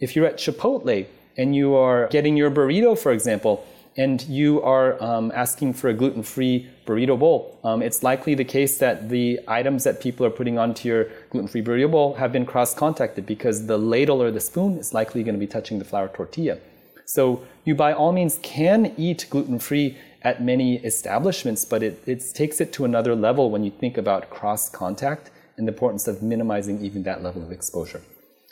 If 0.00 0.16
you're 0.16 0.26
at 0.26 0.38
Chipotle 0.38 1.06
and 1.36 1.54
you 1.54 1.74
are 1.74 2.08
getting 2.08 2.36
your 2.36 2.50
burrito, 2.50 2.98
for 2.98 3.12
example, 3.12 3.64
and 3.96 4.22
you 4.22 4.62
are 4.62 5.00
um, 5.02 5.30
asking 5.34 5.74
for 5.74 5.88
a 5.88 5.94
gluten 5.94 6.22
free 6.22 6.68
burrito 6.86 7.18
bowl, 7.18 7.60
um, 7.62 7.82
it's 7.82 8.02
likely 8.02 8.34
the 8.34 8.44
case 8.44 8.78
that 8.78 9.08
the 9.10 9.38
items 9.48 9.84
that 9.84 10.00
people 10.00 10.24
are 10.24 10.30
putting 10.30 10.58
onto 10.58 10.88
your 10.88 11.08
gluten 11.30 11.48
free 11.48 11.62
burrito 11.62 11.90
bowl 11.90 12.14
have 12.14 12.32
been 12.32 12.46
cross 12.46 12.74
contacted 12.74 13.26
because 13.26 13.66
the 13.66 13.76
ladle 13.76 14.22
or 14.22 14.30
the 14.30 14.40
spoon 14.40 14.78
is 14.78 14.94
likely 14.94 15.22
going 15.22 15.34
to 15.34 15.40
be 15.40 15.46
touching 15.46 15.78
the 15.78 15.84
flour 15.84 16.08
tortilla. 16.08 16.58
So 17.04 17.42
you 17.64 17.74
by 17.74 17.92
all 17.92 18.12
means 18.12 18.38
can 18.42 18.94
eat 18.96 19.26
gluten 19.28 19.58
free 19.58 19.98
at 20.24 20.42
many 20.42 20.76
establishments, 20.76 21.64
but 21.64 21.82
it, 21.82 22.02
it 22.06 22.22
takes 22.34 22.60
it 22.60 22.72
to 22.74 22.84
another 22.84 23.14
level 23.14 23.50
when 23.50 23.64
you 23.64 23.70
think 23.70 23.98
about 23.98 24.30
cross 24.30 24.68
contact 24.68 25.30
and 25.56 25.66
the 25.66 25.72
importance 25.72 26.08
of 26.08 26.22
minimizing 26.22 26.84
even 26.84 27.02
that 27.02 27.22
level 27.22 27.42
of 27.42 27.52
exposure. 27.52 28.00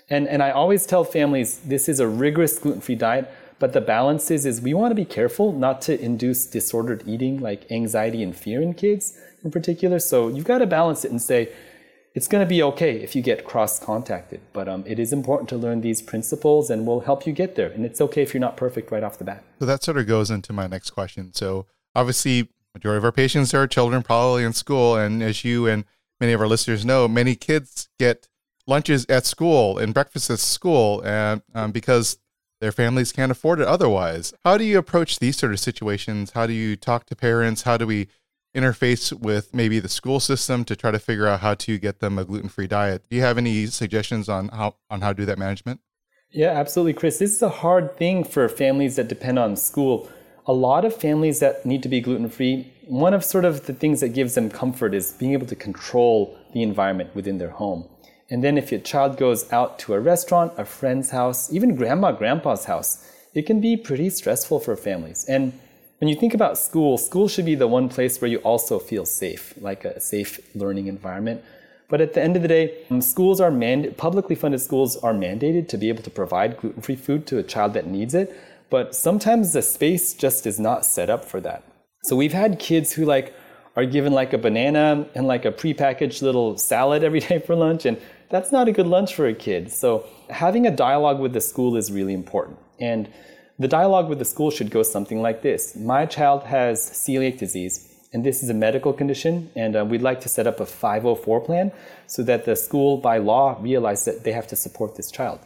And, 0.08 0.26
and 0.28 0.42
I 0.42 0.50
always 0.50 0.86
tell 0.86 1.04
families 1.04 1.58
this 1.58 1.88
is 1.88 2.00
a 2.00 2.08
rigorous 2.08 2.58
gluten 2.58 2.80
free 2.80 2.96
diet, 2.96 3.30
but 3.60 3.72
the 3.72 3.80
balance 3.80 4.30
is, 4.30 4.44
is 4.44 4.60
we 4.60 4.74
want 4.74 4.90
to 4.90 4.94
be 4.94 5.04
careful 5.04 5.52
not 5.52 5.80
to 5.82 6.00
induce 6.00 6.46
disordered 6.46 7.04
eating 7.06 7.38
like 7.40 7.70
anxiety 7.70 8.22
and 8.22 8.34
fear 8.34 8.60
in 8.60 8.74
kids 8.74 9.18
in 9.44 9.50
particular. 9.50 9.98
So 9.98 10.28
you've 10.28 10.44
got 10.44 10.58
to 10.58 10.66
balance 10.66 11.04
it 11.04 11.10
and 11.10 11.22
say, 11.22 11.52
it's 12.14 12.26
going 12.26 12.44
to 12.44 12.48
be 12.48 12.62
okay 12.62 12.96
if 12.96 13.14
you 13.14 13.22
get 13.22 13.44
cross 13.44 13.78
contacted, 13.78 14.40
but 14.52 14.68
um, 14.68 14.82
it 14.86 14.98
is 14.98 15.12
important 15.12 15.48
to 15.50 15.56
learn 15.56 15.80
these 15.80 16.02
principles 16.02 16.68
and 16.68 16.86
will 16.86 17.00
help 17.00 17.26
you 17.26 17.32
get 17.32 17.54
there. 17.54 17.70
And 17.70 17.86
it's 17.86 18.00
okay 18.00 18.22
if 18.22 18.34
you're 18.34 18.40
not 18.40 18.56
perfect 18.56 18.90
right 18.90 19.02
off 19.02 19.18
the 19.18 19.24
bat. 19.24 19.44
So 19.60 19.66
that 19.66 19.84
sort 19.84 19.96
of 19.96 20.06
goes 20.06 20.30
into 20.30 20.52
my 20.52 20.66
next 20.66 20.90
question. 20.90 21.32
So 21.32 21.66
obviously, 21.94 22.48
majority 22.74 22.98
of 22.98 23.04
our 23.04 23.12
patients 23.12 23.54
are 23.54 23.66
children, 23.66 24.02
probably 24.02 24.42
in 24.42 24.52
school, 24.52 24.96
and 24.96 25.22
as 25.22 25.44
you 25.44 25.68
and 25.68 25.84
many 26.20 26.32
of 26.32 26.40
our 26.40 26.48
listeners 26.48 26.84
know, 26.84 27.06
many 27.06 27.36
kids 27.36 27.88
get 27.98 28.28
lunches 28.66 29.06
at 29.08 29.24
school 29.24 29.78
and 29.78 29.94
breakfasts 29.94 30.30
at 30.30 30.40
school, 30.40 31.02
and 31.04 31.42
um, 31.54 31.70
because 31.70 32.18
their 32.60 32.72
families 32.72 33.12
can't 33.12 33.32
afford 33.32 33.60
it 33.60 33.66
otherwise. 33.66 34.34
How 34.44 34.58
do 34.58 34.64
you 34.64 34.78
approach 34.78 35.18
these 35.18 35.36
sort 35.36 35.52
of 35.52 35.60
situations? 35.60 36.32
How 36.32 36.46
do 36.46 36.52
you 36.52 36.76
talk 36.76 37.06
to 37.06 37.16
parents? 37.16 37.62
How 37.62 37.76
do 37.76 37.86
we 37.86 38.08
interface 38.54 39.12
with 39.12 39.54
maybe 39.54 39.78
the 39.78 39.88
school 39.88 40.20
system 40.20 40.64
to 40.64 40.74
try 40.74 40.90
to 40.90 40.98
figure 40.98 41.26
out 41.26 41.40
how 41.40 41.54
to 41.54 41.78
get 41.78 42.00
them 42.00 42.18
a 42.18 42.24
gluten-free 42.24 42.66
diet. 42.66 43.04
Do 43.08 43.16
you 43.16 43.22
have 43.22 43.38
any 43.38 43.66
suggestions 43.66 44.28
on 44.28 44.48
how 44.48 44.76
on 44.90 45.00
how 45.00 45.12
to 45.12 45.14
do 45.14 45.26
that 45.26 45.38
management? 45.38 45.80
Yeah, 46.32 46.50
absolutely, 46.50 46.94
Chris. 46.94 47.18
This 47.18 47.34
is 47.34 47.42
a 47.42 47.48
hard 47.48 47.96
thing 47.96 48.22
for 48.24 48.48
families 48.48 48.96
that 48.96 49.08
depend 49.08 49.38
on 49.38 49.56
school. 49.56 50.08
A 50.46 50.52
lot 50.52 50.84
of 50.84 50.94
families 50.94 51.40
that 51.40 51.66
need 51.66 51.82
to 51.82 51.88
be 51.88 52.00
gluten-free, 52.00 52.72
one 52.86 53.14
of 53.14 53.24
sort 53.24 53.44
of 53.44 53.66
the 53.66 53.72
things 53.72 54.00
that 54.00 54.10
gives 54.10 54.34
them 54.34 54.48
comfort 54.50 54.94
is 54.94 55.12
being 55.12 55.32
able 55.32 55.46
to 55.46 55.56
control 55.56 56.36
the 56.52 56.62
environment 56.62 57.14
within 57.14 57.38
their 57.38 57.50
home. 57.50 57.88
And 58.30 58.44
then 58.44 58.56
if 58.56 58.70
your 58.70 58.80
child 58.80 59.16
goes 59.16 59.52
out 59.52 59.78
to 59.80 59.94
a 59.94 60.00
restaurant, 60.00 60.52
a 60.56 60.64
friend's 60.64 61.10
house, 61.10 61.52
even 61.52 61.74
grandma, 61.74 62.12
grandpa's 62.12 62.64
house, 62.64 63.04
it 63.34 63.42
can 63.46 63.60
be 63.60 63.76
pretty 63.76 64.08
stressful 64.10 64.60
for 64.60 64.76
families. 64.76 65.24
And 65.28 65.52
when 66.00 66.08
you 66.08 66.16
think 66.16 66.32
about 66.32 66.56
school, 66.56 66.96
school 66.96 67.28
should 67.28 67.44
be 67.44 67.54
the 67.54 67.68
one 67.68 67.90
place 67.90 68.20
where 68.20 68.30
you 68.30 68.38
also 68.38 68.78
feel 68.78 69.04
safe, 69.04 69.52
like 69.60 69.84
a 69.84 70.00
safe 70.00 70.40
learning 70.54 70.86
environment. 70.86 71.44
But 71.88 72.00
at 72.00 72.14
the 72.14 72.22
end 72.22 72.36
of 72.36 72.42
the 72.42 72.48
day, 72.48 72.84
um, 72.90 73.02
schools 73.02 73.38
are 73.38 73.50
mand- 73.50 73.98
publicly 73.98 74.34
funded 74.34 74.62
schools 74.62 74.96
are 74.96 75.12
mandated 75.12 75.68
to 75.68 75.76
be 75.76 75.90
able 75.90 76.02
to 76.02 76.10
provide 76.10 76.56
gluten-free 76.56 76.96
food 76.96 77.26
to 77.26 77.38
a 77.38 77.42
child 77.42 77.74
that 77.74 77.86
needs 77.86 78.14
it. 78.14 78.34
But 78.70 78.94
sometimes 78.94 79.52
the 79.52 79.60
space 79.60 80.14
just 80.14 80.46
is 80.46 80.58
not 80.58 80.86
set 80.86 81.10
up 81.10 81.22
for 81.24 81.38
that. 81.42 81.64
So 82.04 82.16
we've 82.16 82.32
had 82.32 82.58
kids 82.58 82.94
who 82.94 83.04
like 83.04 83.34
are 83.76 83.84
given 83.84 84.14
like 84.14 84.32
a 84.32 84.38
banana 84.38 85.06
and 85.14 85.26
like 85.26 85.44
a 85.44 85.52
prepackaged 85.52 86.22
little 86.22 86.56
salad 86.56 87.04
every 87.04 87.20
day 87.28 87.40
for 87.40 87.54
lunch, 87.54 87.84
and 87.84 88.00
that's 88.30 88.52
not 88.52 88.68
a 88.68 88.72
good 88.72 88.86
lunch 88.86 89.14
for 89.14 89.26
a 89.26 89.34
kid. 89.34 89.70
So 89.70 90.06
having 90.30 90.66
a 90.66 90.70
dialogue 90.70 91.20
with 91.20 91.34
the 91.34 91.42
school 91.42 91.76
is 91.76 91.92
really 91.92 92.14
important. 92.14 92.56
And 92.78 93.10
the 93.60 93.68
dialogue 93.68 94.08
with 94.08 94.18
the 94.18 94.24
school 94.24 94.50
should 94.50 94.70
go 94.70 94.82
something 94.82 95.20
like 95.20 95.42
this 95.42 95.76
My 95.76 96.06
child 96.06 96.44
has 96.44 96.80
celiac 96.80 97.36
disease, 97.38 97.94
and 98.10 98.24
this 98.24 98.42
is 98.42 98.48
a 98.48 98.54
medical 98.54 98.94
condition, 98.94 99.50
and 99.54 99.76
uh, 99.76 99.84
we'd 99.84 100.00
like 100.00 100.22
to 100.22 100.30
set 100.30 100.46
up 100.46 100.60
a 100.60 100.66
504 100.66 101.40
plan 101.42 101.70
so 102.06 102.22
that 102.22 102.46
the 102.46 102.56
school, 102.56 102.96
by 102.96 103.18
law, 103.18 103.58
realizes 103.60 104.06
that 104.06 104.24
they 104.24 104.32
have 104.32 104.46
to 104.46 104.56
support 104.56 104.96
this 104.96 105.10
child. 105.10 105.40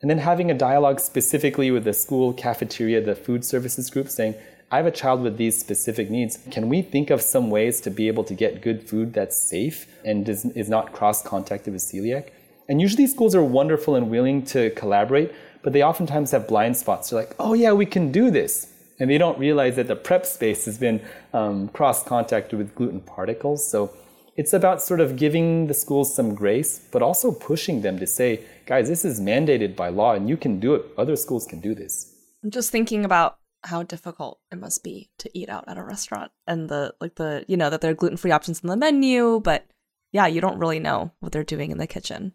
And 0.00 0.08
then 0.08 0.18
having 0.18 0.48
a 0.48 0.54
dialogue 0.54 1.00
specifically 1.00 1.72
with 1.72 1.82
the 1.82 1.92
school 1.92 2.32
cafeteria, 2.32 3.00
the 3.00 3.16
food 3.16 3.44
services 3.44 3.90
group, 3.90 4.10
saying, 4.10 4.36
I 4.70 4.76
have 4.76 4.86
a 4.86 4.92
child 4.92 5.22
with 5.22 5.36
these 5.36 5.58
specific 5.58 6.08
needs. 6.08 6.38
Can 6.52 6.68
we 6.68 6.82
think 6.82 7.10
of 7.10 7.20
some 7.20 7.50
ways 7.50 7.80
to 7.80 7.90
be 7.90 8.06
able 8.06 8.24
to 8.24 8.34
get 8.34 8.62
good 8.62 8.88
food 8.88 9.12
that's 9.12 9.36
safe 9.36 9.86
and 10.04 10.28
is, 10.28 10.44
is 10.44 10.68
not 10.68 10.92
cross 10.92 11.20
contacted 11.20 11.72
with 11.72 11.82
celiac? 11.82 12.30
And 12.68 12.80
usually 12.80 13.06
schools 13.06 13.34
are 13.34 13.44
wonderful 13.44 13.94
and 13.94 14.10
willing 14.10 14.44
to 14.46 14.70
collaborate, 14.70 15.32
but 15.66 15.72
they 15.72 15.82
oftentimes 15.82 16.30
have 16.30 16.46
blind 16.46 16.76
spots. 16.76 17.10
They're 17.10 17.18
like, 17.18 17.34
oh 17.40 17.52
yeah, 17.52 17.72
we 17.72 17.86
can 17.86 18.12
do 18.12 18.30
this. 18.30 18.72
And 19.00 19.10
they 19.10 19.18
don't 19.18 19.36
realize 19.36 19.74
that 19.74 19.88
the 19.88 19.96
prep 19.96 20.24
space 20.24 20.64
has 20.66 20.78
been 20.78 21.02
um, 21.32 21.70
cross 21.70 22.04
contacted 22.04 22.56
with 22.56 22.72
gluten 22.76 23.00
particles. 23.00 23.68
So 23.68 23.92
it's 24.36 24.52
about 24.52 24.80
sort 24.80 25.00
of 25.00 25.16
giving 25.16 25.66
the 25.66 25.74
schools 25.74 26.14
some 26.14 26.36
grace, 26.36 26.86
but 26.92 27.02
also 27.02 27.32
pushing 27.32 27.82
them 27.82 27.98
to 27.98 28.06
say, 28.06 28.44
guys, 28.66 28.86
this 28.86 29.04
is 29.04 29.20
mandated 29.20 29.74
by 29.74 29.88
law 29.88 30.12
and 30.12 30.28
you 30.28 30.36
can 30.36 30.60
do 30.60 30.76
it. 30.76 30.84
Other 30.96 31.16
schools 31.16 31.48
can 31.48 31.58
do 31.58 31.74
this. 31.74 32.14
I'm 32.44 32.52
just 32.52 32.70
thinking 32.70 33.04
about 33.04 33.38
how 33.64 33.82
difficult 33.82 34.38
it 34.52 34.60
must 34.60 34.84
be 34.84 35.10
to 35.18 35.36
eat 35.36 35.48
out 35.48 35.64
at 35.66 35.78
a 35.78 35.82
restaurant 35.82 36.30
and 36.46 36.68
the 36.68 36.94
like 37.00 37.16
the 37.16 37.44
you 37.48 37.56
know 37.56 37.70
that 37.70 37.80
there 37.80 37.90
are 37.90 37.94
gluten-free 37.94 38.30
options 38.30 38.60
in 38.60 38.68
the 38.68 38.76
menu 38.76 39.40
but 39.40 39.66
yeah 40.12 40.26
you 40.26 40.40
don't 40.40 40.60
really 40.60 40.78
know 40.78 41.10
what 41.18 41.32
they're 41.32 41.42
doing 41.42 41.72
in 41.72 41.78
the 41.78 41.86
kitchen 41.88 42.32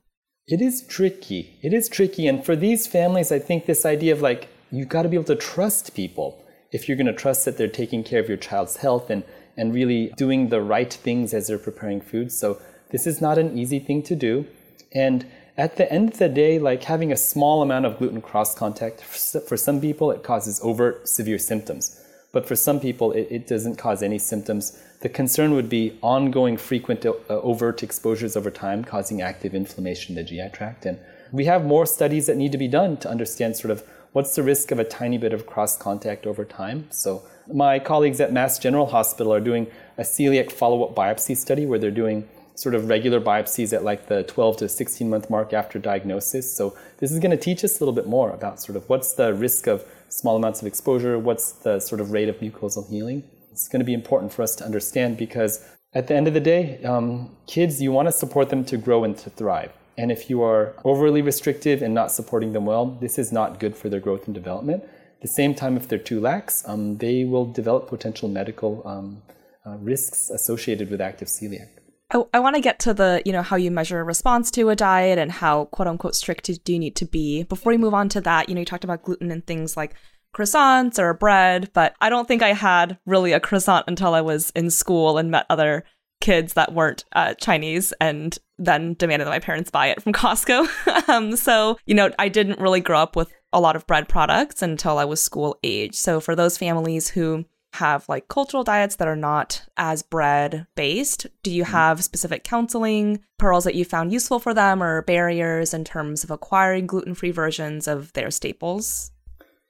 it 0.47 0.61
is 0.61 0.85
tricky. 0.87 1.57
It 1.61 1.73
is 1.73 1.87
tricky. 1.89 2.27
And 2.27 2.43
for 2.43 2.55
these 2.55 2.87
families, 2.87 3.31
I 3.31 3.39
think 3.39 3.65
this 3.65 3.85
idea 3.85 4.13
of 4.13 4.21
like, 4.21 4.49
you've 4.71 4.89
got 4.89 5.03
to 5.03 5.09
be 5.09 5.15
able 5.15 5.25
to 5.25 5.35
trust 5.35 5.95
people. 5.95 6.43
If 6.71 6.87
you're 6.87 6.97
going 6.97 7.07
to 7.07 7.13
trust 7.13 7.45
that 7.45 7.57
they're 7.57 7.67
taking 7.67 8.03
care 8.03 8.19
of 8.19 8.27
your 8.27 8.37
child's 8.37 8.77
health 8.77 9.09
and, 9.09 9.23
and 9.57 9.73
really 9.73 10.13
doing 10.17 10.49
the 10.49 10.61
right 10.61 10.91
things 10.91 11.33
as 11.33 11.47
they're 11.47 11.57
preparing 11.57 12.01
food. 12.01 12.31
So 12.31 12.61
this 12.91 13.05
is 13.05 13.21
not 13.21 13.37
an 13.37 13.57
easy 13.57 13.79
thing 13.79 14.03
to 14.03 14.15
do. 14.15 14.45
And 14.93 15.25
at 15.57 15.77
the 15.77 15.91
end 15.91 16.13
of 16.13 16.19
the 16.19 16.29
day, 16.29 16.59
like 16.59 16.83
having 16.83 17.11
a 17.11 17.17
small 17.17 17.61
amount 17.61 17.85
of 17.85 17.97
gluten 17.97 18.21
cross 18.21 18.55
contact, 18.55 19.01
for 19.01 19.57
some 19.57 19.81
people, 19.81 20.11
it 20.11 20.23
causes 20.23 20.59
overt 20.63 21.07
severe 21.07 21.37
symptoms. 21.37 22.01
But 22.31 22.47
for 22.47 22.55
some 22.55 22.79
people, 22.79 23.11
it, 23.11 23.27
it 23.29 23.47
doesn't 23.47 23.75
cause 23.75 24.01
any 24.01 24.17
symptoms. 24.17 24.81
The 25.01 25.09
concern 25.09 25.53
would 25.53 25.67
be 25.67 25.97
ongoing 26.01 26.57
frequent 26.57 27.05
uh, 27.05 27.13
overt 27.27 27.81
exposures 27.81 28.37
over 28.37 28.51
time 28.51 28.83
causing 28.83 29.21
active 29.21 29.55
inflammation 29.55 30.15
in 30.15 30.23
the 30.23 30.29
GI 30.29 30.49
tract. 30.53 30.85
And 30.85 30.99
we 31.31 31.45
have 31.45 31.65
more 31.65 31.87
studies 31.87 32.27
that 32.27 32.37
need 32.37 32.51
to 32.51 32.57
be 32.57 32.67
done 32.67 32.97
to 32.97 33.09
understand 33.09 33.57
sort 33.57 33.71
of 33.71 33.83
what's 34.11 34.35
the 34.35 34.43
risk 34.43 34.71
of 34.71 34.77
a 34.77 34.83
tiny 34.83 35.17
bit 35.17 35.33
of 35.33 35.47
cross 35.47 35.75
contact 35.75 36.27
over 36.27 36.45
time. 36.45 36.87
So 36.91 37.23
my 37.51 37.79
colleagues 37.79 38.19
at 38.19 38.31
Mass 38.31 38.59
General 38.59 38.85
Hospital 38.87 39.33
are 39.33 39.39
doing 39.39 39.67
a 39.97 40.03
celiac 40.03 40.51
follow-up 40.51 40.95
biopsy 40.95 41.35
study 41.35 41.65
where 41.65 41.79
they're 41.79 41.89
doing 41.89 42.27
sort 42.53 42.75
of 42.75 42.87
regular 42.87 43.19
biopsies 43.19 43.73
at 43.73 43.83
like 43.83 44.07
the 44.07 44.23
12 44.23 44.57
to 44.57 44.69
16 44.69 45.09
month 45.09 45.29
mark 45.31 45.51
after 45.51 45.79
diagnosis. 45.79 46.55
So 46.55 46.77
this 46.99 47.11
is 47.11 47.17
going 47.17 47.31
to 47.31 47.37
teach 47.37 47.63
us 47.63 47.79
a 47.79 47.83
little 47.83 47.95
bit 47.95 48.05
more 48.05 48.29
about 48.29 48.61
sort 48.61 48.75
of 48.75 48.87
what's 48.87 49.13
the 49.13 49.33
risk 49.33 49.65
of 49.65 49.83
small 50.09 50.35
amounts 50.35 50.61
of 50.61 50.67
exposure, 50.67 51.17
what's 51.17 51.53
the 51.53 51.79
sort 51.79 52.01
of 52.01 52.11
rate 52.11 52.29
of 52.29 52.35
mucosal 52.37 52.87
healing. 52.87 53.23
It's 53.51 53.67
going 53.67 53.79
to 53.79 53.85
be 53.85 53.93
important 53.93 54.31
for 54.33 54.41
us 54.41 54.55
to 54.55 54.65
understand 54.65 55.17
because 55.17 55.65
at 55.93 56.07
the 56.07 56.15
end 56.15 56.27
of 56.27 56.33
the 56.33 56.39
day, 56.39 56.81
um, 56.83 57.35
kids, 57.47 57.81
you 57.81 57.91
want 57.91 58.07
to 58.07 58.11
support 58.11 58.49
them 58.49 58.63
to 58.65 58.77
grow 58.77 59.03
and 59.03 59.17
to 59.19 59.29
thrive. 59.29 59.71
And 59.97 60.11
if 60.11 60.29
you 60.29 60.41
are 60.41 60.73
overly 60.85 61.21
restrictive 61.21 61.81
and 61.81 61.93
not 61.93 62.11
supporting 62.11 62.53
them 62.53 62.65
well, 62.65 62.85
this 62.85 63.19
is 63.19 63.31
not 63.31 63.59
good 63.59 63.75
for 63.75 63.89
their 63.89 63.99
growth 63.99 64.25
and 64.25 64.33
development. 64.33 64.83
At 64.83 65.21
the 65.21 65.27
same 65.27 65.53
time, 65.53 65.75
if 65.75 65.87
they're 65.87 65.99
too 65.99 66.19
lax, 66.19 66.67
um, 66.67 66.97
they 66.97 67.25
will 67.25 67.45
develop 67.45 67.87
potential 67.87 68.29
medical 68.29 68.81
um, 68.87 69.21
uh, 69.65 69.77
risks 69.77 70.29
associated 70.29 70.89
with 70.89 71.01
active 71.01 71.27
celiac. 71.27 71.67
I, 72.09 72.23
I 72.33 72.39
want 72.39 72.55
to 72.55 72.61
get 72.61 72.79
to 72.79 72.93
the, 72.93 73.21
you 73.25 73.31
know, 73.31 73.41
how 73.41 73.57
you 73.57 73.69
measure 73.69 73.99
a 73.99 74.03
response 74.03 74.49
to 74.51 74.69
a 74.69 74.75
diet 74.75 75.19
and 75.19 75.31
how 75.31 75.65
quote 75.65 75.87
unquote 75.87 76.15
strict 76.15 76.49
do 76.63 76.73
you 76.73 76.79
need 76.79 76.95
to 76.95 77.05
be. 77.05 77.43
Before 77.43 77.71
we 77.71 77.77
move 77.77 77.93
on 77.93 78.09
to 78.09 78.21
that, 78.21 78.49
you 78.49 78.55
know, 78.55 78.59
you 78.59 78.65
talked 78.65 78.83
about 78.83 79.03
gluten 79.03 79.29
and 79.29 79.45
things 79.45 79.77
like 79.77 79.93
croissants 80.33 80.99
or 80.99 81.13
bread, 81.13 81.69
but 81.73 81.95
I 82.01 82.09
don't 82.09 82.27
think 82.27 82.41
I 82.41 82.53
had 82.53 82.97
really 83.05 83.33
a 83.33 83.39
croissant 83.39 83.85
until 83.87 84.13
I 84.13 84.21
was 84.21 84.51
in 84.51 84.69
school 84.69 85.17
and 85.17 85.31
met 85.31 85.45
other 85.49 85.83
kids 86.21 86.53
that 86.53 86.73
weren't 86.73 87.03
uh, 87.13 87.33
Chinese 87.33 87.93
and 87.99 88.37
then 88.57 88.93
demanded 88.93 89.25
that 89.25 89.31
my 89.31 89.39
parents 89.39 89.71
buy 89.71 89.87
it 89.87 90.01
from 90.01 90.13
Costco. 90.13 90.67
um, 91.09 91.35
so, 91.35 91.77
you 91.85 91.95
know, 91.95 92.11
I 92.17 92.29
didn't 92.29 92.59
really 92.59 92.79
grow 92.79 92.99
up 92.99 93.15
with 93.15 93.33
a 93.51 93.59
lot 93.59 93.75
of 93.75 93.87
bread 93.87 94.07
products 94.07 94.61
until 94.61 94.97
I 94.97 95.05
was 95.05 95.21
school 95.21 95.57
age. 95.63 95.95
So, 95.95 96.21
for 96.21 96.35
those 96.35 96.57
families 96.57 97.09
who 97.09 97.45
have 97.73 98.07
like 98.09 98.27
cultural 98.27 98.63
diets 98.63 98.97
that 98.97 99.07
are 99.07 99.15
not 99.15 99.63
as 99.77 100.03
bread 100.03 100.67
based, 100.75 101.27
do 101.43 101.51
you 101.51 101.63
mm-hmm. 101.63 101.71
have 101.71 102.03
specific 102.03 102.43
counseling 102.43 103.21
pearls 103.37 103.63
that 103.63 103.75
you 103.75 103.85
found 103.85 104.11
useful 104.11 104.39
for 104.39 104.53
them 104.53 104.83
or 104.83 105.01
barriers 105.03 105.73
in 105.73 105.83
terms 105.83 106.23
of 106.23 106.31
acquiring 106.31 106.85
gluten 106.85 107.15
free 107.15 107.31
versions 107.31 107.87
of 107.87 108.11
their 108.13 108.29
staples? 108.29 109.11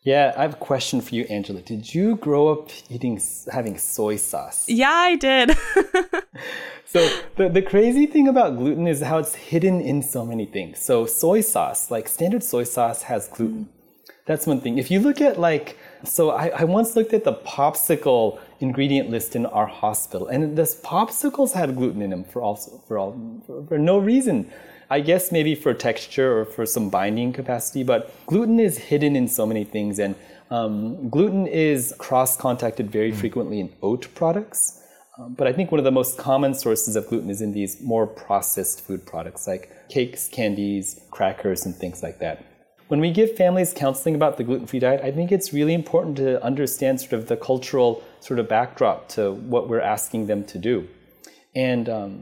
Yeah, 0.03 0.33
I 0.35 0.41
have 0.41 0.53
a 0.53 0.57
question 0.57 0.99
for 0.99 1.13
you, 1.13 1.23
Angela. 1.25 1.61
Did 1.61 1.93
you 1.93 2.15
grow 2.15 2.47
up 2.47 2.69
eating 2.89 3.21
having 3.51 3.77
soy 3.77 4.15
sauce? 4.15 4.67
Yeah, 4.67 4.89
I 4.89 5.15
did. 5.15 5.51
so 6.85 7.07
the, 7.35 7.49
the 7.49 7.61
crazy 7.61 8.07
thing 8.07 8.27
about 8.27 8.57
gluten 8.57 8.87
is 8.87 9.01
how 9.01 9.19
it's 9.19 9.35
hidden 9.35 9.79
in 9.79 10.01
so 10.01 10.25
many 10.25 10.47
things. 10.47 10.79
So 10.79 11.05
soy 11.05 11.41
sauce, 11.41 11.91
like 11.91 12.07
standard 12.07 12.43
soy 12.43 12.63
sauce 12.63 13.03
has 13.03 13.27
gluten. 13.27 13.65
Mm. 13.65 13.81
That's 14.25 14.47
one 14.47 14.61
thing. 14.61 14.77
If 14.77 14.89
you 14.89 14.99
look 14.99 15.21
at 15.21 15.39
like 15.39 15.77
so 16.03 16.31
I, 16.31 16.47
I 16.47 16.63
once 16.63 16.95
looked 16.95 17.13
at 17.13 17.23
the 17.23 17.33
popsicle 17.33 18.39
ingredient 18.59 19.09
list 19.09 19.35
in 19.35 19.45
our 19.45 19.67
hospital, 19.67 20.27
and 20.27 20.57
this 20.57 20.79
popsicles 20.81 21.53
had 21.53 21.75
gluten 21.75 22.01
in 22.01 22.09
them 22.09 22.23
for 22.23 22.41
also 22.41 22.81
for 22.87 22.97
all 22.97 23.43
for, 23.45 23.65
for 23.65 23.77
no 23.77 23.99
reason. 23.99 24.51
I 24.97 24.99
guess 25.09 25.31
maybe 25.31 25.53
for 25.55 25.73
texture 25.73 26.29
or 26.37 26.43
for 26.55 26.65
some 26.65 26.89
binding 26.89 27.31
capacity, 27.39 27.83
but 27.91 28.01
gluten 28.31 28.59
is 28.59 28.75
hidden 28.89 29.15
in 29.15 29.27
so 29.27 29.43
many 29.51 29.63
things. 29.75 29.99
And 30.05 30.15
Um, 30.51 31.09
gluten 31.09 31.47
is 31.47 31.81
cross 31.97 32.31
contacted 32.35 32.91
very 32.91 33.13
frequently 33.21 33.57
in 33.63 33.69
oat 33.81 34.03
products. 34.19 34.61
Um, 35.17 35.33
but 35.37 35.47
I 35.47 35.53
think 35.53 35.71
one 35.71 35.79
of 35.79 35.85
the 35.85 35.97
most 36.01 36.17
common 36.17 36.53
sources 36.53 36.93
of 36.97 37.03
gluten 37.09 37.29
is 37.29 37.41
in 37.41 37.53
these 37.53 37.73
more 37.93 38.05
processed 38.05 38.77
food 38.85 39.01
products 39.11 39.47
like 39.51 39.63
cakes, 39.95 40.27
candies, 40.27 40.85
crackers, 41.15 41.65
and 41.65 41.73
things 41.73 42.03
like 42.03 42.17
that. 42.19 42.35
When 42.89 42.99
we 42.99 43.11
give 43.19 43.29
families 43.43 43.71
counseling 43.83 44.15
about 44.21 44.33
the 44.37 44.43
gluten 44.43 44.67
free 44.67 44.81
diet, 44.87 45.01
I 45.09 45.11
think 45.17 45.31
it's 45.31 45.53
really 45.59 45.75
important 45.83 46.17
to 46.17 46.43
understand 46.51 46.99
sort 46.99 47.13
of 47.13 47.23
the 47.27 47.37
cultural 47.37 48.03
sort 48.19 48.37
of 48.41 48.45
backdrop 48.49 48.97
to 49.15 49.21
what 49.53 49.69
we're 49.69 49.87
asking 49.95 50.27
them 50.27 50.43
to 50.51 50.57
do. 50.71 50.75
And 51.55 51.87
um, 51.99 52.13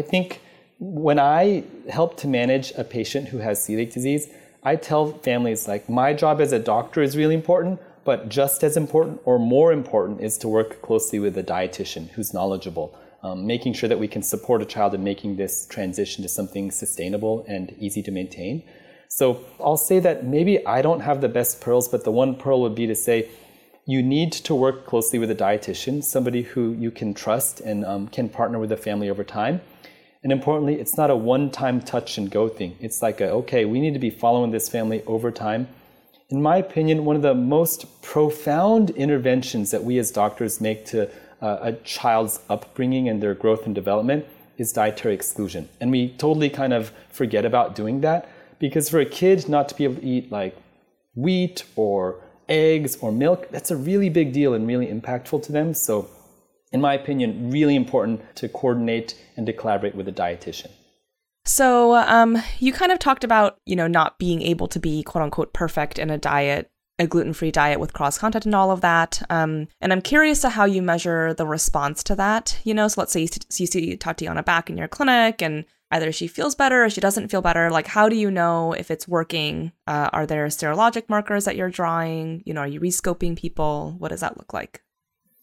I 0.00 0.02
think 0.12 0.40
when 0.78 1.18
I 1.18 1.64
help 1.90 2.16
to 2.18 2.28
manage 2.28 2.72
a 2.76 2.84
patient 2.84 3.28
who 3.28 3.38
has 3.38 3.58
celiac 3.58 3.92
disease, 3.92 4.28
I 4.62 4.76
tell 4.76 5.12
families 5.18 5.66
like 5.66 5.88
my 5.88 6.12
job 6.12 6.40
as 6.40 6.52
a 6.52 6.58
doctor 6.58 7.02
is 7.02 7.16
really 7.16 7.34
important, 7.34 7.80
but 8.04 8.28
just 8.28 8.62
as 8.62 8.76
important 8.76 9.20
or 9.24 9.38
more 9.38 9.72
important 9.72 10.20
is 10.20 10.38
to 10.38 10.48
work 10.48 10.80
closely 10.82 11.18
with 11.18 11.36
a 11.36 11.42
dietitian 11.42 12.08
who's 12.10 12.32
knowledgeable, 12.32 12.96
um, 13.22 13.46
making 13.46 13.72
sure 13.72 13.88
that 13.88 13.98
we 13.98 14.08
can 14.08 14.22
support 14.22 14.62
a 14.62 14.64
child 14.64 14.94
in 14.94 15.02
making 15.02 15.36
this 15.36 15.66
transition 15.66 16.22
to 16.22 16.28
something 16.28 16.70
sustainable 16.70 17.44
and 17.48 17.74
easy 17.78 18.02
to 18.02 18.10
maintain. 18.10 18.62
So 19.08 19.44
I'll 19.58 19.76
say 19.76 19.98
that 20.00 20.24
maybe 20.24 20.64
I 20.66 20.82
don't 20.82 21.00
have 21.00 21.20
the 21.20 21.28
best 21.28 21.60
pearls, 21.60 21.88
but 21.88 22.04
the 22.04 22.12
one 22.12 22.36
pearl 22.36 22.60
would 22.62 22.74
be 22.74 22.86
to 22.86 22.94
say 22.94 23.28
you 23.84 24.02
need 24.02 24.32
to 24.32 24.54
work 24.54 24.86
closely 24.86 25.18
with 25.18 25.30
a 25.30 25.34
dietitian, 25.34 26.04
somebody 26.04 26.42
who 26.42 26.72
you 26.74 26.90
can 26.90 27.14
trust 27.14 27.60
and 27.60 27.84
um, 27.84 28.06
can 28.08 28.28
partner 28.28 28.58
with 28.58 28.68
the 28.68 28.76
family 28.76 29.08
over 29.08 29.24
time. 29.24 29.60
And 30.22 30.32
importantly, 30.32 30.80
it's 30.80 30.96
not 30.96 31.10
a 31.10 31.16
one 31.16 31.50
time 31.50 31.80
touch 31.80 32.18
and 32.18 32.30
go 32.30 32.48
thing. 32.48 32.76
It's 32.80 33.02
like, 33.02 33.20
a, 33.20 33.30
okay, 33.30 33.64
we 33.64 33.80
need 33.80 33.94
to 33.94 34.00
be 34.00 34.10
following 34.10 34.50
this 34.50 34.68
family 34.68 35.02
over 35.06 35.30
time 35.30 35.68
in 36.30 36.42
my 36.42 36.58
opinion, 36.58 37.04
one 37.04 37.16
of 37.16 37.22
the 37.22 37.34
most 37.34 38.02
profound 38.02 38.90
interventions 38.90 39.70
that 39.70 39.82
we 39.82 39.98
as 39.98 40.10
doctors 40.10 40.60
make 40.60 40.84
to 40.86 41.08
uh, 41.40 41.58
a 41.62 41.72
child's 41.84 42.40
upbringing 42.50 43.08
and 43.08 43.22
their 43.22 43.34
growth 43.34 43.64
and 43.64 43.74
development 43.74 44.26
is 44.58 44.72
dietary 44.72 45.14
exclusion. 45.14 45.68
And 45.80 45.90
we 45.90 46.10
totally 46.10 46.50
kind 46.50 46.72
of 46.72 46.92
forget 47.10 47.44
about 47.46 47.74
doing 47.74 48.02
that 48.02 48.28
because 48.58 48.90
for 48.90 49.00
a 49.00 49.06
kid 49.06 49.48
not 49.48 49.68
to 49.70 49.74
be 49.74 49.84
able 49.84 49.96
to 49.96 50.04
eat 50.04 50.30
like 50.30 50.54
wheat 51.14 51.64
or 51.76 52.16
eggs 52.48 52.98
or 53.00 53.10
milk, 53.10 53.48
that's 53.50 53.70
a 53.70 53.76
really 53.76 54.10
big 54.10 54.32
deal 54.32 54.52
and 54.52 54.66
really 54.66 54.86
impactful 54.86 55.42
to 55.44 55.52
them. 55.52 55.72
So, 55.72 56.10
in 56.72 56.80
my 56.80 56.94
opinion, 56.94 57.50
really 57.50 57.76
important 57.76 58.20
to 58.36 58.48
coordinate 58.48 59.14
and 59.36 59.46
to 59.46 59.52
collaborate 59.52 59.94
with 59.94 60.08
a 60.08 60.12
dietitian. 60.12 60.70
So, 61.44 61.94
um, 61.94 62.42
you 62.58 62.72
kind 62.72 62.92
of 62.92 62.98
talked 62.98 63.24
about, 63.24 63.58
you 63.64 63.74
know, 63.74 63.86
not 63.86 64.18
being 64.18 64.42
able 64.42 64.68
to 64.68 64.78
be 64.78 65.02
quote 65.02 65.22
unquote 65.22 65.54
perfect 65.54 65.98
in 65.98 66.10
a 66.10 66.18
diet, 66.18 66.70
a 66.98 67.06
gluten 67.06 67.32
free 67.32 67.50
diet 67.50 67.80
with 67.80 67.94
cross 67.94 68.18
content 68.18 68.44
and 68.44 68.54
all 68.54 68.70
of 68.70 68.82
that. 68.82 69.22
Um, 69.30 69.68
and 69.80 69.92
I'm 69.92 70.02
curious 70.02 70.40
to 70.42 70.50
how 70.50 70.66
you 70.66 70.82
measure 70.82 71.32
the 71.32 71.46
response 71.46 72.02
to 72.04 72.14
that. 72.16 72.58
You 72.64 72.74
know, 72.74 72.86
so 72.88 73.00
let's 73.00 73.12
say 73.12 73.22
you, 73.22 73.28
you 73.56 73.66
see 73.66 73.96
Tatiana 73.96 74.42
back 74.42 74.68
in 74.68 74.76
your 74.76 74.88
clinic 74.88 75.40
and 75.40 75.64
either 75.90 76.12
she 76.12 76.26
feels 76.26 76.54
better 76.54 76.84
or 76.84 76.90
she 76.90 77.00
doesn't 77.00 77.28
feel 77.28 77.40
better. 77.40 77.70
Like, 77.70 77.86
how 77.86 78.08
do 78.08 78.16
you 78.16 78.30
know 78.30 78.74
if 78.74 78.90
it's 78.90 79.08
working? 79.08 79.72
Uh, 79.86 80.10
are 80.12 80.26
there 80.26 80.46
serologic 80.48 81.08
markers 81.08 81.46
that 81.46 81.56
you're 81.56 81.70
drawing? 81.70 82.42
You 82.44 82.52
know, 82.52 82.60
are 82.60 82.66
you 82.66 82.80
rescoping 82.80 83.38
people? 83.38 83.94
What 83.98 84.08
does 84.08 84.20
that 84.20 84.36
look 84.36 84.52
like? 84.52 84.82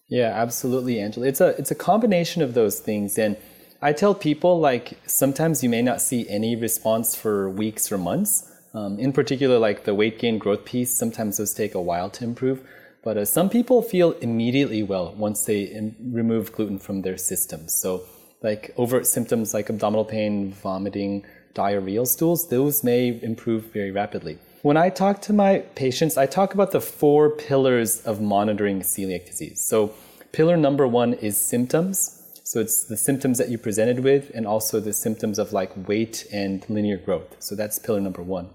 Yeah, 0.07 0.31
absolutely, 0.35 0.99
Angela. 0.99 1.27
It's 1.27 1.41
a 1.41 1.47
it's 1.59 1.71
a 1.71 1.75
combination 1.75 2.41
of 2.41 2.53
those 2.53 2.79
things 2.79 3.17
and 3.17 3.37
I 3.81 3.93
tell 3.93 4.15
people 4.15 4.59
like 4.59 4.97
sometimes 5.05 5.63
you 5.63 5.69
may 5.69 5.81
not 5.81 6.01
see 6.01 6.27
any 6.29 6.55
response 6.55 7.15
for 7.15 7.49
weeks 7.49 7.91
or 7.91 7.97
months. 7.97 8.51
Um, 8.73 8.99
in 8.99 9.13
particular, 9.13 9.57
like 9.57 9.83
the 9.85 9.95
weight 9.95 10.19
gain 10.19 10.37
growth 10.37 10.65
piece, 10.65 10.93
sometimes 10.95 11.37
those 11.37 11.53
take 11.53 11.75
a 11.75 11.81
while 11.81 12.09
to 12.11 12.23
improve. 12.23 12.61
But 13.03 13.17
uh, 13.17 13.25
some 13.25 13.49
people 13.49 13.81
feel 13.81 14.11
immediately 14.13 14.83
well 14.83 15.13
once 15.15 15.45
they 15.45 15.63
Im- 15.63 15.95
remove 16.11 16.51
gluten 16.51 16.79
from 16.79 17.01
their 17.01 17.17
system. 17.17 17.67
So, 17.67 18.03
like 18.41 18.73
overt 18.77 19.07
symptoms 19.07 19.53
like 19.53 19.69
abdominal 19.69 20.05
pain, 20.05 20.51
vomiting, 20.51 21.25
diarrheal 21.53 22.07
stools, 22.07 22.49
those 22.49 22.83
may 22.83 23.19
improve 23.21 23.65
very 23.71 23.91
rapidly. 23.91 24.39
When 24.65 24.77
I 24.77 24.89
talk 24.89 25.21
to 25.21 25.31
my 25.31 25.59
patients, 25.75 26.17
I 26.17 26.25
talk 26.25 26.55
about 26.55 26.71
the 26.71 26.81
four 26.81 27.29
pillars 27.29 28.01
of 28.01 28.19
monitoring 28.19 28.81
celiac 28.81 29.27
disease. 29.27 29.61
So, 29.61 29.93
pillar 30.31 30.57
number 30.57 30.87
one 30.87 31.13
is 31.13 31.37
symptoms. 31.37 32.23
So 32.41 32.61
it's 32.61 32.83
the 32.83 32.97
symptoms 32.97 33.37
that 33.37 33.49
you 33.49 33.59
presented 33.59 33.99
with 33.99 34.31
and 34.33 34.47
also 34.47 34.79
the 34.79 34.91
symptoms 34.91 35.37
of 35.37 35.53
like 35.53 35.87
weight 35.87 36.25
and 36.33 36.67
linear 36.67 36.97
growth. 36.97 37.35
So 37.37 37.53
that's 37.53 37.77
pillar 37.77 38.01
number 38.01 38.23
one. 38.23 38.49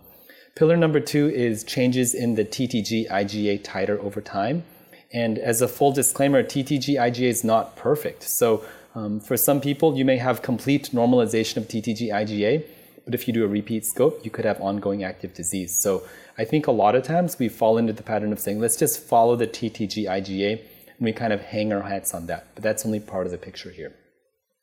Pillar 0.57 0.77
number 0.77 0.99
two 0.99 1.31
is 1.31 1.63
changes 1.63 2.13
in 2.13 2.35
the 2.35 2.45
TTG 2.45 3.09
IgA 3.09 3.63
titer 3.63 3.97
over 4.01 4.21
time. 4.21 4.65
And 5.13 5.39
as 5.39 5.63
a 5.63 5.69
full 5.69 5.93
disclaimer, 5.93 6.43
TTG 6.43 6.97
IgA 6.97 7.29
is 7.29 7.45
not 7.45 7.77
perfect. 7.77 8.25
So 8.25 8.65
um, 8.97 9.21
for 9.21 9.37
some 9.37 9.61
people, 9.61 9.97
you 9.97 10.05
may 10.05 10.17
have 10.17 10.43
complete 10.43 10.91
normalization 10.93 11.59
of 11.59 11.69
TTG 11.69 12.09
IgA, 12.09 12.65
but 13.11 13.21
if 13.21 13.27
you 13.27 13.35
do 13.35 13.45
a 13.45 13.49
repeat 13.49 13.85
scope, 13.85 14.25
you 14.25 14.31
could 14.31 14.45
have 14.45 14.61
ongoing 14.61 15.03
active 15.03 15.35
disease. 15.35 15.75
So 15.75 16.05
I 16.39 16.45
think 16.45 16.67
a 16.67 16.73
lot 16.73 16.95
of 16.95 17.03
times 17.03 17.39
we 17.39 17.49
fall 17.49 17.77
into 17.77 17.93
the 17.93 18.05
pattern 18.05 18.33
of 18.33 18.39
saying, 18.39 18.61
let's 18.61 18.77
just 18.77 19.03
follow 19.03 19.35
the 19.35 19.49
TTG 19.49 20.05
IgA 20.05 20.53
and 20.53 21.01
we 21.01 21.13
kind 21.13 21.33
of 21.33 21.41
hang 21.41 21.73
our 21.73 21.83
hats 21.83 22.15
on 22.15 22.27
that. 22.27 22.47
But 22.55 22.63
that's 22.63 22.87
only 22.87 23.01
part 23.01 23.27
of 23.27 23.33
the 23.33 23.39
picture 23.39 23.71
here. 23.71 23.95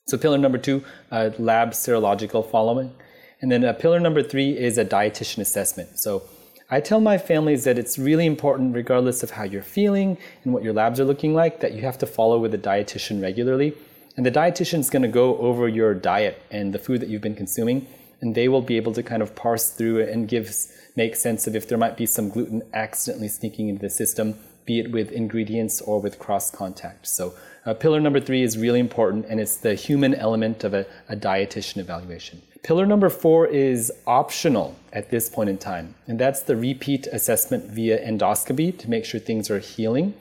So 0.07 0.17
pillar 0.17 0.37
number 0.37 0.57
two, 0.57 0.85
uh, 1.11 1.31
lab 1.37 1.71
serological 1.71 2.49
following. 2.49 2.95
And 3.41 3.51
then 3.51 3.65
uh, 3.65 3.73
pillar 3.73 3.99
number 3.99 4.23
three 4.23 4.57
is 4.57 4.77
a 4.77 4.85
dietitian 4.85 5.39
assessment. 5.39 5.99
So 5.99 6.23
I 6.69 6.79
tell 6.79 7.01
my 7.01 7.17
families 7.17 7.65
that 7.65 7.77
it's 7.77 7.99
really 7.99 8.25
important, 8.25 8.73
regardless 8.73 9.23
of 9.23 9.31
how 9.31 9.43
you're 9.43 9.61
feeling 9.61 10.17
and 10.43 10.53
what 10.53 10.63
your 10.63 10.73
labs 10.73 10.99
are 10.99 11.05
looking 11.05 11.33
like, 11.33 11.59
that 11.59 11.73
you 11.73 11.81
have 11.81 11.97
to 11.99 12.05
follow 12.05 12.39
with 12.39 12.53
a 12.53 12.57
dietitian 12.57 13.21
regularly. 13.21 13.73
And 14.17 14.25
the 14.25 14.31
dietitian 14.31 14.79
is 14.79 14.89
going 14.89 15.03
to 15.03 15.07
go 15.07 15.37
over 15.37 15.67
your 15.67 15.93
diet 15.93 16.41
and 16.49 16.73
the 16.73 16.79
food 16.79 17.01
that 17.01 17.09
you've 17.09 17.21
been 17.21 17.35
consuming, 17.35 17.85
and 18.21 18.35
they 18.35 18.47
will 18.47 18.61
be 18.61 18.77
able 18.77 18.93
to 18.93 19.03
kind 19.03 19.21
of 19.21 19.35
parse 19.35 19.69
through 19.69 19.99
it 19.99 20.09
and 20.09 20.27
give 20.27 20.53
make 20.95 21.15
sense 21.15 21.47
of 21.47 21.55
if 21.55 21.67
there 21.67 21.77
might 21.77 21.95
be 21.95 22.05
some 22.05 22.29
gluten 22.29 22.63
accidentally 22.73 23.27
sneaking 23.27 23.69
into 23.69 23.81
the 23.81 23.89
system 23.89 24.35
be 24.67 24.79
it 24.79 24.91
with 24.91 25.11
ingredients 25.11 25.81
or 25.81 25.99
with 25.99 26.19
cross 26.19 26.51
contact. 26.51 27.07
So, 27.07 27.33
uh, 27.65 27.73
pillar 27.73 27.99
number 27.99 28.19
three 28.19 28.43
is 28.43 28.57
really 28.57 28.79
important, 28.79 29.25
and 29.25 29.39
it's 29.39 29.57
the 29.57 29.73
human 29.73 30.13
element 30.13 30.63
of 30.63 30.73
a, 30.73 30.85
a 31.09 31.15
dietitian 31.15 31.77
evaluation. 31.77 32.41
Pillar 32.63 32.85
number 32.85 33.09
four 33.09 33.47
is 33.47 33.91
optional 34.05 34.75
at 34.93 35.09
this 35.09 35.29
point 35.29 35.49
in 35.49 35.57
time, 35.57 35.95
and 36.05 36.19
that's 36.19 36.41
the 36.43 36.55
repeat 36.55 37.07
assessment 37.07 37.71
via 37.71 37.97
endoscopy 38.05 38.77
to 38.77 38.89
make 38.89 39.05
sure 39.05 39.19
things 39.19 39.49
are 39.49 39.59
healing. 39.59 40.13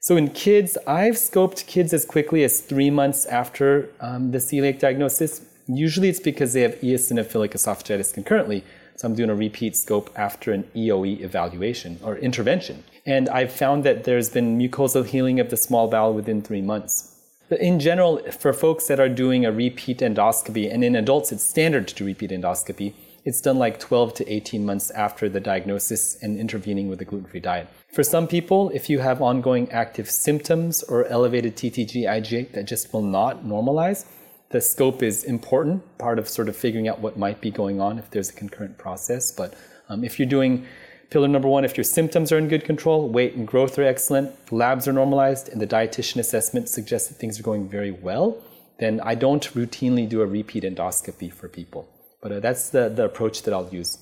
So, 0.00 0.16
in 0.16 0.30
kids, 0.30 0.78
I've 0.86 1.14
scoped 1.14 1.66
kids 1.66 1.92
as 1.92 2.04
quickly 2.04 2.44
as 2.44 2.60
three 2.60 2.90
months 2.90 3.26
after 3.26 3.90
um, 4.00 4.30
the 4.30 4.38
celiac 4.38 4.78
diagnosis. 4.78 5.42
Usually, 5.66 6.08
it's 6.08 6.20
because 6.20 6.52
they 6.52 6.62
have 6.62 6.74
eosinophilic 6.76 7.52
esophagitis 7.52 8.12
concurrently. 8.12 8.64
So, 8.96 9.08
I'm 9.08 9.14
doing 9.14 9.30
a 9.30 9.34
repeat 9.34 9.76
scope 9.76 10.10
after 10.16 10.52
an 10.52 10.64
EOE 10.74 11.20
evaluation 11.20 11.98
or 12.02 12.16
intervention. 12.16 12.84
And 13.06 13.28
I've 13.28 13.52
found 13.52 13.84
that 13.84 14.04
there's 14.04 14.30
been 14.30 14.58
mucosal 14.58 15.04
healing 15.04 15.40
of 15.40 15.50
the 15.50 15.56
small 15.56 15.88
bowel 15.88 16.14
within 16.14 16.42
three 16.42 16.62
months. 16.62 17.14
But 17.48 17.60
in 17.60 17.78
general, 17.78 18.18
for 18.32 18.52
folks 18.52 18.86
that 18.86 18.98
are 19.00 19.08
doing 19.08 19.44
a 19.44 19.52
repeat 19.52 19.98
endoscopy, 19.98 20.72
and 20.72 20.82
in 20.82 20.96
adults 20.96 21.30
it's 21.30 21.44
standard 21.44 21.88
to 21.88 21.94
do 21.94 22.04
repeat 22.04 22.30
endoscopy, 22.30 22.94
it's 23.24 23.40
done 23.40 23.58
like 23.58 23.78
12 23.78 24.14
to 24.14 24.32
18 24.32 24.66
months 24.66 24.90
after 24.90 25.28
the 25.28 25.40
diagnosis 25.40 26.22
and 26.22 26.38
intervening 26.38 26.88
with 26.88 27.00
a 27.00 27.04
gluten 27.04 27.26
free 27.26 27.40
diet. 27.40 27.68
For 27.92 28.02
some 28.02 28.26
people, 28.26 28.70
if 28.70 28.90
you 28.90 28.98
have 28.98 29.22
ongoing 29.22 29.70
active 29.70 30.10
symptoms 30.10 30.82
or 30.82 31.06
elevated 31.06 31.56
TTG 31.56 32.02
IgA 32.02 32.52
that 32.52 32.66
just 32.66 32.92
will 32.92 33.02
not 33.02 33.44
normalize, 33.44 34.04
the 34.50 34.60
scope 34.60 35.02
is 35.02 35.24
important, 35.24 35.98
part 35.98 36.18
of 36.18 36.28
sort 36.28 36.48
of 36.48 36.56
figuring 36.56 36.88
out 36.88 37.00
what 37.00 37.18
might 37.18 37.40
be 37.40 37.50
going 37.50 37.80
on 37.80 37.98
if 37.98 38.10
there's 38.10 38.30
a 38.30 38.34
concurrent 38.34 38.78
process. 38.78 39.32
But 39.32 39.54
um, 39.88 40.04
if 40.04 40.18
you're 40.18 40.28
doing 40.28 40.66
Pillar 41.14 41.28
number 41.28 41.46
one, 41.46 41.64
if 41.64 41.76
your 41.76 41.84
symptoms 41.84 42.32
are 42.32 42.38
in 42.38 42.48
good 42.48 42.64
control, 42.64 43.08
weight 43.08 43.34
and 43.34 43.46
growth 43.46 43.78
are 43.78 43.84
excellent, 43.84 44.32
labs 44.52 44.88
are 44.88 44.92
normalized, 44.92 45.48
and 45.48 45.60
the 45.60 45.66
dietitian 45.66 46.16
assessment 46.16 46.68
suggests 46.68 47.08
that 47.08 47.14
things 47.14 47.38
are 47.38 47.44
going 47.44 47.68
very 47.68 47.92
well, 47.92 48.42
then 48.80 49.00
I 49.00 49.14
don't 49.14 49.44
routinely 49.54 50.08
do 50.08 50.22
a 50.22 50.26
repeat 50.26 50.64
endoscopy 50.64 51.32
for 51.32 51.48
people. 51.48 51.88
But 52.20 52.32
uh, 52.32 52.40
that's 52.40 52.70
the, 52.70 52.88
the 52.88 53.04
approach 53.04 53.42
that 53.42 53.54
I'll 53.54 53.68
use. 53.68 53.98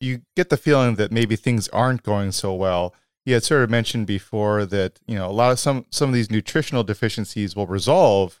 You 0.00 0.20
get 0.36 0.50
the 0.50 0.58
feeling 0.58 0.96
that 0.96 1.10
maybe 1.10 1.34
things 1.34 1.68
aren't 1.68 2.02
going 2.02 2.32
so 2.32 2.52
well. 2.52 2.94
You 3.24 3.32
had 3.32 3.44
sort 3.44 3.62
of 3.62 3.70
mentioned 3.70 4.06
before 4.06 4.66
that, 4.66 4.98
you 5.06 5.14
know, 5.14 5.30
a 5.30 5.32
lot 5.32 5.52
of 5.52 5.58
some, 5.58 5.86
some 5.88 6.10
of 6.10 6.14
these 6.14 6.30
nutritional 6.30 6.84
deficiencies 6.84 7.56
will 7.56 7.66
resolve 7.66 8.40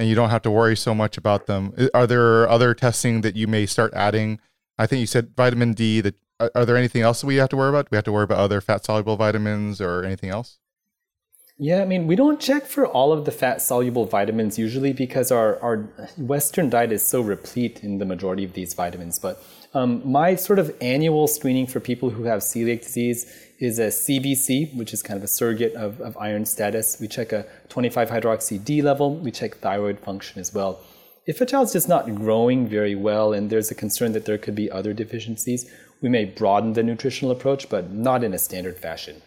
and 0.00 0.08
you 0.08 0.14
don't 0.14 0.30
have 0.30 0.40
to 0.40 0.50
worry 0.50 0.74
so 0.76 0.94
much 0.94 1.18
about 1.18 1.44
them. 1.44 1.74
Are 1.92 2.06
there 2.06 2.48
other 2.48 2.72
testing 2.72 3.20
that 3.20 3.36
you 3.36 3.46
may 3.46 3.66
start 3.66 3.92
adding? 3.92 4.40
I 4.78 4.86
think 4.86 5.00
you 5.00 5.06
said 5.06 5.36
vitamin 5.36 5.74
D, 5.74 6.00
that 6.00 6.14
are, 6.54 6.64
there 6.64 6.78
anything 6.78 7.02
else 7.02 7.20
that 7.20 7.26
we 7.26 7.36
have 7.36 7.50
to 7.50 7.56
worry 7.58 7.68
about? 7.68 7.84
Do 7.84 7.88
we 7.92 7.96
have 7.96 8.04
to 8.04 8.12
worry 8.12 8.24
about 8.24 8.38
other 8.38 8.62
fat 8.62 8.82
soluble 8.82 9.18
vitamins 9.18 9.78
or 9.78 10.02
anything 10.02 10.30
else? 10.30 10.58
Yeah, 11.58 11.82
I 11.82 11.84
mean, 11.84 12.06
we 12.06 12.16
don't 12.16 12.40
check 12.40 12.64
for 12.64 12.86
all 12.86 13.12
of 13.12 13.26
the 13.26 13.30
fat 13.30 13.60
soluble 13.60 14.06
vitamins 14.06 14.58
usually 14.58 14.94
because 14.94 15.30
our, 15.30 15.60
our 15.60 15.76
Western 16.16 16.70
diet 16.70 16.92
is 16.92 17.06
so 17.06 17.20
replete 17.20 17.84
in 17.84 17.98
the 17.98 18.06
majority 18.06 18.44
of 18.44 18.54
these 18.54 18.72
vitamins. 18.72 19.18
But 19.18 19.44
um, 19.74 20.00
my 20.10 20.34
sort 20.34 20.58
of 20.58 20.74
annual 20.80 21.28
screening 21.28 21.66
for 21.66 21.78
people 21.78 22.08
who 22.08 22.24
have 22.24 22.40
celiac 22.40 22.80
disease 22.80 23.30
is 23.60 23.78
a 23.78 23.88
CBC, 23.88 24.74
which 24.74 24.92
is 24.94 25.02
kind 25.02 25.18
of 25.18 25.24
a 25.24 25.28
surrogate 25.28 25.74
of, 25.74 26.00
of 26.00 26.16
iron 26.16 26.46
status. 26.46 26.98
We 26.98 27.06
check 27.06 27.30
a 27.32 27.46
25 27.68 28.10
hydroxy 28.10 28.62
D 28.64 28.80
level, 28.80 29.14
we 29.14 29.30
check 29.30 29.58
thyroid 29.58 30.00
function 30.00 30.40
as 30.40 30.52
well. 30.52 30.80
If 31.26 31.40
a 31.40 31.46
child's 31.46 31.74
just 31.74 31.88
not 31.88 32.12
growing 32.14 32.66
very 32.66 32.94
well 32.94 33.34
and 33.34 33.50
there's 33.50 33.70
a 33.70 33.74
concern 33.74 34.12
that 34.12 34.24
there 34.24 34.38
could 34.38 34.54
be 34.54 34.70
other 34.70 34.94
deficiencies, 34.94 35.70
we 36.00 36.08
may 36.08 36.24
broaden 36.24 36.72
the 36.72 36.82
nutritional 36.82 37.30
approach, 37.30 37.68
but 37.68 37.92
not 37.92 38.24
in 38.24 38.32
a 38.32 38.38
standard 38.38 38.78
fashion. 38.78 39.20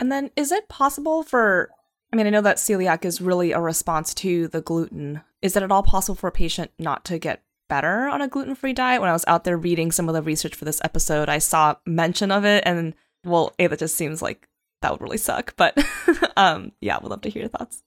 And 0.00 0.10
then 0.10 0.30
is 0.36 0.50
it 0.52 0.68
possible 0.68 1.22
for 1.22 1.70
I 2.12 2.16
mean, 2.16 2.26
I 2.26 2.30
know 2.30 2.40
that 2.40 2.56
celiac 2.56 3.04
is 3.04 3.20
really 3.20 3.52
a 3.52 3.60
response 3.60 4.14
to 4.14 4.48
the 4.48 4.62
gluten. 4.62 5.20
Is 5.42 5.56
it 5.56 5.62
at 5.62 5.70
all 5.70 5.82
possible 5.82 6.16
for 6.16 6.28
a 6.28 6.32
patient 6.32 6.70
not 6.78 7.04
to 7.04 7.18
get 7.18 7.42
better 7.68 8.08
on 8.08 8.22
a 8.22 8.28
gluten-free 8.28 8.72
diet? 8.72 9.02
When 9.02 9.10
I 9.10 9.12
was 9.12 9.26
out 9.26 9.44
there 9.44 9.58
reading 9.58 9.92
some 9.92 10.08
of 10.08 10.14
the 10.14 10.22
research 10.22 10.54
for 10.54 10.64
this 10.64 10.80
episode, 10.82 11.28
I 11.28 11.36
saw 11.36 11.74
mention 11.84 12.30
of 12.30 12.46
it 12.46 12.62
and 12.64 12.94
well, 13.28 13.52
A, 13.58 13.66
that 13.66 13.78
just 13.78 13.96
seems 13.96 14.22
like 14.22 14.48
that 14.82 14.92
would 14.92 15.00
really 15.00 15.18
suck. 15.18 15.54
But 15.56 15.78
um, 16.36 16.72
yeah, 16.80 16.98
would 17.00 17.10
love 17.10 17.22
to 17.22 17.30
hear 17.30 17.42
your 17.42 17.50
thoughts. 17.50 17.82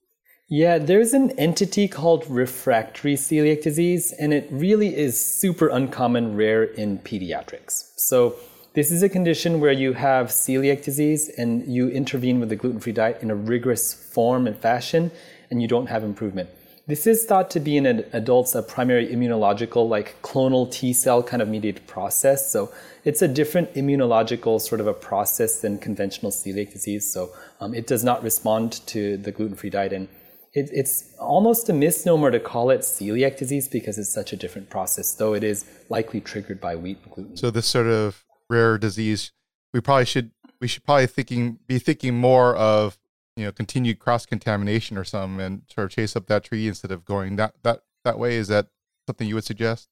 Yeah, 0.53 0.79
there's 0.79 1.13
an 1.13 1.31
entity 1.39 1.87
called 1.87 2.29
refractory 2.29 3.15
celiac 3.15 3.63
disease, 3.63 4.11
and 4.11 4.33
it 4.33 4.49
really 4.51 4.97
is 4.97 5.17
super 5.17 5.69
uncommon, 5.69 6.35
rare 6.35 6.63
in 6.63 6.99
pediatrics. 6.99 7.93
So 7.95 8.35
this 8.73 8.91
is 8.91 9.01
a 9.01 9.07
condition 9.07 9.61
where 9.61 9.71
you 9.71 9.93
have 9.93 10.27
celiac 10.27 10.83
disease 10.83 11.29
and 11.37 11.65
you 11.73 11.87
intervene 11.87 12.41
with 12.41 12.49
the 12.49 12.57
gluten 12.57 12.81
free 12.81 12.91
diet 12.91 13.19
in 13.21 13.31
a 13.31 13.35
rigorous 13.35 13.93
form 13.93 14.45
and 14.45 14.57
fashion, 14.57 15.11
and 15.49 15.61
you 15.61 15.69
don't 15.69 15.87
have 15.87 16.03
improvement. 16.03 16.49
This 16.91 17.07
is 17.07 17.23
thought 17.23 17.49
to 17.51 17.61
be 17.61 17.77
in 17.77 17.85
adults 18.11 18.53
a 18.53 18.61
primary 18.61 19.07
immunological, 19.07 19.87
like 19.87 20.21
clonal 20.23 20.69
T 20.69 20.91
cell 20.91 21.23
kind 21.23 21.41
of 21.41 21.47
mediated 21.47 21.87
process. 21.87 22.51
So 22.51 22.69
it's 23.05 23.21
a 23.21 23.29
different 23.29 23.73
immunological 23.75 24.59
sort 24.59 24.81
of 24.81 24.87
a 24.87 24.93
process 24.93 25.61
than 25.61 25.77
conventional 25.77 26.33
celiac 26.33 26.73
disease. 26.73 27.09
So 27.09 27.29
um, 27.61 27.73
it 27.73 27.87
does 27.87 28.03
not 28.03 28.21
respond 28.23 28.85
to 28.87 29.15
the 29.15 29.31
gluten 29.31 29.55
free 29.55 29.69
diet. 29.69 29.93
And 29.93 30.09
it, 30.51 30.69
it's 30.73 31.15
almost 31.17 31.69
a 31.69 31.73
misnomer 31.73 32.29
to 32.29 32.41
call 32.41 32.71
it 32.71 32.81
celiac 32.81 33.37
disease 33.37 33.69
because 33.69 33.97
it's 33.97 34.11
such 34.11 34.33
a 34.33 34.35
different 34.35 34.69
process, 34.69 35.15
though 35.15 35.33
it 35.33 35.45
is 35.45 35.63
likely 35.87 36.19
triggered 36.19 36.59
by 36.59 36.75
wheat 36.75 36.97
and 37.05 37.13
gluten. 37.13 37.37
So 37.37 37.51
this 37.51 37.67
sort 37.67 37.87
of 37.87 38.25
rare 38.49 38.77
disease, 38.77 39.31
we 39.73 39.79
probably 39.79 40.03
should 40.03 40.31
we 40.59 40.67
should 40.67 40.83
probably 40.83 41.07
thinking 41.07 41.59
be 41.67 41.79
thinking 41.79 42.15
more 42.15 42.53
of 42.53 42.97
you 43.41 43.47
know 43.47 43.51
continued 43.51 43.99
cross 43.99 44.25
contamination 44.25 44.97
or 44.97 45.03
something 45.03 45.41
and 45.41 45.63
sort 45.67 45.85
of 45.85 45.91
chase 45.91 46.15
up 46.15 46.27
that 46.27 46.43
tree 46.43 46.67
instead 46.67 46.91
of 46.91 47.03
going 47.03 47.35
that 47.37 47.55
that 47.63 47.81
that 48.05 48.19
way. 48.19 48.35
Is 48.35 48.47
that 48.47 48.67
something 49.07 49.27
you 49.27 49.35
would 49.35 49.43
suggest? 49.43 49.89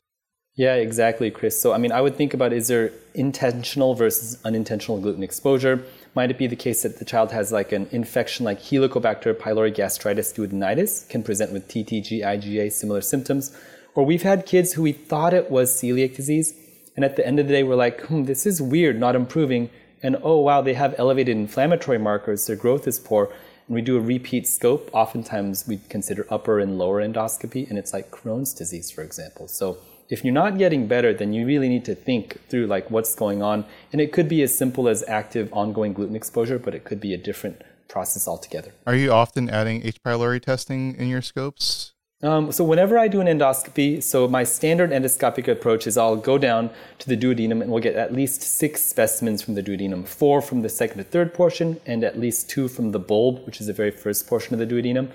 Yeah, 0.55 0.75
exactly, 0.75 1.31
Chris. 1.31 1.59
So 1.59 1.73
I 1.73 1.77
mean, 1.77 1.91
I 1.91 2.01
would 2.01 2.15
think 2.15 2.33
about 2.33 2.53
is 2.53 2.67
there 2.67 2.91
intentional 3.15 3.95
versus 3.95 4.39
unintentional 4.45 4.99
gluten 4.99 5.23
exposure? 5.23 5.83
Might 6.15 6.31
it 6.31 6.37
be 6.37 6.47
the 6.47 6.55
case 6.55 6.83
that 6.83 6.99
the 6.99 7.05
child 7.05 7.31
has 7.31 7.51
like 7.51 7.71
an 7.71 7.87
infection 7.91 8.45
like 8.45 8.59
Helicobacter 8.59 9.33
pylori 9.33 9.73
gastritis 9.73 10.33
duodenitis, 10.33 11.07
can 11.09 11.23
present 11.23 11.51
with 11.51 11.67
TTG, 11.67 12.21
IgA, 12.21 12.71
similar 12.71 13.01
symptoms? 13.01 13.55
Or 13.95 14.05
we've 14.05 14.23
had 14.23 14.45
kids 14.45 14.73
who 14.73 14.83
we 14.83 14.91
thought 14.91 15.33
it 15.33 15.49
was 15.49 15.71
celiac 15.71 16.15
disease, 16.15 16.53
and 16.95 17.05
at 17.05 17.15
the 17.15 17.25
end 17.25 17.39
of 17.39 17.47
the 17.47 17.53
day, 17.53 17.63
we're 17.63 17.75
like, 17.75 18.01
hmm, 18.01 18.25
this 18.25 18.45
is 18.45 18.61
weird, 18.61 18.99
not 18.99 19.15
improving. 19.15 19.69
And 20.01 20.17
oh, 20.23 20.39
wow, 20.39 20.61
they 20.61 20.73
have 20.73 20.95
elevated 20.97 21.35
inflammatory 21.35 21.97
markers, 21.97 22.45
their 22.47 22.55
growth 22.55 22.87
is 22.87 22.99
poor. 22.99 23.25
And 23.67 23.75
we 23.75 23.81
do 23.81 23.97
a 23.97 24.01
repeat 24.01 24.47
scope. 24.47 24.89
Oftentimes, 24.93 25.67
we 25.67 25.79
consider 25.89 26.25
upper 26.29 26.59
and 26.59 26.77
lower 26.77 27.01
endoscopy, 27.01 27.69
and 27.69 27.77
it's 27.77 27.93
like 27.93 28.09
Crohn's 28.09 28.53
disease, 28.53 28.89
for 28.89 29.03
example. 29.03 29.47
So, 29.47 29.77
if 30.09 30.23
you're 30.23 30.33
not 30.33 30.57
getting 30.57 30.87
better, 30.87 31.13
then 31.13 31.33
you 31.33 31.45
really 31.45 31.69
need 31.69 31.85
to 31.85 31.93
think 31.93 32.39
through 32.49 32.65
like 32.65 32.89
what's 32.89 33.13
going 33.13 33.43
on. 33.43 33.65
And 33.91 34.01
it 34.01 34.11
could 34.11 34.27
be 34.27 34.41
as 34.41 34.57
simple 34.57 34.89
as 34.89 35.03
active 35.07 35.53
ongoing 35.53 35.93
gluten 35.93 36.15
exposure, 36.15 36.57
but 36.57 36.73
it 36.73 36.83
could 36.83 36.99
be 36.99 37.13
a 37.13 37.17
different 37.17 37.61
process 37.87 38.27
altogether. 38.27 38.73
Are 38.87 38.95
you 38.95 39.11
often 39.11 39.49
adding 39.49 39.85
H. 39.85 40.01
pylori 40.03 40.41
testing 40.41 40.95
in 40.95 41.07
your 41.07 41.21
scopes? 41.21 41.93
Um, 42.21 42.51
so 42.51 42.65
whenever 42.65 42.99
I 42.99 43.07
do 43.07 43.21
an 43.21 43.27
endoscopy, 43.27 44.03
so 44.03 44.27
my 44.27 44.43
standard 44.43 44.89
endoscopic 44.91 45.47
approach 45.47 45.87
is 45.87 45.97
I'll 45.97 46.17
go 46.17 46.37
down 46.37 46.69
to 46.97 47.07
the 47.07 47.15
duodenum 47.15 47.61
and 47.61 47.71
we'll 47.71 47.81
get 47.81 47.95
at 47.95 48.13
least 48.13 48.41
six 48.41 48.81
specimens 48.81 49.41
from 49.41 49.55
the 49.55 49.63
duodenum, 49.63 50.05
four 50.05 50.41
from 50.41 50.61
the 50.61 50.67
second 50.67 50.97
to 50.97 51.05
third 51.05 51.33
portion, 51.33 51.79
and 51.85 52.03
at 52.03 52.19
least 52.19 52.49
two 52.49 52.67
from 52.67 52.91
the 52.91 52.99
bulb, 52.99 53.45
which 53.45 53.61
is 53.61 53.67
the 53.67 53.73
very 53.73 53.91
first 53.91 54.27
portion 54.27 54.53
of 54.53 54.59
the 54.59 54.67
duodenum. 54.67 55.09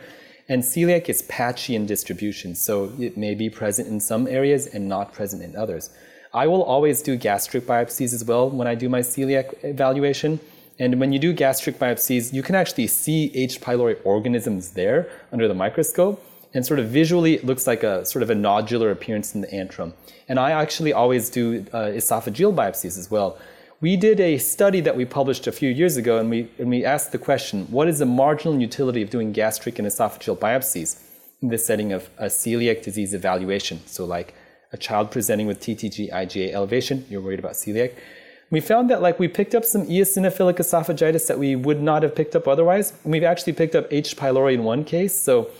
And 0.48 0.62
celiac 0.62 1.10
is 1.10 1.20
patchy 1.22 1.76
in 1.76 1.84
distribution, 1.84 2.54
so 2.54 2.90
it 2.98 3.18
may 3.18 3.34
be 3.34 3.50
present 3.50 3.86
in 3.86 4.00
some 4.00 4.26
areas 4.26 4.66
and 4.66 4.88
not 4.88 5.12
present 5.12 5.42
in 5.42 5.56
others. 5.56 5.90
I 6.32 6.46
will 6.46 6.62
always 6.62 7.02
do 7.02 7.16
gastric 7.16 7.66
biopsies 7.66 8.14
as 8.14 8.24
well 8.24 8.48
when 8.48 8.66
I 8.66 8.74
do 8.74 8.88
my 8.88 9.00
celiac 9.00 9.62
evaluation. 9.62 10.40
And 10.78 10.98
when 10.98 11.12
you 11.12 11.18
do 11.18 11.34
gastric 11.34 11.78
biopsies, 11.78 12.32
you 12.32 12.42
can 12.42 12.54
actually 12.54 12.86
see 12.86 13.30
H. 13.34 13.60
pylori 13.60 13.98
organisms 14.04 14.70
there 14.70 15.10
under 15.32 15.46
the 15.46 15.54
microscope 15.54 16.24
and 16.54 16.64
sort 16.64 16.78
of 16.78 16.88
visually 16.88 17.34
it 17.34 17.44
looks 17.44 17.66
like 17.66 17.82
a 17.82 18.06
sort 18.06 18.22
of 18.22 18.30
a 18.30 18.34
nodular 18.34 18.90
appearance 18.90 19.34
in 19.34 19.40
the 19.40 19.48
antrum. 19.48 19.92
And 20.28 20.38
I 20.38 20.52
actually 20.52 20.92
always 20.92 21.28
do 21.28 21.66
uh, 21.72 21.86
esophageal 21.86 22.54
biopsies 22.54 22.96
as 22.96 23.10
well. 23.10 23.36
We 23.80 23.96
did 23.96 24.20
a 24.20 24.38
study 24.38 24.80
that 24.80 24.96
we 24.96 25.04
published 25.04 25.46
a 25.46 25.52
few 25.52 25.68
years 25.68 25.96
ago, 25.98 26.16
and 26.16 26.30
we, 26.30 26.48
and 26.58 26.70
we 26.70 26.84
asked 26.84 27.12
the 27.12 27.18
question 27.18 27.66
what 27.70 27.88
is 27.88 27.98
the 27.98 28.06
marginal 28.06 28.58
utility 28.58 29.02
of 29.02 29.10
doing 29.10 29.32
gastric 29.32 29.78
and 29.78 29.86
esophageal 29.86 30.38
biopsies 30.38 31.02
in 31.42 31.48
the 31.48 31.58
setting 31.58 31.92
of 31.92 32.08
a 32.16 32.26
celiac 32.26 32.82
disease 32.82 33.12
evaluation? 33.12 33.80
So, 33.86 34.06
like 34.06 34.34
a 34.72 34.78
child 34.78 35.10
presenting 35.10 35.46
with 35.46 35.60
TTG 35.60 36.10
IgA 36.10 36.52
elevation, 36.52 37.04
you're 37.10 37.20
worried 37.20 37.40
about 37.40 37.52
celiac. 37.52 37.92
We 38.50 38.60
found 38.60 38.88
that 38.90 39.02
like 39.02 39.18
we 39.18 39.26
picked 39.26 39.54
up 39.54 39.64
some 39.64 39.86
eosinophilic 39.86 40.56
esophagitis 40.58 41.26
that 41.26 41.38
we 41.38 41.56
would 41.56 41.82
not 41.82 42.02
have 42.04 42.14
picked 42.14 42.36
up 42.36 42.46
otherwise. 42.46 42.92
And 43.02 43.12
we've 43.12 43.24
actually 43.24 43.54
picked 43.54 43.74
up 43.74 43.86
H. 43.90 44.16
pylori 44.16 44.54
in 44.54 44.64
one 44.64 44.84
case. 44.84 45.20
So 45.20 45.50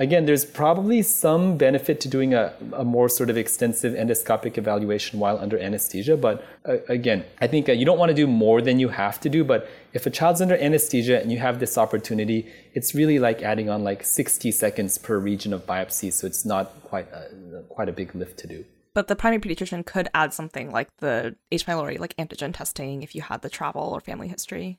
Again, 0.00 0.26
there's 0.26 0.44
probably 0.44 1.02
some 1.02 1.56
benefit 1.56 2.00
to 2.02 2.08
doing 2.08 2.32
a, 2.32 2.54
a 2.72 2.84
more 2.84 3.08
sort 3.08 3.30
of 3.30 3.36
extensive 3.36 3.94
endoscopic 3.94 4.56
evaluation 4.56 5.18
while 5.18 5.36
under 5.38 5.58
anesthesia. 5.58 6.16
But 6.16 6.44
uh, 6.64 6.76
again, 6.88 7.24
I 7.40 7.48
think 7.48 7.68
uh, 7.68 7.72
you 7.72 7.84
don't 7.84 7.98
want 7.98 8.10
to 8.10 8.14
do 8.14 8.28
more 8.28 8.62
than 8.62 8.78
you 8.78 8.90
have 8.90 9.18
to 9.20 9.28
do. 9.28 9.42
But 9.42 9.68
if 9.92 10.06
a 10.06 10.10
child's 10.10 10.40
under 10.40 10.56
anesthesia 10.56 11.20
and 11.20 11.32
you 11.32 11.40
have 11.40 11.58
this 11.58 11.76
opportunity, 11.76 12.46
it's 12.74 12.94
really 12.94 13.18
like 13.18 13.42
adding 13.42 13.68
on 13.68 13.82
like 13.82 14.04
60 14.04 14.52
seconds 14.52 14.98
per 14.98 15.18
region 15.18 15.52
of 15.52 15.66
biopsy. 15.66 16.12
So 16.12 16.28
it's 16.28 16.44
not 16.44 16.80
quite 16.84 17.08
a, 17.12 17.64
quite 17.68 17.88
a 17.88 17.92
big 17.92 18.14
lift 18.14 18.38
to 18.38 18.46
do. 18.46 18.64
But 18.94 19.08
the 19.08 19.16
primary 19.16 19.40
pediatrician 19.40 19.84
could 19.84 20.08
add 20.14 20.32
something 20.32 20.70
like 20.70 20.96
the 20.98 21.34
H. 21.50 21.66
pylori, 21.66 21.98
like 21.98 22.16
antigen 22.16 22.54
testing, 22.54 23.02
if 23.02 23.16
you 23.16 23.22
had 23.22 23.42
the 23.42 23.50
travel 23.50 23.82
or 23.82 24.00
family 24.00 24.28
history. 24.28 24.78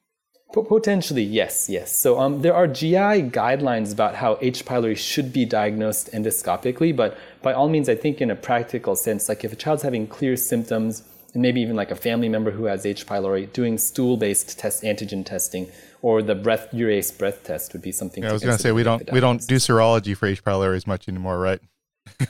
Potentially, 0.52 1.22
yes, 1.22 1.70
yes. 1.70 1.96
So 1.96 2.20
um, 2.20 2.42
there 2.42 2.56
are 2.56 2.66
GI 2.66 3.30
guidelines 3.30 3.94
about 3.94 4.16
how 4.16 4.40
H. 4.42 4.66
pylori 4.66 4.98
should 4.98 5.32
be 5.32 5.46
diagnosed 5.46 6.12
endoscopically, 6.12 6.96
but 6.96 7.16
by 7.44 7.54
all 7.54 7.70
means, 7.70 7.88
I 7.88 7.96
think 7.96 8.20
in 8.20 8.32
a 8.32 8.36
practical 8.36 8.96
sense, 8.96 9.30
like 9.30 9.44
if 9.44 9.54
a 9.54 9.56
child's 9.56 9.84
having 9.84 10.08
clear 10.08 10.36
symptoms, 10.36 11.04
and 11.36 11.44
maybe 11.44 11.62
even 11.62 11.76
like 11.76 11.92
a 11.92 11.96
family 11.96 12.30
member 12.30 12.50
who 12.50 12.66
has 12.66 12.84
H. 12.84 13.06
pylori, 13.06 13.52
doing 13.54 13.78
stool-based 13.78 14.58
test 14.58 14.82
antigen 14.82 15.24
testing 15.24 15.70
or 16.02 16.24
the 16.24 16.34
breath 16.34 16.70
urease 16.72 17.16
breath 17.16 17.44
test 17.44 17.74
would 17.74 17.84
be 17.84 17.92
something. 17.92 18.24
Yeah, 18.24 18.30
I 18.30 18.34
was 18.34 18.44
going 18.44 18.58
to 18.58 18.62
say 18.62 18.72
we 18.72 18.84
don't 18.84 19.12
we 19.12 19.20
don't 19.20 19.46
do 19.46 19.58
serology 19.58 20.18
for 20.18 20.26
H. 20.28 20.44
pylori 20.44 20.76
as 20.76 20.88
much 20.88 21.08
anymore, 21.08 21.38
right? 21.38 21.60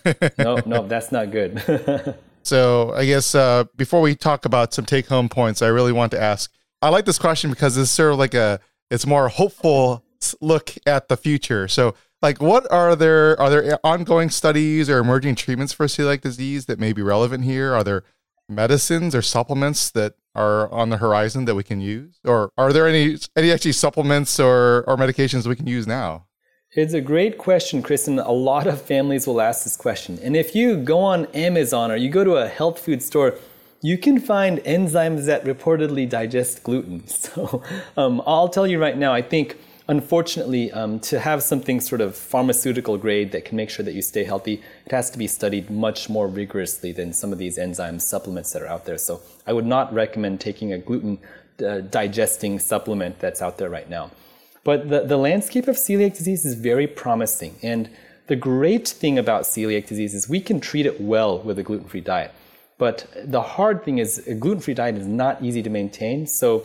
no, 0.38 0.57
no, 0.65 0.86
that's 0.86 1.11
not 1.13 1.32
good. 1.32 2.17
so 2.43 2.91
I 2.93 3.05
guess 3.05 3.34
uh, 3.34 3.63
before 3.78 4.01
we 4.01 4.15
talk 4.15 4.43
about 4.43 4.74
some 4.74 4.86
take-home 4.86 5.30
points, 5.30 5.61
I 5.61 5.67
really 5.67 5.93
want 5.93 6.11
to 6.11 6.22
ask 6.22 6.51
I 6.82 6.89
like 6.89 7.05
this 7.05 7.19
question 7.19 7.49
because 7.49 7.77
it's 7.77 7.91
sort 7.91 8.13
of 8.13 8.19
like 8.19 8.34
a 8.34 8.59
it's 8.89 9.05
more 9.05 9.30
hopeful 9.30 10.03
look 10.41 10.73
at 10.86 11.07
the 11.07 11.17
future. 11.17 11.67
So, 11.67 11.95
like, 12.21 12.41
what 12.41 12.69
are 12.71 12.95
there 12.95 13.39
are 13.39 13.49
there 13.49 13.80
ongoing 13.84 14.30
studies 14.30 14.89
or 14.89 14.99
emerging 14.99 15.36
treatments 15.36 15.73
for 15.73 15.86
celiac 15.88 16.21
disease 16.21 16.65
that 16.65 16.80
may 16.80 16.93
be 16.93 17.01
relevant 17.01 17.43
here? 17.43 17.73
Are 17.73 17.84
there 17.84 18.03
medicines 18.47 19.13
or 19.13 19.21
supplements 19.21 19.91
that 19.91 20.15
are 20.36 20.71
on 20.71 20.89
the 20.89 20.97
horizon 20.97 21.45
that 21.45 21.55
we 21.55 21.63
can 21.63 21.82
use, 21.82 22.19
or 22.23 22.51
are 22.57 22.71
there 22.71 22.88
any 22.88 23.17
any 23.36 23.51
actually 23.51 23.73
supplements 23.73 24.39
or 24.39 24.84
or 24.88 24.97
medications 24.97 25.47
we 25.47 25.55
can 25.55 25.67
use 25.67 25.88
now? 25.88 26.25
It's 26.71 26.93
a 26.93 27.01
great 27.01 27.39
question, 27.39 27.82
Kristen. 27.82 28.19
A 28.19 28.32
lot 28.32 28.67
of 28.67 28.80
families 28.80 29.25
will 29.25 29.41
ask 29.41 29.63
this 29.63 29.75
question. 29.75 30.19
And 30.21 30.38
if 30.38 30.53
you 30.53 30.77
go 30.77 30.99
on 30.99 31.25
Amazon 31.27 31.89
or 31.89 31.95
you 31.95 32.09
go 32.09 32.23
to 32.23 32.36
a 32.36 32.47
health 32.47 32.77
food 32.80 33.01
store, 33.01 33.36
you 33.82 33.97
can 33.97 34.19
find 34.19 34.59
enzymes 34.59 35.25
that 35.25 35.45
reportedly 35.45 36.07
digest 36.07 36.63
gluten. 36.63 37.03
So 37.07 37.63
um, 37.95 38.21
I'll 38.25 38.49
tell 38.49 38.67
you 38.67 38.80
right 38.80 38.97
now, 38.97 39.13
I 39.13 39.21
think 39.21 39.57
unfortunately, 39.88 40.71
um, 40.71 40.99
to 40.99 41.19
have 41.19 41.41
something 41.41 41.80
sort 41.80 42.01
of 42.01 42.15
pharmaceutical 42.15 42.97
grade 42.97 43.32
that 43.32 43.43
can 43.45 43.57
make 43.57 43.69
sure 43.69 43.84
that 43.84 43.93
you 43.93 44.01
stay 44.01 44.23
healthy, 44.23 44.61
it 44.86 44.91
has 44.91 45.09
to 45.11 45.17
be 45.17 45.27
studied 45.27 45.69
much 45.69 46.09
more 46.09 46.27
rigorously 46.27 46.91
than 46.91 47.11
some 47.11 47.32
of 47.34 47.39
these 47.39 47.57
enzyme 47.57 47.99
supplements 47.99 48.53
that 48.53 48.61
are 48.61 48.67
out 48.67 48.86
there. 48.86 48.97
So 48.97 49.21
I 49.47 49.53
would 49.53 49.65
not 49.65 49.91
recommend 49.93 50.39
taking 50.39 50.73
a 50.73 50.77
gluten 50.77 51.19
uh, 51.65 51.82
digesting 51.82 52.59
supplement 52.59 53.19
that's 53.19 53.41
out 53.41 53.57
there 53.57 53.69
right 53.69 53.89
now. 53.89 54.11
But 54.63 54.89
the, 54.89 55.01
the 55.01 55.17
landscape 55.17 55.67
of 55.67 55.75
celiac 55.75 56.15
disease 56.15 56.45
is 56.45 56.53
very 56.53 56.88
promising. 56.88 57.55
And 57.63 57.89
the 58.27 58.36
great 58.36 58.88
thing 58.88 59.17
about 59.17 59.43
celiac 59.43 59.88
disease 59.88 60.13
is 60.13 60.30
we 60.30 60.41
can 60.41 60.59
treat 60.59 60.86
it 60.86 61.01
well 61.01 61.39
with 61.39 61.57
a 61.57 61.63
gluten 61.63 61.88
free 61.88 62.01
diet. 62.01 62.32
But 62.80 63.05
the 63.25 63.41
hard 63.41 63.84
thing 63.84 63.99
is, 63.99 64.25
a 64.25 64.34
gluten 64.34 64.61
free 64.61 64.73
diet 64.73 64.95
is 64.95 65.05
not 65.05 65.43
easy 65.43 65.61
to 65.61 65.69
maintain. 65.69 66.25
So, 66.25 66.63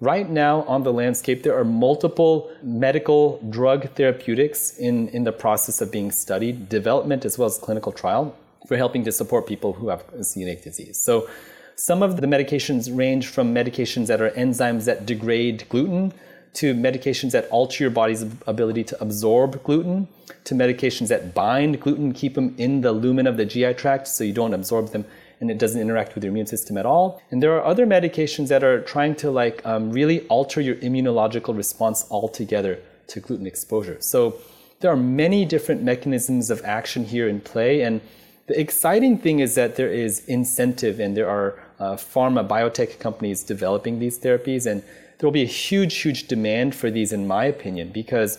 right 0.00 0.30
now 0.30 0.62
on 0.62 0.84
the 0.84 0.92
landscape, 0.92 1.42
there 1.42 1.58
are 1.58 1.64
multiple 1.64 2.50
medical 2.62 3.40
drug 3.50 3.90
therapeutics 3.96 4.78
in, 4.78 5.08
in 5.08 5.24
the 5.24 5.32
process 5.32 5.80
of 5.80 5.90
being 5.90 6.12
studied, 6.12 6.68
development 6.68 7.24
as 7.24 7.36
well 7.36 7.46
as 7.46 7.58
clinical 7.58 7.90
trial, 7.90 8.34
for 8.68 8.76
helping 8.76 9.04
to 9.04 9.12
support 9.12 9.46
people 9.46 9.72
who 9.72 9.88
have 9.88 10.06
celiac 10.20 10.62
disease. 10.62 10.98
So, 10.98 11.28
some 11.74 12.00
of 12.00 12.20
the 12.20 12.28
medications 12.28 12.96
range 12.96 13.26
from 13.26 13.52
medications 13.52 14.06
that 14.06 14.22
are 14.22 14.30
enzymes 14.30 14.84
that 14.84 15.04
degrade 15.04 15.68
gluten 15.68 16.12
to 16.54 16.74
medications 16.74 17.32
that 17.32 17.46
alter 17.50 17.84
your 17.84 17.90
body's 17.90 18.24
ability 18.46 18.84
to 18.84 19.02
absorb 19.02 19.62
gluten, 19.62 20.08
to 20.44 20.54
medications 20.54 21.08
that 21.08 21.34
bind 21.34 21.80
gluten, 21.80 22.12
keep 22.12 22.34
them 22.34 22.54
in 22.56 22.80
the 22.80 22.92
lumen 22.92 23.26
of 23.26 23.36
the 23.36 23.44
GI 23.44 23.74
tract 23.74 24.08
so 24.08 24.24
you 24.24 24.32
don't 24.32 24.54
absorb 24.54 24.92
them 24.92 25.04
and 25.40 25.50
it 25.50 25.58
doesn't 25.58 25.80
interact 25.80 26.14
with 26.14 26.24
your 26.24 26.30
immune 26.30 26.46
system 26.46 26.76
at 26.78 26.86
all. 26.86 27.20
And 27.30 27.42
there 27.42 27.54
are 27.56 27.64
other 27.64 27.86
medications 27.86 28.48
that 28.48 28.64
are 28.64 28.80
trying 28.80 29.14
to 29.16 29.30
like 29.30 29.64
um, 29.66 29.90
really 29.90 30.26
alter 30.28 30.60
your 30.60 30.76
immunological 30.76 31.56
response 31.56 32.06
altogether 32.10 32.78
to 33.08 33.20
gluten 33.20 33.46
exposure. 33.46 33.98
So 34.00 34.38
there 34.80 34.90
are 34.90 34.96
many 34.96 35.44
different 35.44 35.82
mechanisms 35.82 36.50
of 36.50 36.62
action 36.64 37.04
here 37.04 37.28
in 37.28 37.40
play. 37.40 37.82
And 37.82 38.00
the 38.46 38.58
exciting 38.58 39.18
thing 39.18 39.40
is 39.40 39.54
that 39.54 39.76
there 39.76 39.92
is 39.92 40.24
incentive 40.26 41.00
and 41.00 41.16
there 41.16 41.28
are 41.28 41.58
uh, 41.78 41.94
pharma 41.96 42.46
biotech 42.46 42.98
companies 42.98 43.42
developing 43.42 43.98
these 43.98 44.18
therapies 44.18 44.70
and 44.70 44.82
there 45.18 45.26
will 45.26 45.32
be 45.32 45.42
a 45.42 45.46
huge, 45.46 45.96
huge 45.96 46.28
demand 46.28 46.74
for 46.74 46.90
these, 46.90 47.12
in 47.12 47.26
my 47.26 47.46
opinion, 47.46 47.90
because 47.90 48.36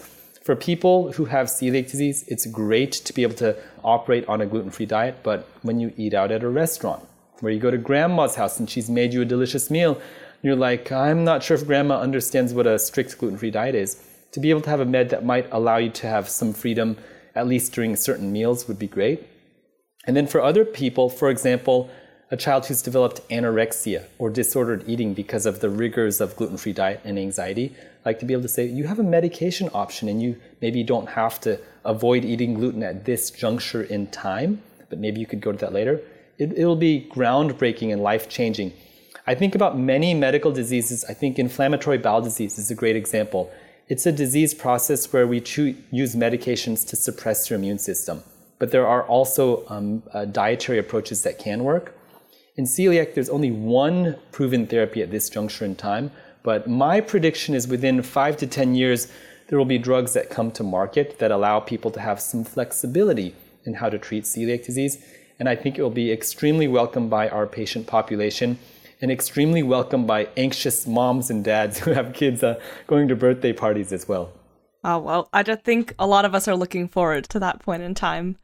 for 0.47 0.55
people 0.55 1.11
who 1.11 1.25
have 1.25 1.47
celiac 1.47 1.91
disease, 1.91 2.23
it's 2.29 2.45
great 2.45 2.93
to 2.93 3.11
be 3.11 3.21
able 3.23 3.35
to 3.35 3.53
operate 3.83 4.25
on 4.29 4.39
a 4.39 4.45
gluten 4.45 4.71
free 4.71 4.85
diet. 4.85 5.17
But 5.21 5.45
when 5.61 5.81
you 5.81 5.91
eat 5.97 6.13
out 6.13 6.31
at 6.31 6.41
a 6.41 6.47
restaurant, 6.47 7.05
where 7.41 7.51
you 7.51 7.59
go 7.59 7.69
to 7.69 7.77
grandma's 7.77 8.35
house 8.35 8.57
and 8.57 8.69
she's 8.69 8.89
made 8.89 9.11
you 9.13 9.21
a 9.21 9.25
delicious 9.25 9.69
meal, 9.69 10.01
you're 10.41 10.55
like, 10.55 10.89
I'm 10.89 11.25
not 11.25 11.43
sure 11.43 11.57
if 11.57 11.67
grandma 11.67 11.99
understands 11.99 12.53
what 12.53 12.65
a 12.65 12.79
strict 12.79 13.17
gluten 13.17 13.37
free 13.37 13.51
diet 13.51 13.75
is. 13.75 14.01
To 14.31 14.39
be 14.39 14.49
able 14.49 14.61
to 14.61 14.69
have 14.69 14.79
a 14.79 14.85
med 14.85 15.09
that 15.09 15.25
might 15.25 15.49
allow 15.51 15.75
you 15.75 15.89
to 15.89 16.07
have 16.07 16.29
some 16.29 16.53
freedom, 16.53 16.95
at 17.35 17.45
least 17.45 17.73
during 17.73 17.97
certain 17.97 18.31
meals, 18.31 18.69
would 18.69 18.79
be 18.79 18.87
great. 18.87 19.27
And 20.05 20.15
then 20.15 20.27
for 20.27 20.41
other 20.41 20.63
people, 20.63 21.09
for 21.09 21.29
example, 21.29 21.89
a 22.29 22.37
child 22.37 22.65
who's 22.65 22.81
developed 22.81 23.27
anorexia 23.29 24.05
or 24.17 24.29
disordered 24.29 24.83
eating 24.87 25.13
because 25.13 25.45
of 25.45 25.61
the 25.61 25.69
rigors 25.69 26.19
of 26.19 26.35
gluten 26.35 26.57
free 26.57 26.73
diet 26.73 26.99
and 27.05 27.17
anxiety, 27.17 27.73
like 28.05 28.19
to 28.19 28.25
be 28.25 28.33
able 28.33 28.41
to 28.41 28.49
say, 28.49 28.65
you 28.65 28.85
have 28.85 28.99
a 28.99 29.03
medication 29.03 29.69
option 29.73 30.09
and 30.09 30.21
you 30.21 30.35
maybe 30.61 30.83
don't 30.83 31.07
have 31.07 31.39
to 31.39 31.59
avoid 31.85 32.25
eating 32.25 32.53
gluten 32.53 32.83
at 32.83 33.05
this 33.05 33.31
juncture 33.31 33.83
in 33.83 34.07
time, 34.07 34.61
but 34.89 34.99
maybe 34.99 35.21
you 35.21 35.25
could 35.25 35.39
go 35.39 35.51
to 35.51 35.57
that 35.57 35.71
later. 35.71 36.01
It, 36.37 36.51
it'll 36.57 36.75
be 36.75 37.09
groundbreaking 37.13 37.93
and 37.93 38.03
life 38.03 38.27
changing. 38.27 38.73
I 39.25 39.33
think 39.33 39.55
about 39.55 39.77
many 39.77 40.13
medical 40.13 40.51
diseases. 40.51 41.05
I 41.05 41.13
think 41.13 41.39
inflammatory 41.39 41.97
bowel 41.97 42.21
disease 42.21 42.57
is 42.57 42.69
a 42.71 42.75
great 42.75 42.95
example. 42.95 43.51
It's 43.87 44.05
a 44.05 44.11
disease 44.11 44.53
process 44.53 45.11
where 45.13 45.25
we 45.25 45.37
use 45.91 46.15
medications 46.15 46.85
to 46.89 46.97
suppress 46.97 47.49
your 47.49 47.57
immune 47.57 47.79
system. 47.79 48.23
But 48.59 48.71
there 48.71 48.85
are 48.85 49.03
also 49.03 49.65
um, 49.69 50.03
uh, 50.13 50.25
dietary 50.25 50.77
approaches 50.77 51.23
that 51.23 51.39
can 51.39 51.63
work. 51.63 51.96
In 52.57 52.65
celiac, 52.65 53.13
there's 53.13 53.29
only 53.29 53.51
one 53.51 54.17
proven 54.31 54.65
therapy 54.65 55.03
at 55.03 55.11
this 55.11 55.29
juncture 55.29 55.63
in 55.63 55.75
time, 55.75 56.11
but 56.41 56.67
my 56.67 56.99
prediction 56.99 57.53
is 57.53 57.67
within 57.67 58.01
five 58.01 58.35
to 58.37 58.47
10 58.47 58.73
years, 58.73 59.11
there 59.47 59.59
will 59.59 59.65
be 59.65 59.77
drugs 59.77 60.13
that 60.13 60.31
come 60.31 60.51
to 60.51 60.63
market 60.63 61.19
that 61.19 61.29
allow 61.29 61.59
people 61.59 61.91
to 61.91 61.99
have 61.99 62.19
some 62.19 62.43
flexibility 62.43 63.35
in 63.65 63.75
how 63.75 63.89
to 63.89 63.99
treat 63.99 64.23
celiac 64.23 64.65
disease. 64.65 64.97
And 65.39 65.47
I 65.47 65.55
think 65.55 65.77
it 65.77 65.83
will 65.83 65.91
be 65.91 66.11
extremely 66.11 66.67
welcomed 66.67 67.11
by 67.11 67.29
our 67.29 67.45
patient 67.45 67.85
population 67.85 68.57
and 69.01 69.11
extremely 69.11 69.61
welcomed 69.61 70.07
by 70.07 70.27
anxious 70.35 70.87
moms 70.87 71.29
and 71.29 71.43
dads 71.43 71.77
who 71.79 71.91
have 71.91 72.13
kids 72.13 72.43
uh, 72.43 72.59
going 72.87 73.07
to 73.07 73.15
birthday 73.15 73.53
parties 73.53 73.93
as 73.93 74.07
well. 74.07 74.31
Oh, 74.83 74.97
well, 74.97 75.29
I 75.31 75.43
just 75.43 75.63
think 75.63 75.93
a 75.99 76.07
lot 76.07 76.25
of 76.25 76.33
us 76.33 76.47
are 76.47 76.55
looking 76.55 76.87
forward 76.87 77.29
to 77.29 77.39
that 77.39 77.59
point 77.59 77.83
in 77.83 77.93
time. 77.93 78.37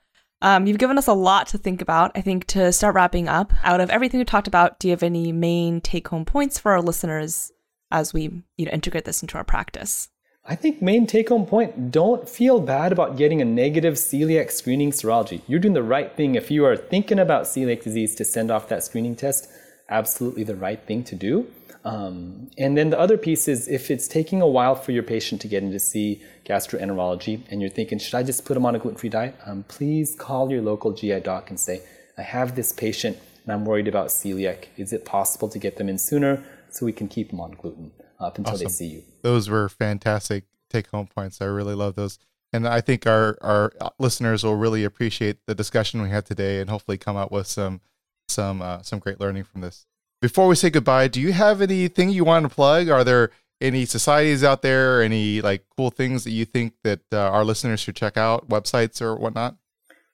Um, 0.44 0.68
you've 0.68 0.78
given 0.78 0.98
us 0.98 1.08
a 1.08 1.14
lot 1.14 1.48
to 1.48 1.58
think 1.58 1.82
about. 1.82 2.12
I 2.16 2.22
think 2.22 2.46
to 2.48 2.74
start 2.74 2.96
wrapping 2.96 3.30
up, 3.30 3.54
out 3.64 3.80
of 3.80 3.90
everything 3.90 4.20
we 4.20 4.26
talked 4.26 4.48
about, 4.48 4.78
do 4.78 4.90
you 4.90 4.92
have 4.92 5.02
any 5.02 5.32
main 5.32 5.80
take 5.80 6.10
home 6.10 6.26
points 6.26 6.60
for 6.60 6.74
our 6.74 6.82
listeners 6.82 7.54
as 7.92 8.14
we 8.14 8.44
you 8.58 8.66
know, 8.66 8.72
integrate 8.72 9.06
this 9.06 9.22
into 9.22 9.38
our 9.38 9.46
practice? 9.46 10.10
I 10.46 10.56
think 10.56 10.82
main 10.82 11.08
take 11.08 11.30
home 11.30 11.46
point 11.46 11.92
don't 11.92 12.28
feel 12.28 12.60
bad 12.60 12.92
about 12.92 13.16
getting 13.16 13.42
a 13.42 13.46
negative 13.46 13.94
celiac 13.94 14.52
screening 14.52 14.92
serology. 14.92 15.42
You're 15.48 15.62
doing 15.62 15.76
the 15.76 15.82
right 15.82 16.14
thing 16.14 16.36
if 16.36 16.52
you 16.52 16.66
are 16.66 16.76
thinking 16.76 17.20
about 17.20 17.46
celiac 17.46 17.82
disease 17.82 18.14
to 18.16 18.26
send 18.26 18.52
off 18.52 18.68
that 18.68 18.84
screening 18.84 19.16
test. 19.16 19.48
Absolutely 19.94 20.44
the 20.44 20.56
right 20.56 20.82
thing 20.86 21.04
to 21.06 21.16
do. 21.16 21.48
Um, 21.86 22.50
and 22.58 22.78
then 22.78 22.90
the 22.90 23.00
other 23.00 23.18
piece 23.18 23.48
is 23.48 23.68
if 23.68 23.92
it's 23.92 24.08
taking 24.08 24.42
a 24.42 24.48
while 24.48 24.76
for 24.76 24.92
your 24.92 25.04
patient 25.04 25.42
to 25.42 25.48
get 25.48 25.64
in 25.64 25.72
to 25.72 25.80
see 25.80 26.22
gastroenterology 26.46 27.44
and 27.50 27.62
you're 27.62 27.70
thinking, 27.70 28.00
should 28.00 28.16
I 28.16 28.24
just 28.24 28.46
put 28.46 28.54
them 28.54 28.66
on 28.66 28.76
a 28.76 28.80
gluten 28.80 28.98
free 28.98 29.10
diet? 29.10 29.36
Um, 29.46 29.64
please 29.68 30.16
call 30.16 30.50
your 30.50 30.62
local 30.62 30.94
GI 30.94 31.20
doc 31.22 31.50
and 31.50 31.60
say, 31.60 31.82
I 32.18 32.22
have 32.22 32.56
this 32.56 32.72
patient 32.72 33.18
and 33.44 33.54
I'm 33.54 33.66
worried 33.66 33.88
about 33.88 34.08
celiac. 34.08 34.68
Is 34.78 34.94
it 34.94 35.06
possible 35.06 35.50
to 35.50 35.60
get 35.60 35.78
them 35.78 35.90
in 35.90 35.98
sooner 35.98 36.44
so 36.70 36.86
we 36.86 36.94
can 36.94 37.08
keep 37.08 37.30
them 37.30 37.42
on 37.42 37.52
gluten 37.52 37.92
up 38.20 38.38
until 38.38 38.54
awesome. 38.54 38.66
they 38.66 38.72
see 38.72 38.88
you? 38.88 39.04
Those 39.22 39.50
were 39.50 39.68
fantastic 39.68 40.46
take 40.70 40.88
home 40.88 41.08
points. 41.08 41.42
I 41.42 41.46
really 41.46 41.76
love 41.76 41.96
those. 41.96 42.18
And 42.54 42.68
I 42.68 42.82
think 42.82 43.08
our, 43.08 43.38
our 43.42 43.74
listeners 44.00 44.44
will 44.44 44.56
really 44.56 44.84
appreciate 44.84 45.46
the 45.48 45.56
discussion 45.56 46.02
we 46.02 46.10
had 46.10 46.26
today 46.26 46.60
and 46.60 46.70
hopefully 46.70 46.98
come 46.98 47.18
out 47.18 47.32
with 47.32 47.48
some 47.48 47.82
some 48.28 48.62
uh, 48.62 48.82
some 48.82 49.00
great 49.00 49.20
learning 49.20 49.44
from 49.44 49.62
this. 49.62 49.86
Before 50.22 50.48
we 50.48 50.56
say 50.56 50.70
goodbye, 50.70 51.08
do 51.08 51.20
you 51.20 51.34
have 51.34 51.62
anything 51.62 52.10
you 52.10 52.24
want 52.24 52.44
to 52.44 52.50
plug? 52.50 52.90
Are 52.90 53.04
there 53.04 53.32
any 53.60 53.86
societies 53.86 54.44
out 54.44 54.62
there, 54.62 55.02
any 55.02 55.42
like 55.42 55.66
cool 55.76 55.90
things 55.90 56.24
that 56.24 56.32
you 56.32 56.46
think 56.46 56.74
that 56.84 57.02
uh, 57.12 57.18
our 57.18 57.44
listeners 57.44 57.80
should 57.80 57.96
check 57.96 58.18
out, 58.18 58.48
websites 58.50 59.02
or 59.02 59.16
whatnot? 59.16 59.56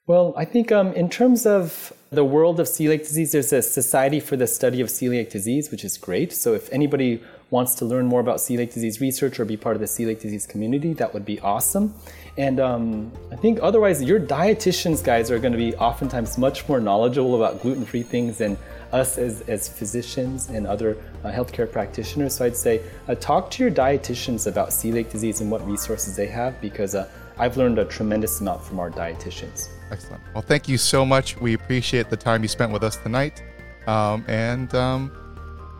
Well, 0.07 0.33
I 0.35 0.45
think 0.45 0.71
um, 0.71 0.93
in 0.93 1.07
terms 1.07 1.45
of 1.45 1.93
the 2.11 2.25
world 2.25 2.59
of 2.59 2.65
celiac 2.65 2.99
disease, 2.99 3.31
there's 3.31 3.53
a 3.53 3.61
Society 3.61 4.19
for 4.19 4.35
the 4.35 4.47
Study 4.47 4.81
of 4.81 4.87
Celiac 4.87 5.29
Disease, 5.29 5.69
which 5.69 5.85
is 5.85 5.97
great. 5.97 6.33
So 6.33 6.55
if 6.55 6.71
anybody 6.73 7.21
wants 7.51 7.75
to 7.75 7.85
learn 7.85 8.07
more 8.07 8.19
about 8.19 8.37
celiac 8.37 8.73
disease 8.73 8.99
research 8.99 9.39
or 9.39 9.45
be 9.45 9.57
part 9.57 9.75
of 9.75 9.81
the 9.81 9.85
celiac 9.85 10.19
disease 10.19 10.47
community, 10.47 10.93
that 10.93 11.13
would 11.13 11.25
be 11.25 11.39
awesome. 11.41 11.93
And 12.39 12.61
um, 12.61 13.11
I 13.33 13.35
think 13.35 13.59
otherwise, 13.61 14.01
your 14.01 14.17
dietitians 14.17 15.03
guys 15.03 15.29
are 15.29 15.39
going 15.39 15.51
to 15.51 15.57
be 15.57 15.75
oftentimes 15.75 16.37
much 16.37 16.69
more 16.69 16.79
knowledgeable 16.79 17.35
about 17.35 17.61
gluten 17.61 17.85
free 17.85 18.01
things 18.01 18.37
than 18.37 18.57
us 18.93 19.17
as, 19.17 19.41
as 19.41 19.67
physicians 19.67 20.47
and 20.47 20.65
other 20.65 20.95
uh, 21.25 21.31
healthcare 21.33 21.69
practitioners. 21.69 22.33
So 22.33 22.45
I'd 22.45 22.55
say 22.55 22.81
uh, 23.09 23.15
talk 23.15 23.51
to 23.51 23.63
your 23.63 23.71
dietitians 23.73 24.47
about 24.47 24.69
celiac 24.69 25.11
disease 25.11 25.41
and 25.41 25.51
what 25.51 25.67
resources 25.67 26.15
they 26.15 26.27
have 26.27 26.59
because 26.61 26.95
uh, 26.95 27.09
I've 27.37 27.57
learned 27.57 27.77
a 27.77 27.83
tremendous 27.83 28.39
amount 28.39 28.63
from 28.63 28.79
our 28.79 28.89
dietitians. 28.89 29.67
Excellent. 29.91 30.23
Well, 30.33 30.41
thank 30.41 30.69
you 30.69 30.77
so 30.77 31.05
much. 31.05 31.35
We 31.41 31.55
appreciate 31.55 32.09
the 32.09 32.17
time 32.17 32.41
you 32.41 32.47
spent 32.47 32.71
with 32.71 32.85
us 32.85 32.95
tonight. 32.95 33.43
Um, 33.85 34.23
and 34.29 34.73
um, 34.75 35.11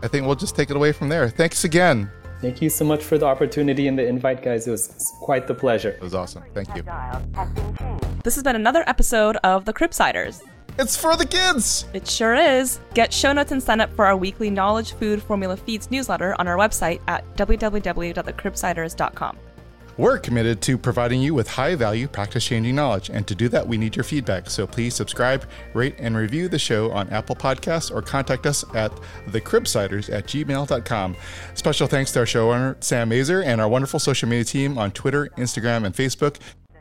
I 0.02 0.08
think 0.08 0.26
we'll 0.26 0.36
just 0.36 0.56
take 0.56 0.68
it 0.68 0.76
away 0.76 0.92
from 0.92 1.08
there. 1.08 1.30
Thanks 1.30 1.64
again. 1.64 2.10
Thank 2.40 2.62
you 2.62 2.70
so 2.70 2.84
much 2.84 3.04
for 3.04 3.18
the 3.18 3.26
opportunity 3.26 3.86
and 3.86 3.98
the 3.98 4.06
invite, 4.06 4.42
guys. 4.42 4.66
It 4.66 4.70
was 4.70 5.12
quite 5.20 5.46
the 5.46 5.54
pleasure. 5.54 5.90
It 5.90 6.00
was 6.00 6.14
awesome. 6.14 6.42
Thank 6.54 6.74
you. 6.74 6.82
This 8.24 8.34
has 8.34 8.42
been 8.42 8.56
another 8.56 8.82
episode 8.86 9.36
of 9.44 9.66
The 9.66 9.74
Cribsiders. 9.74 10.42
It's 10.78 10.96
for 10.96 11.16
the 11.16 11.26
kids! 11.26 11.84
It 11.92 12.08
sure 12.08 12.34
is. 12.34 12.80
Get 12.94 13.12
show 13.12 13.34
notes 13.34 13.52
and 13.52 13.62
sign 13.62 13.80
up 13.80 13.92
for 13.94 14.06
our 14.06 14.16
weekly 14.16 14.48
Knowledge 14.48 14.92
Food 14.92 15.22
Formula 15.22 15.56
Feeds 15.56 15.90
newsletter 15.90 16.34
on 16.38 16.48
our 16.48 16.56
website 16.56 17.00
at 17.08 17.24
www.thecribsiders.com. 17.36 19.36
We're 20.00 20.18
committed 20.18 20.62
to 20.62 20.78
providing 20.78 21.20
you 21.20 21.34
with 21.34 21.46
high 21.46 21.74
value, 21.74 22.08
practice 22.08 22.42
changing 22.46 22.74
knowledge, 22.74 23.10
and 23.10 23.26
to 23.26 23.34
do 23.34 23.50
that, 23.50 23.68
we 23.68 23.76
need 23.76 23.94
your 23.94 24.02
feedback. 24.02 24.48
So 24.48 24.66
please 24.66 24.94
subscribe, 24.94 25.44
rate, 25.74 25.94
and 25.98 26.16
review 26.16 26.48
the 26.48 26.58
show 26.58 26.90
on 26.90 27.10
Apple 27.10 27.36
Podcasts 27.36 27.94
or 27.94 28.00
contact 28.00 28.46
us 28.46 28.64
at 28.74 28.90
thecribsiders 29.26 30.10
at 30.10 30.24
gmail.com. 30.24 31.16
Special 31.52 31.86
thanks 31.86 32.12
to 32.12 32.20
our 32.20 32.24
showrunner, 32.24 32.82
Sam 32.82 33.10
Masur, 33.10 33.44
and 33.44 33.60
our 33.60 33.68
wonderful 33.68 34.00
social 34.00 34.26
media 34.26 34.44
team 34.44 34.78
on 34.78 34.90
Twitter, 34.90 35.28
Instagram, 35.36 35.84
and 35.84 35.94
Facebook. 35.94 36.36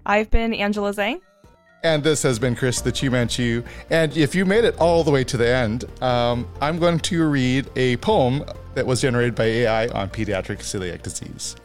I've 0.05 0.32
been 0.32 0.53
Angela 0.53 0.93
Zhang. 0.93 1.20
And 1.84 2.01
this 2.01 2.24
has 2.24 2.39
been 2.39 2.55
Chris 2.55 2.80
the 2.80 2.91
Chu 2.93 3.11
Manchu. 3.11 3.63
And 3.89 4.15
if 4.15 4.34
you 4.34 4.45
made 4.45 4.63
it 4.63 4.78
all 4.78 5.03
the 5.03 5.11
way 5.11 5.26
to 5.26 5.36
the 5.36 5.45
end, 5.45 5.84
um, 6.01 6.47
I'm 6.61 6.80
going 6.80 6.99
to 6.99 7.28
read 7.28 7.70
a 7.76 7.97
poem 7.97 8.45
that 8.76 8.88
was 8.88 9.01
generated 9.01 9.36
by 9.36 9.43
AI 9.43 9.88
on 9.89 10.09
pediatric 10.09 10.59
celiac 10.59 11.01
disease. 11.01 11.57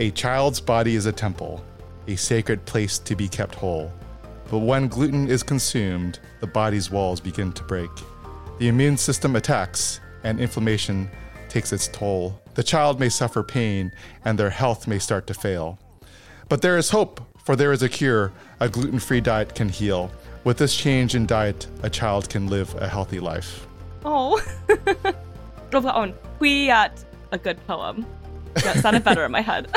A 0.00 0.10
child's 0.12 0.62
body 0.62 0.96
is 0.96 1.04
a 1.04 1.12
temple, 1.12 1.62
a 2.08 2.16
sacred 2.16 2.64
place 2.64 2.98
to 3.00 3.14
be 3.14 3.28
kept 3.28 3.54
whole. 3.54 3.92
But 4.50 4.60
when 4.60 4.88
gluten 4.88 5.28
is 5.28 5.42
consumed, 5.42 6.20
the 6.40 6.46
body's 6.46 6.90
walls 6.90 7.20
begin 7.20 7.52
to 7.52 7.62
break. 7.64 7.90
The 8.58 8.68
immune 8.68 8.96
system 8.96 9.36
attacks, 9.36 10.00
and 10.24 10.40
inflammation 10.40 11.10
takes 11.50 11.70
its 11.74 11.86
toll. 11.86 12.40
The 12.54 12.62
child 12.62 12.98
may 12.98 13.10
suffer 13.10 13.42
pain 13.42 13.92
and 14.24 14.38
their 14.38 14.48
health 14.48 14.88
may 14.88 14.98
start 14.98 15.26
to 15.26 15.34
fail. 15.34 15.78
But 16.48 16.62
there 16.62 16.78
is 16.78 16.88
hope, 16.88 17.20
for 17.44 17.54
there 17.54 17.70
is 17.70 17.82
a 17.82 17.88
cure. 17.90 18.32
A 18.60 18.70
gluten 18.70 19.00
free 19.00 19.20
diet 19.20 19.54
can 19.54 19.68
heal. 19.68 20.10
With 20.44 20.56
this 20.56 20.74
change 20.74 21.14
in 21.14 21.26
diet, 21.26 21.66
a 21.82 21.90
child 21.90 22.30
can 22.30 22.46
live 22.46 22.74
a 22.76 22.88
healthy 22.88 23.20
life. 23.20 23.66
Oh. 24.06 24.40
Robaon, 25.70 26.14
hui 26.38 26.70
at 26.70 27.04
a 27.32 27.36
good 27.36 27.58
poem. 27.66 28.06
Yeah, 28.64 28.76
it 28.76 28.82
sounded 28.82 29.04
better 29.04 29.24
in 29.24 29.32
my 29.32 29.40
head. 29.40 29.68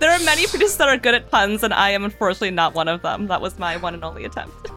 there 0.00 0.10
are 0.10 0.18
many 0.24 0.46
producers 0.46 0.76
that 0.76 0.88
are 0.88 0.96
good 0.96 1.14
at 1.14 1.30
puns, 1.30 1.62
and 1.62 1.72
I 1.72 1.90
am 1.90 2.04
unfortunately 2.04 2.50
not 2.50 2.74
one 2.74 2.88
of 2.88 3.02
them. 3.02 3.26
That 3.28 3.40
was 3.40 3.58
my 3.58 3.76
one 3.76 3.94
and 3.94 4.04
only 4.04 4.24
attempt. 4.24 4.70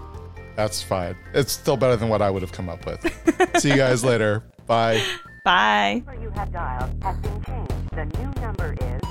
That's 0.55 0.81
fine. 0.83 1.15
It's 1.33 1.51
still 1.51 1.77
better 1.77 1.95
than 1.95 2.09
what 2.09 2.21
I 2.21 2.29
would 2.29 2.41
have 2.41 2.51
come 2.51 2.69
up 2.69 2.85
with. 2.85 3.01
See 3.59 3.69
you 3.69 3.75
guys 3.77 4.03
later. 4.03 4.43
Bye. 4.67 5.03
Bye. 5.43 6.03
number 6.05 6.21
you 6.21 6.29
have 6.31 6.51
dialed 6.53 7.03
has 7.03 7.17
been 7.17 7.43
changed. 7.43 7.73
The 7.91 8.05
new 8.05 8.41
number 8.41 8.75
is 8.79 9.01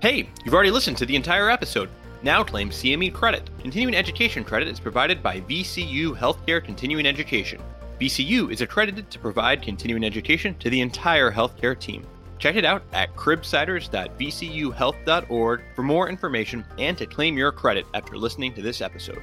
Hey, 0.00 0.30
you've 0.44 0.54
already 0.54 0.70
listened 0.70 0.96
to 0.98 1.06
the 1.06 1.16
entire 1.16 1.50
episode. 1.50 1.90
Now 2.22 2.42
claim 2.42 2.70
CME 2.70 3.12
credit. 3.12 3.50
Continuing 3.60 3.94
education 3.94 4.44
credit 4.44 4.68
is 4.68 4.78
provided 4.78 5.22
by 5.22 5.40
VCU 5.42 6.16
Healthcare 6.16 6.62
Continuing 6.64 7.06
Education. 7.06 7.60
VCU 8.00 8.50
is 8.50 8.62
accredited 8.62 9.10
to 9.10 9.18
provide 9.18 9.60
continuing 9.60 10.04
education 10.04 10.56
to 10.58 10.70
the 10.70 10.80
entire 10.80 11.30
healthcare 11.30 11.78
team. 11.78 12.06
Check 12.38 12.56
it 12.56 12.64
out 12.64 12.82
at 12.94 13.14
cribsiders.vcuhealth.org 13.14 15.62
for 15.76 15.82
more 15.82 16.08
information 16.08 16.64
and 16.78 16.96
to 16.96 17.04
claim 17.04 17.36
your 17.36 17.52
credit 17.52 17.84
after 17.92 18.16
listening 18.16 18.54
to 18.54 18.62
this 18.62 18.80
episode. 18.80 19.20